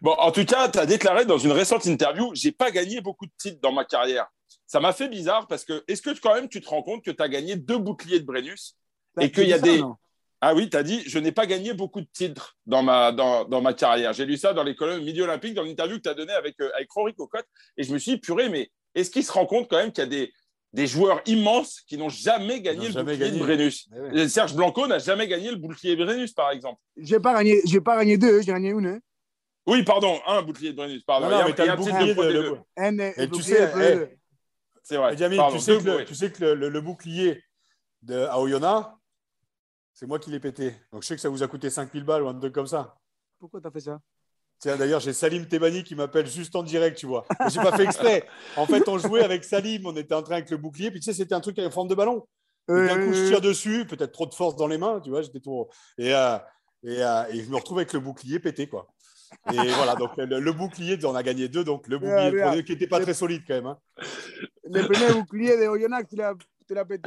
Bon, 0.00 0.12
en 0.18 0.32
tout 0.32 0.44
cas, 0.44 0.68
tu 0.68 0.78
as 0.78 0.86
déclaré 0.86 1.24
dans 1.24 1.38
une 1.38 1.52
récente 1.52 1.86
interview 1.86 2.30
j'ai 2.34 2.52
pas 2.52 2.70
gagné 2.70 3.00
beaucoup 3.00 3.26
de 3.26 3.32
titres 3.36 3.60
dans 3.60 3.72
ma 3.72 3.84
carrière. 3.84 4.26
Ça 4.66 4.80
m'a 4.80 4.92
fait 4.92 5.08
bizarre 5.08 5.46
parce 5.46 5.64
que 5.64 5.84
est-ce 5.86 6.02
que 6.02 6.18
quand 6.18 6.34
même 6.34 6.48
tu 6.48 6.60
te 6.60 6.68
rends 6.68 6.82
compte 6.82 7.04
que 7.04 7.10
tu 7.10 7.22
as 7.22 7.28
gagné 7.28 7.56
deux 7.56 7.78
boucliers 7.78 8.20
de 8.20 8.24
Brennus 8.24 8.76
et 9.20 9.30
qu'il 9.30 9.48
y 9.48 9.52
a 9.52 9.58
des. 9.58 9.82
Ah 10.46 10.52
oui, 10.54 10.68
tu 10.68 10.76
as 10.76 10.82
dit, 10.82 11.02
je 11.06 11.18
n'ai 11.18 11.32
pas 11.32 11.46
gagné 11.46 11.72
beaucoup 11.72 12.02
de 12.02 12.06
titres 12.12 12.58
dans 12.66 12.82
ma, 12.82 13.12
dans, 13.12 13.46
dans 13.46 13.62
ma 13.62 13.72
carrière. 13.72 14.12
J'ai 14.12 14.26
lu 14.26 14.36
ça 14.36 14.52
dans 14.52 14.62
les 14.62 14.76
colonnes 14.76 15.02
Midi 15.02 15.22
Olympique, 15.22 15.54
dans 15.54 15.62
l'interview 15.62 15.96
que 15.96 16.02
tu 16.02 16.08
as 16.10 16.14
donnée 16.14 16.34
avec, 16.34 16.60
euh, 16.60 16.70
avec 16.76 16.90
Rory 16.90 17.14
Cocotte. 17.14 17.46
Et 17.78 17.82
je 17.82 17.90
me 17.94 17.98
suis 17.98 18.12
dit, 18.12 18.18
purée, 18.18 18.50
mais 18.50 18.70
est-ce 18.94 19.10
qu'il 19.10 19.24
se 19.24 19.32
rend 19.32 19.46
compte 19.46 19.70
quand 19.70 19.78
même 19.78 19.90
qu'il 19.90 20.04
y 20.04 20.06
a 20.06 20.10
des, 20.10 20.34
des 20.74 20.86
joueurs 20.86 21.22
immenses 21.24 21.80
qui 21.86 21.96
n'ont 21.96 22.10
jamais 22.10 22.60
gagné 22.60 22.88
le 22.88 23.02
bouclier 23.02 23.30
de 23.30 23.38
Brennus? 23.38 23.88
Eh 24.12 24.28
Serge 24.28 24.54
Blanco 24.54 24.86
n'a 24.86 24.98
jamais 24.98 25.26
gagné 25.28 25.50
le 25.50 25.56
bouclier 25.56 25.96
de 25.96 26.04
Brennus, 26.04 26.34
par 26.34 26.50
exemple. 26.50 26.78
Je 26.98 27.14
n'ai 27.14 27.20
pas, 27.20 27.32
gagné, 27.32 27.62
pas 27.82 27.96
gagné 27.96 28.18
deux, 28.18 28.42
j'ai 28.42 28.52
gagné 28.52 28.68
une. 28.68 28.86
Hein. 28.86 28.98
Oui, 29.66 29.82
pardon, 29.82 30.20
un 30.26 30.42
bouclier 30.42 30.72
de 30.72 30.76
Brennus. 30.76 31.04
Pardon. 31.04 31.30
Non, 31.30 31.38
non, 31.38 31.44
mais 31.46 31.54
tu 31.54 31.62
as 31.62 31.74
le 31.74 31.76
bouclier 31.76 32.14
de, 32.14 33.22
et 33.22 33.30
tu 33.30 33.42
sais, 33.42 33.62
eh, 33.62 34.14
c'est 34.82 34.98
vrai. 34.98 35.16
tu, 35.16 35.58
sais 35.58 35.78
que 35.78 35.84
le, 35.84 36.04
tu 36.04 36.14
sais 36.14 36.30
que 36.30 36.44
le, 36.44 36.80
bouclier 36.82 37.42
de 38.02 38.26
Aoyona, 38.26 38.98
c'est 39.94 40.06
moi 40.06 40.18
qui 40.18 40.30
l'ai 40.30 40.40
pété. 40.40 40.74
Donc 40.92 41.02
je 41.02 41.08
sais 41.08 41.14
que 41.14 41.20
ça 41.20 41.28
vous 41.28 41.42
a 41.42 41.48
coûté 41.48 41.70
5000 41.70 42.04
balles 42.04 42.22
ou 42.22 42.28
un 42.28 42.34
truc 42.34 42.52
comme 42.52 42.66
ça. 42.66 42.96
Pourquoi 43.38 43.60
tu 43.60 43.66
as 43.66 43.70
fait 43.70 43.80
ça? 43.80 44.00
Tiens, 44.58 44.76
d'ailleurs, 44.76 45.00
j'ai 45.00 45.12
Salim 45.12 45.46
Tebani 45.46 45.84
qui 45.84 45.94
m'appelle 45.94 46.26
juste 46.26 46.54
en 46.56 46.62
direct, 46.62 46.98
tu 46.98 47.06
vois. 47.06 47.26
J'ai 47.48 47.60
pas 47.60 47.76
fait 47.76 47.84
exprès. 47.84 48.24
En 48.56 48.66
fait, 48.66 48.88
on 48.88 48.98
jouait 48.98 49.22
avec 49.22 49.44
Salim, 49.44 49.86
on 49.86 49.96
était 49.96 50.14
en 50.14 50.22
train 50.22 50.36
avec 50.36 50.50
le 50.50 50.56
bouclier, 50.56 50.90
puis 50.90 51.00
tu 51.00 51.04
sais, 51.04 51.12
c'était 51.12 51.34
un 51.34 51.40
truc 51.40 51.58
avec 51.58 51.72
forme 51.72 51.88
de 51.88 51.94
ballon. 51.94 52.26
Et 52.68 52.72
d'un 52.72 53.04
coup, 53.04 53.12
je 53.12 53.28
tire 53.28 53.40
dessus, 53.40 53.84
peut-être 53.86 54.12
trop 54.12 54.26
de 54.26 54.34
force 54.34 54.56
dans 54.56 54.66
les 54.66 54.78
mains, 54.78 55.00
tu 55.00 55.10
vois, 55.10 55.22
j'étais 55.22 55.40
trop. 55.40 55.68
Et, 55.98 56.14
euh, 56.14 56.38
euh, 56.86 57.24
et, 57.30 57.42
je 57.42 57.50
me 57.50 57.56
retrouve 57.56 57.78
avec 57.78 57.92
le 57.92 58.00
bouclier 58.00 58.38
pété, 58.38 58.66
quoi. 58.66 58.88
Et 59.52 59.56
voilà, 59.76 59.96
donc 59.96 60.16
le, 60.16 60.52
bouclier, 60.52 60.98
on 61.04 61.14
a 61.14 61.22
gagné 61.22 61.48
deux, 61.48 61.64
donc 61.64 61.86
le 61.88 61.98
bouclier 61.98 62.64
qui 62.64 62.72
n'était 62.72 62.86
pas 62.86 63.00
très 63.00 63.14
solide 63.14 63.42
quand 63.46 63.54
même. 63.54 63.66
Hein. 63.66 63.78
Le 64.64 64.82
premier 64.82 65.12
bouclier 65.12 65.58
de 65.58 65.66
Oyonnax, 65.66 66.08
tu 66.08 66.16
l'as 66.16 66.32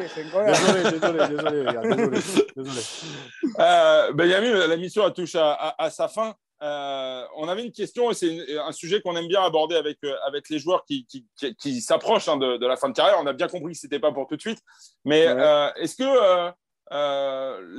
c'est 0.08 0.26
incroyable. 0.26 0.58
Désolé, 0.58 1.00
désolé, 1.00 1.28
désolé, 1.28 2.20
désolé. 2.56 2.82
Euh, 3.60 4.14
Benjamin, 4.14 4.68
la 4.68 4.78
mission 4.78 5.10
touche 5.10 5.34
à, 5.36 5.76
à, 5.80 5.90
sa 5.90 6.08
fin. 6.08 6.36
Euh, 6.62 7.24
on 7.38 7.48
avait 7.48 7.64
une 7.64 7.72
question, 7.72 8.12
et 8.12 8.14
c'est 8.14 8.58
un 8.58 8.72
sujet 8.72 9.02
qu'on 9.02 9.16
aime 9.16 9.28
bien 9.28 9.42
aborder 9.42 9.76
avec, 9.76 9.98
euh, 10.04 10.16
avec 10.26 10.50
les 10.50 10.60
joueurs 10.60 10.86
qui, 10.86 11.06
qui, 11.06 11.26
qui, 11.56 11.82
s'approchent 11.82 12.28
hein, 12.28 12.38
de, 12.38 12.58
de, 12.58 12.68
la 12.68 12.78
fin 12.78 12.90
de 12.90 12.94
carrière. 12.94 13.18
On 13.20 13.26
a 13.26 13.34
bien 13.34 13.48
compris 13.48 13.74
que 13.74 13.80
ce 13.80 13.88
n'était 13.88 14.00
pas 14.00 14.12
pour 14.12 14.28
tout 14.28 14.36
de 14.36 14.42
suite. 14.42 14.60
Mais 15.06 15.26
euh, 15.28 15.72
est-ce 15.76 15.96
que 15.96 16.54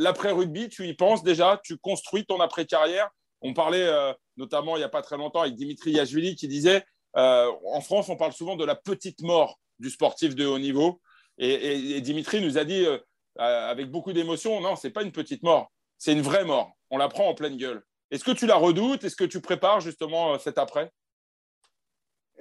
l'après-rugby, 0.00 0.68
tu 0.68 0.86
y 0.88 0.94
penses 0.94 1.22
déjà? 1.22 1.60
Tu 1.62 1.76
construis 1.78 2.24
ton 2.26 2.40
après-carrière 2.40 3.08
On 3.40 3.54
parlait 3.54 3.88
notamment 4.36 4.76
il 4.76 4.80
n'y 4.80 4.84
a 4.84 4.88
pas 4.88 5.02
très 5.02 5.16
longtemps 5.16 5.42
avec 5.42 5.54
Dimitri 5.54 5.92
Yachvili 5.92 6.34
qui 6.34 6.48
disait 6.48 6.84
en 7.14 7.80
France, 7.80 8.08
on 8.08 8.16
parle 8.16 8.32
souvent 8.32 8.56
de 8.56 8.64
la 8.64 8.74
petite 8.74 9.22
mort 9.22 9.58
du 9.78 9.90
sportif 9.90 10.34
de 10.34 10.46
haut 10.46 10.58
niveau. 10.58 11.00
Et, 11.38 12.00
Dimitri 12.00 12.40
nous 12.40 12.58
a 12.58 12.64
dit 12.64 12.84
euh, 12.84 12.98
euh, 13.38 13.70
avec 13.70 13.90
beaucoup 13.90 14.12
d'émotion, 14.12 14.60
non, 14.60 14.76
c'est 14.76 14.90
pas 14.90 15.02
une 15.02 15.12
petite 15.12 15.42
mort, 15.42 15.72
c'est 15.96 16.12
une 16.12 16.22
vraie 16.22 16.44
mort. 16.44 16.76
On 16.90 16.98
la 16.98 17.08
prend 17.08 17.28
en 17.28 17.34
pleine 17.34 17.56
gueule. 17.56 17.82
Est-ce 18.10 18.24
que 18.24 18.32
tu 18.32 18.46
la 18.46 18.56
redoutes? 18.56 19.04
Est-ce 19.04 19.16
que 19.16 19.24
tu 19.24 19.40
prépares 19.40 19.80
justement 19.80 20.34
euh, 20.34 20.38
cet 20.38 20.58
après? 20.58 20.90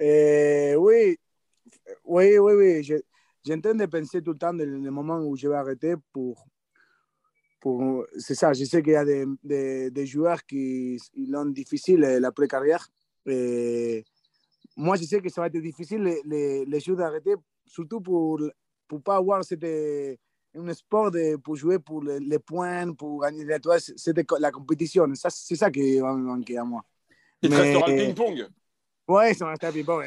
Oui, 0.00 1.18
oui, 2.04 2.38
oui, 2.38 2.52
oui. 2.54 3.00
J'entends 3.44 3.74
de 3.74 3.86
penser 3.86 4.22
tout 4.22 4.32
le 4.32 4.38
temps 4.38 4.52
le 4.52 4.90
moment 4.90 5.18
où 5.18 5.36
je 5.36 5.48
vais 5.48 5.56
arrêter 5.56 5.94
pour, 6.12 6.44
c'est 8.18 8.36
ça, 8.36 8.52
je 8.52 8.64
sais 8.64 8.82
qu'il 8.82 8.92
y 8.92 8.96
a 8.96 9.04
des, 9.04 9.24
des, 9.42 9.90
des, 9.90 10.06
joueurs 10.06 10.44
qui 10.46 10.96
l'ont 11.16 11.46
difficile 11.46 12.00
l'après-carrière. 12.00 12.88
Moi, 14.76 14.96
je 14.96 15.02
sais 15.02 15.20
que 15.20 15.28
ça 15.28 15.40
va 15.40 15.48
être 15.48 15.58
difficile 15.58 16.02
les, 16.02 16.22
les, 16.24 16.64
les 16.64 16.80
jeux 16.80 16.94
d'arrêter, 16.94 17.34
surtout 17.66 18.00
pour 18.00 18.40
ne 18.96 19.00
pas 19.00 19.16
avoir 19.16 19.44
cette, 19.44 19.64
un 19.64 20.74
sport 20.74 21.10
de, 21.10 21.36
pour 21.36 21.56
jouer 21.56 21.78
pour 21.78 22.02
les, 22.02 22.20
les 22.20 22.38
points, 22.38 22.92
pour 22.92 23.22
gagner 23.22 23.44
c'est 23.96 24.30
la 24.38 24.50
compétition. 24.50 25.06
C'est 25.14 25.56
ça 25.56 25.70
qui 25.70 25.98
va 25.98 26.14
me 26.14 26.22
manquer 26.22 26.58
à 26.58 26.64
moi. 26.64 26.82
Il 27.42 27.50
te 27.50 27.54
restera 27.54 27.86
le 27.90 27.96
ping-pong. 27.96 28.48
Oui, 29.08 29.34
ça 29.34 29.48
restera 29.48 29.70
le 29.70 29.74
ping-pong. 29.74 30.04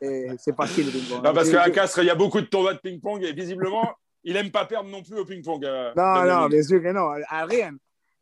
C'est 0.00 0.56
facile 0.56 0.86
le 0.86 0.92
ping-pong. 0.92 1.22
Parce 1.22 1.50
qu'à 1.50 1.70
Castres, 1.70 2.00
il 2.00 2.06
y 2.06 2.10
a 2.10 2.14
beaucoup 2.14 2.40
de 2.40 2.46
tournois 2.46 2.74
de 2.74 2.80
ping-pong 2.80 3.22
et 3.22 3.32
visiblement, 3.32 3.88
il 4.24 4.34
n'aime 4.34 4.50
pas 4.50 4.64
perdre 4.64 4.90
non 4.90 5.02
plus 5.02 5.18
au 5.18 5.24
ping-pong. 5.24 5.64
Euh, 5.64 5.92
non, 5.96 6.24
non, 6.24 6.48
bien 6.48 6.62
sûr 6.62 6.82
que 6.82 6.92
non. 6.92 7.12
À 7.28 7.44
rien. 7.46 7.72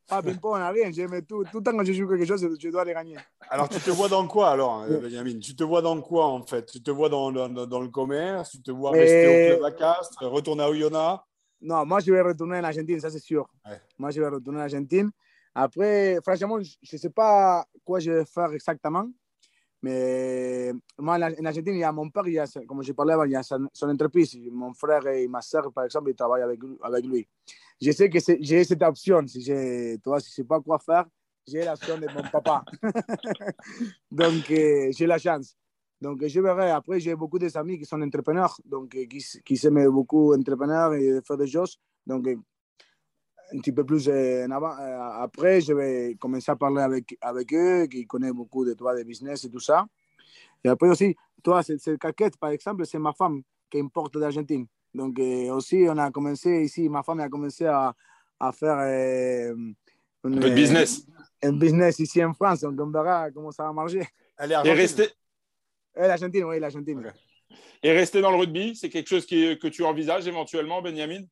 Pas 0.08 0.22
ping-pong, 0.22 0.60
à 0.60 0.70
rien. 0.70 0.90
J'aime 0.90 1.22
tout. 1.22 1.44
Tout 1.44 1.58
le 1.58 1.62
temps 1.62 1.76
que 1.76 1.84
je 1.84 1.92
joue 1.92 2.08
quelque 2.08 2.24
chose, 2.24 2.46
je 2.58 2.68
dois 2.68 2.84
les 2.84 2.92
gagner. 2.92 3.16
Alors, 3.48 3.68
tu 3.68 3.78
te 3.80 3.90
vois 3.90 4.08
dans 4.08 4.26
quoi, 4.26 4.50
alors, 4.50 4.84
Benjamin? 4.86 5.38
Tu 5.38 5.54
te 5.54 5.64
vois 5.64 5.82
dans 5.82 6.00
quoi, 6.00 6.26
en 6.26 6.42
fait? 6.42 6.66
Tu 6.66 6.82
te 6.82 6.90
vois 6.90 7.08
dans, 7.08 7.30
dans, 7.30 7.48
dans, 7.48 7.80
le 7.80 7.88
commerce? 7.88 8.50
Tu 8.50 8.62
te 8.62 8.70
vois 8.70 8.92
rester 8.92 9.28
au 9.28 9.56
club 9.56 9.64
à 9.64 9.70
Castres 9.72 10.24
Retourner 10.26 10.64
à 10.64 10.70
Oyonnax? 10.70 11.22
Non, 11.62 11.84
moi, 11.84 12.00
je 12.00 12.12
vais 12.12 12.22
retourner 12.22 12.58
en 12.58 12.64
Argentine, 12.64 13.00
ça, 13.00 13.10
c'est 13.10 13.18
sûr. 13.18 13.48
Ouais. 13.66 13.80
Moi, 13.98 14.10
je 14.10 14.20
vais 14.20 14.28
retourner 14.28 14.60
en 14.60 14.62
Argentine. 14.62 15.10
Après, 15.54 16.18
franchement, 16.22 16.58
je 16.60 16.96
ne 16.96 16.98
sais 16.98 17.10
pas 17.10 17.66
quoi 17.84 17.98
je 18.00 18.10
vais 18.10 18.24
faire 18.24 18.52
exactement. 18.52 19.08
Mais 19.82 20.72
moi, 20.98 21.16
en 21.16 21.44
Argentine, 21.44 21.74
il 21.74 21.78
y 21.78 21.84
a 21.84 21.92
mon 21.92 22.10
père, 22.10 22.24
comme 22.66 22.82
je 22.82 22.92
parlais 22.92 23.14
avant, 23.14 23.24
il 23.24 23.32
y 23.32 23.36
a 23.36 23.42
son, 23.42 23.68
entreprise. 23.82 24.38
Mon 24.52 24.74
frère 24.74 25.06
et 25.06 25.26
ma 25.26 25.40
soeur, 25.40 25.72
par 25.72 25.84
exemple, 25.84 26.10
ils 26.10 26.16
travaillent 26.16 26.42
avec, 26.42 27.04
lui. 27.04 27.26
Je 27.80 27.90
sais 27.92 28.10
que 28.10 28.18
j'ai 28.40 28.64
cette 28.64 28.82
option. 28.82 29.26
Si 29.26 29.42
je 29.42 29.94
ne 29.94 30.18
sais 30.20 30.44
pas 30.44 30.60
quoi 30.60 30.78
faire, 30.78 31.06
j'ai 31.46 31.64
l'option 31.64 31.96
de 31.96 32.06
mon 32.12 32.22
papa. 32.30 32.62
donc, 34.10 34.50
euh, 34.50 34.90
j'ai 34.92 35.06
la 35.06 35.18
chance. 35.18 35.56
Donc, 35.98 36.26
je 36.26 36.40
verrai. 36.40 36.70
Après, 36.70 37.00
j'ai 37.00 37.14
beaucoup 37.14 37.38
d'amis 37.38 37.78
qui 37.78 37.86
sont 37.86 38.00
entrepreneurs, 38.02 38.60
donc 38.64 38.90
qui, 38.90 39.24
qui 39.44 39.56
s'aiment 39.56 39.88
beaucoup 39.88 40.34
entrepreneurs 40.34 40.94
et 40.94 41.20
faire 41.26 41.38
des 41.38 41.46
choses. 41.46 41.78
Donc, 42.06 42.28
un 43.52 43.58
petit 43.58 43.72
peu 43.72 43.84
plus 43.84 44.08
en 44.08 44.50
avant. 44.50 44.74
Après, 45.20 45.60
je 45.60 45.72
vais 45.72 46.16
commencer 46.18 46.50
à 46.50 46.56
parler 46.56 46.82
avec, 46.82 47.16
avec 47.20 47.52
eux, 47.52 47.86
qui 47.86 48.06
connaissent 48.06 48.32
beaucoup 48.32 48.64
de 48.64 48.74
toi, 48.74 48.96
de 48.96 49.02
business 49.02 49.44
et 49.44 49.50
tout 49.50 49.60
ça. 49.60 49.86
Et 50.64 50.68
après 50.68 50.88
aussi, 50.88 51.16
toi, 51.42 51.62
cette, 51.62 51.98
caquette, 51.98 52.36
par 52.36 52.50
exemple, 52.50 52.84
c'est 52.86 52.98
ma 52.98 53.12
femme 53.12 53.42
qui 53.70 53.80
importe 53.80 54.18
d'Argentine. 54.18 54.66
Donc, 54.94 55.18
euh, 55.18 55.52
aussi, 55.54 55.84
on 55.88 55.96
a 55.98 56.10
commencé 56.10 56.64
ici, 56.64 56.88
ma 56.88 57.02
femme 57.02 57.20
a 57.20 57.28
commencé 57.28 57.64
à, 57.66 57.94
à 58.38 58.52
faire 58.52 58.78
euh, 58.80 59.54
un 60.24 60.54
business. 60.54 61.06
Un 61.42 61.52
business 61.52 61.98
ici 61.98 62.22
en 62.24 62.34
France. 62.34 62.60
Donc, 62.60 62.78
on 62.80 62.90
verra 62.90 63.30
comment 63.30 63.52
ça 63.52 63.64
va 63.64 63.72
marcher. 63.72 64.06
Elle 64.38 64.52
est. 64.52 64.66
Et 64.66 64.72
rester... 64.72 65.08
L'Argentine, 65.96 66.44
oui, 66.44 66.60
l'Argentine. 66.60 66.98
Okay. 66.98 67.10
Et 67.82 67.92
rester 67.92 68.20
dans 68.20 68.30
le 68.30 68.36
rugby, 68.36 68.76
c'est 68.76 68.88
quelque 68.88 69.08
chose 69.08 69.26
qui, 69.26 69.58
que 69.58 69.68
tu 69.68 69.82
envisages 69.84 70.26
éventuellement, 70.26 70.82
Benjamin? 70.82 71.22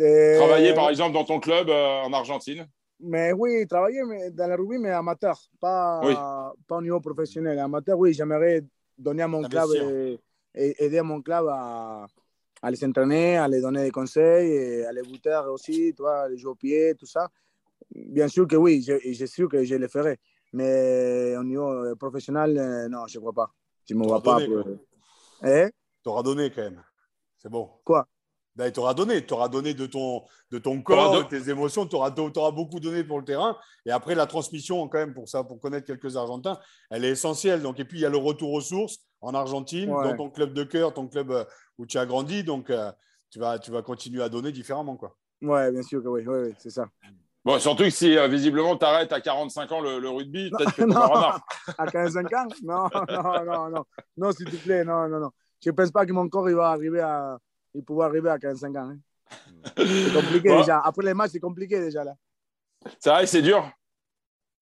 Euh... 0.00 0.36
Travailler, 0.38 0.74
par 0.74 0.90
exemple, 0.90 1.14
dans 1.14 1.24
ton 1.24 1.40
club 1.40 1.68
euh, 1.68 2.02
en 2.02 2.12
Argentine 2.12 2.66
mais 2.98 3.30
oui, 3.32 3.66
travailler 3.66 4.00
dans 4.30 4.46
le 4.46 4.54
rugby, 4.54 4.78
mais 4.78 4.90
amateur, 4.90 5.38
pas, 5.60 6.00
oui. 6.02 6.14
pas 6.66 6.76
au 6.76 6.80
niveau 6.80 6.98
professionnel. 6.98 7.58
Amateur, 7.58 7.98
oui, 7.98 8.14
j'aimerais 8.14 8.64
donner 8.96 9.22
à 9.22 9.28
mon 9.28 9.44
ah, 9.44 9.48
club 9.50 9.68
et, 9.74 10.18
et, 10.54 10.84
aider 10.84 11.02
mon 11.02 11.20
club 11.20 11.46
à, 11.48 12.06
à, 12.62 12.70
les 12.70 12.82
entraîner, 12.84 13.36
à 13.36 13.48
les 13.48 13.60
donner 13.60 13.84
des 13.84 13.90
conseils, 13.90 14.50
et 14.50 14.86
à 14.86 14.92
les 14.92 15.02
buter 15.02 15.42
aussi, 15.50 15.92
toi, 15.94 16.26
les 16.28 16.38
jouer 16.38 16.52
au 16.52 16.54
pied, 16.54 16.94
tout 16.94 17.04
ça. 17.04 17.28
Bien 17.90 18.28
sûr 18.28 18.48
que 18.48 18.56
oui, 18.56 18.82
je, 18.82 18.94
je 18.98 19.12
suis 19.12 19.28
sûr 19.28 19.48
que 19.48 19.62
je 19.62 19.74
le 19.74 19.88
ferai. 19.88 20.18
Mais 20.54 21.36
au 21.36 21.44
niveau 21.44 21.94
professionnel, 21.96 22.88
non, 22.90 23.06
je 23.06 23.18
ne 23.18 23.20
crois 23.20 23.34
pas. 23.34 23.52
Je 23.86 23.94
ne 23.94 24.00
me 24.00 24.06
vois 24.06 24.22
pas. 24.22 24.38
Pour... 24.44 24.64
Eh? 25.44 25.68
Tu 26.02 26.08
auras 26.08 26.22
donné 26.22 26.50
quand 26.50 26.62
même. 26.62 26.82
C'est 27.36 27.50
bon. 27.50 27.68
Quoi? 27.84 28.08
Ben, 28.56 28.72
tu 28.72 28.80
auras 28.80 28.94
donné. 28.94 29.24
Tu 29.24 29.34
auras 29.34 29.48
donné 29.48 29.74
de 29.74 29.86
ton, 29.86 30.24
de 30.50 30.58
ton 30.58 30.80
corps, 30.82 31.18
de 31.18 31.22
tes 31.28 31.50
émotions. 31.50 31.86
Tu 31.86 31.94
auras, 31.94 32.12
auras, 32.16 32.50
beaucoup 32.50 32.80
donné 32.80 33.04
pour 33.04 33.18
le 33.18 33.24
terrain. 33.24 33.56
Et 33.84 33.90
après, 33.90 34.14
la 34.14 34.26
transmission, 34.26 34.88
quand 34.88 34.98
même, 34.98 35.14
pour 35.14 35.28
ça, 35.28 35.44
pour 35.44 35.60
connaître 35.60 35.86
quelques 35.86 36.16
Argentins, 36.16 36.58
elle 36.90 37.04
est 37.04 37.10
essentielle. 37.10 37.62
Donc, 37.62 37.78
et 37.78 37.84
puis, 37.84 37.98
il 37.98 38.02
y 38.02 38.06
a 38.06 38.10
le 38.10 38.16
retour 38.16 38.52
aux 38.52 38.60
sources 38.62 38.98
en 39.20 39.34
Argentine, 39.34 39.90
ouais. 39.90 40.04
dans 40.04 40.16
ton 40.16 40.30
club 40.30 40.54
de 40.54 40.64
cœur, 40.64 40.94
ton 40.94 41.06
club 41.06 41.30
euh, 41.30 41.44
où 41.78 41.86
tu 41.86 41.98
as 41.98 42.06
grandi. 42.06 42.44
Donc, 42.44 42.70
euh, 42.70 42.90
tu, 43.30 43.38
vas, 43.38 43.58
tu 43.58 43.70
vas 43.70 43.82
continuer 43.82 44.22
à 44.22 44.28
donner 44.28 44.52
différemment. 44.52 44.96
Quoi. 44.96 45.14
Ouais, 45.42 45.70
bien 45.70 45.82
sûr 45.82 46.02
que 46.02 46.08
oui. 46.08 46.22
oui, 46.26 46.38
oui 46.46 46.54
c'est 46.58 46.70
ça. 46.70 46.86
Bon, 47.44 47.60
surtout 47.60 47.84
que 47.84 47.90
si 47.90 48.18
euh, 48.18 48.26
visiblement 48.26 48.76
tu 48.76 48.84
arrêtes 48.84 49.12
à 49.12 49.20
45 49.20 49.70
ans 49.70 49.80
le, 49.80 50.00
le 50.00 50.08
rugby, 50.08 50.50
peut-être 50.50 50.74
que 50.74 50.82
tu 51.66 51.72
À 51.78 51.86
45 51.86 52.32
ans? 52.32 52.48
Non, 52.64 52.88
non, 53.08 53.44
non, 53.44 53.68
non. 53.68 53.84
Non, 54.16 54.32
s'il 54.32 54.50
te 54.50 54.56
plaît, 54.56 54.84
non, 54.84 55.08
non, 55.08 55.20
non. 55.20 55.30
Je 55.62 55.70
ne 55.70 55.74
pense 55.74 55.92
pas 55.92 56.06
que 56.06 56.12
mon 56.12 56.28
corps 56.28 56.50
il 56.50 56.56
va 56.56 56.70
arriver 56.70 57.00
à 57.00 57.38
il 57.76 57.84
pouvoir 57.84 58.08
arriver 58.08 58.30
à 58.30 58.38
45 58.38 58.76
ans. 58.76 58.90
Hein. 58.90 58.98
C'est 59.76 60.12
compliqué 60.14 60.48
déjà. 60.48 60.80
Après 60.80 61.04
les 61.04 61.14
matchs, 61.14 61.32
c'est 61.32 61.40
compliqué 61.40 61.80
déjà 61.80 62.04
là. 62.04 62.14
C'est 63.00 63.10
vrai, 63.10 63.26
c'est 63.26 63.42
dur. 63.42 63.68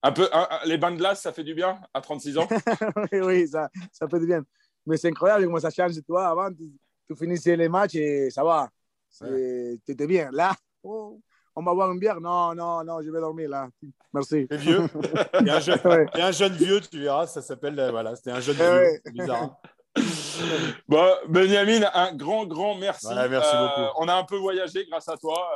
Un 0.02 0.12
peu, 0.12 0.28
un, 0.32 0.48
les 0.64 0.78
bains 0.78 0.92
de 0.92 0.96
glace, 0.96 1.22
ça 1.22 1.32
fait 1.32 1.44
du 1.44 1.54
bien 1.54 1.78
à 1.92 2.00
36 2.00 2.38
ans 2.38 2.48
oui, 3.12 3.20
oui, 3.20 3.48
ça, 3.48 3.68
ça 3.92 4.08
fait 4.08 4.18
du 4.18 4.26
bien. 4.26 4.42
Mais 4.86 4.96
c'est 4.96 5.08
incroyable 5.08 5.44
comment 5.44 5.58
ça 5.58 5.70
change. 5.70 5.92
Toi, 6.06 6.26
avant, 6.26 6.50
tu, 6.50 6.72
tu, 7.06 7.16
finissais 7.16 7.56
les 7.56 7.68
matchs 7.68 7.96
et 7.96 8.30
ça 8.30 8.42
va. 8.42 8.70
Ouais. 9.20 9.78
Tu 9.84 9.92
étais 9.92 10.06
bien. 10.06 10.30
Là, 10.32 10.54
oh, 10.82 11.20
on 11.56 11.62
va 11.62 11.74
boire 11.74 11.90
une 11.92 11.98
bière? 11.98 12.20
Non, 12.20 12.54
non, 12.54 12.82
non, 12.84 13.00
je 13.02 13.10
vais 13.10 13.20
dormir 13.20 13.48
là. 13.48 13.68
Merci. 14.12 14.46
T'es 14.48 14.56
vieux. 14.56 14.82
Il 15.40 15.46
y, 15.46 15.50
a 15.50 15.56
un 15.56 15.60
jeune, 15.60 15.80
ouais. 15.84 16.06
un 16.14 16.48
vieux, 16.48 16.80
tu 16.80 17.00
verras. 17.00 17.26
Ça 17.26 17.42
s'appelle, 17.42 17.78
euh, 17.78 17.90
voilà, 17.90 18.16
c'était 18.16 18.32
un 18.32 18.40
jeune 18.40 18.56
vieux. 18.56 19.00
Bizarre. 19.12 19.42
Hein. 19.42 19.56
Bon, 20.88 21.14
Benjamin, 21.28 21.88
un 21.94 22.14
grand, 22.14 22.46
grand 22.46 22.74
merci. 22.74 23.06
Euh, 23.10 23.28
beaucoup. 23.28 23.90
On 23.98 24.08
a 24.08 24.14
un 24.14 24.24
peu 24.24 24.36
voyagé 24.36 24.86
grâce 24.86 25.08
à 25.08 25.16
toi, 25.16 25.48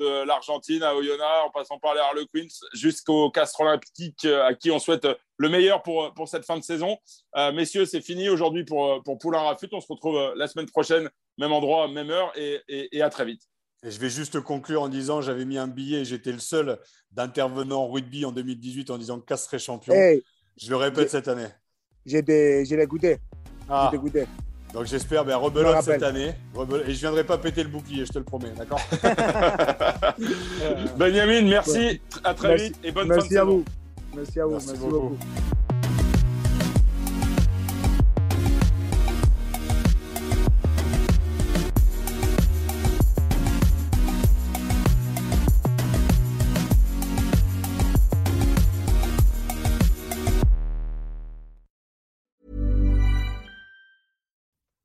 euh, 0.00 0.04
de 0.04 0.26
l'Argentine 0.26 0.82
à 0.82 0.94
Oyonnax, 0.94 1.46
en 1.46 1.50
passant 1.50 1.78
par 1.78 1.94
les 1.94 2.00
Harlequins, 2.00 2.48
jusqu'au 2.72 3.30
Castres 3.30 3.60
Olympique, 3.60 4.24
euh, 4.24 4.46
à 4.46 4.54
qui 4.54 4.70
on 4.70 4.78
souhaite 4.78 5.06
le 5.36 5.48
meilleur 5.48 5.82
pour, 5.82 6.12
pour 6.14 6.28
cette 6.28 6.44
fin 6.44 6.56
de 6.56 6.64
saison. 6.64 6.98
Euh, 7.36 7.52
messieurs, 7.52 7.86
c'est 7.86 8.00
fini 8.00 8.28
aujourd'hui 8.28 8.64
pour, 8.64 9.02
pour 9.02 9.18
Poulain 9.18 9.40
Rafut. 9.40 9.68
On 9.72 9.80
se 9.80 9.88
retrouve 9.88 10.32
la 10.36 10.46
semaine 10.46 10.66
prochaine, 10.66 11.10
même 11.38 11.52
endroit, 11.52 11.88
même 11.88 12.10
heure, 12.10 12.32
et, 12.36 12.60
et, 12.68 12.96
et 12.96 13.02
à 13.02 13.10
très 13.10 13.24
vite. 13.24 13.42
Et 13.82 13.90
je 13.90 13.98
vais 13.98 14.10
juste 14.10 14.40
conclure 14.40 14.82
en 14.82 14.88
disant 14.88 15.22
j'avais 15.22 15.46
mis 15.46 15.56
un 15.56 15.68
billet, 15.68 16.04
j'étais 16.04 16.32
le 16.32 16.38
seul 16.38 16.78
d'intervenant 17.12 17.88
rugby 17.88 18.26
en 18.26 18.32
2018 18.32 18.90
en 18.90 18.98
disant 18.98 19.20
Castres 19.20 19.46
serait 19.46 19.58
champion. 19.58 19.94
Hey, 19.94 20.22
je 20.58 20.68
le 20.68 20.76
répète 20.76 21.08
cette 21.08 21.28
année. 21.28 21.48
J'ai 22.04 22.18
écouté. 22.18 23.18
Ah. 23.70 23.90
Donc 24.72 24.86
j'espère, 24.86 25.24
ben, 25.24 25.36
rebelote 25.36 25.82
cette 25.82 26.02
année. 26.02 26.32
Et 26.86 26.94
je 26.94 27.00
viendrai 27.00 27.24
pas 27.24 27.38
péter 27.38 27.62
le 27.62 27.68
bouclier, 27.68 28.04
je 28.04 28.12
te 28.12 28.18
le 28.18 28.24
promets, 28.24 28.52
d'accord 28.56 28.80
Benjamin, 30.96 31.42
merci, 31.42 32.00
à 32.22 32.34
très 32.34 32.48
merci. 32.48 32.64
vite 32.66 32.78
et 32.84 32.92
bonne 32.92 33.08
merci 33.08 33.28
fin 33.28 33.34
de 33.34 33.40
à 33.40 33.44
vous. 33.44 33.64
Merci 34.14 34.40
à 34.40 34.44
vous, 34.44 34.52
merci, 34.52 34.66
merci 34.68 34.80
beaucoup. 34.80 35.00
beaucoup. 35.00 35.89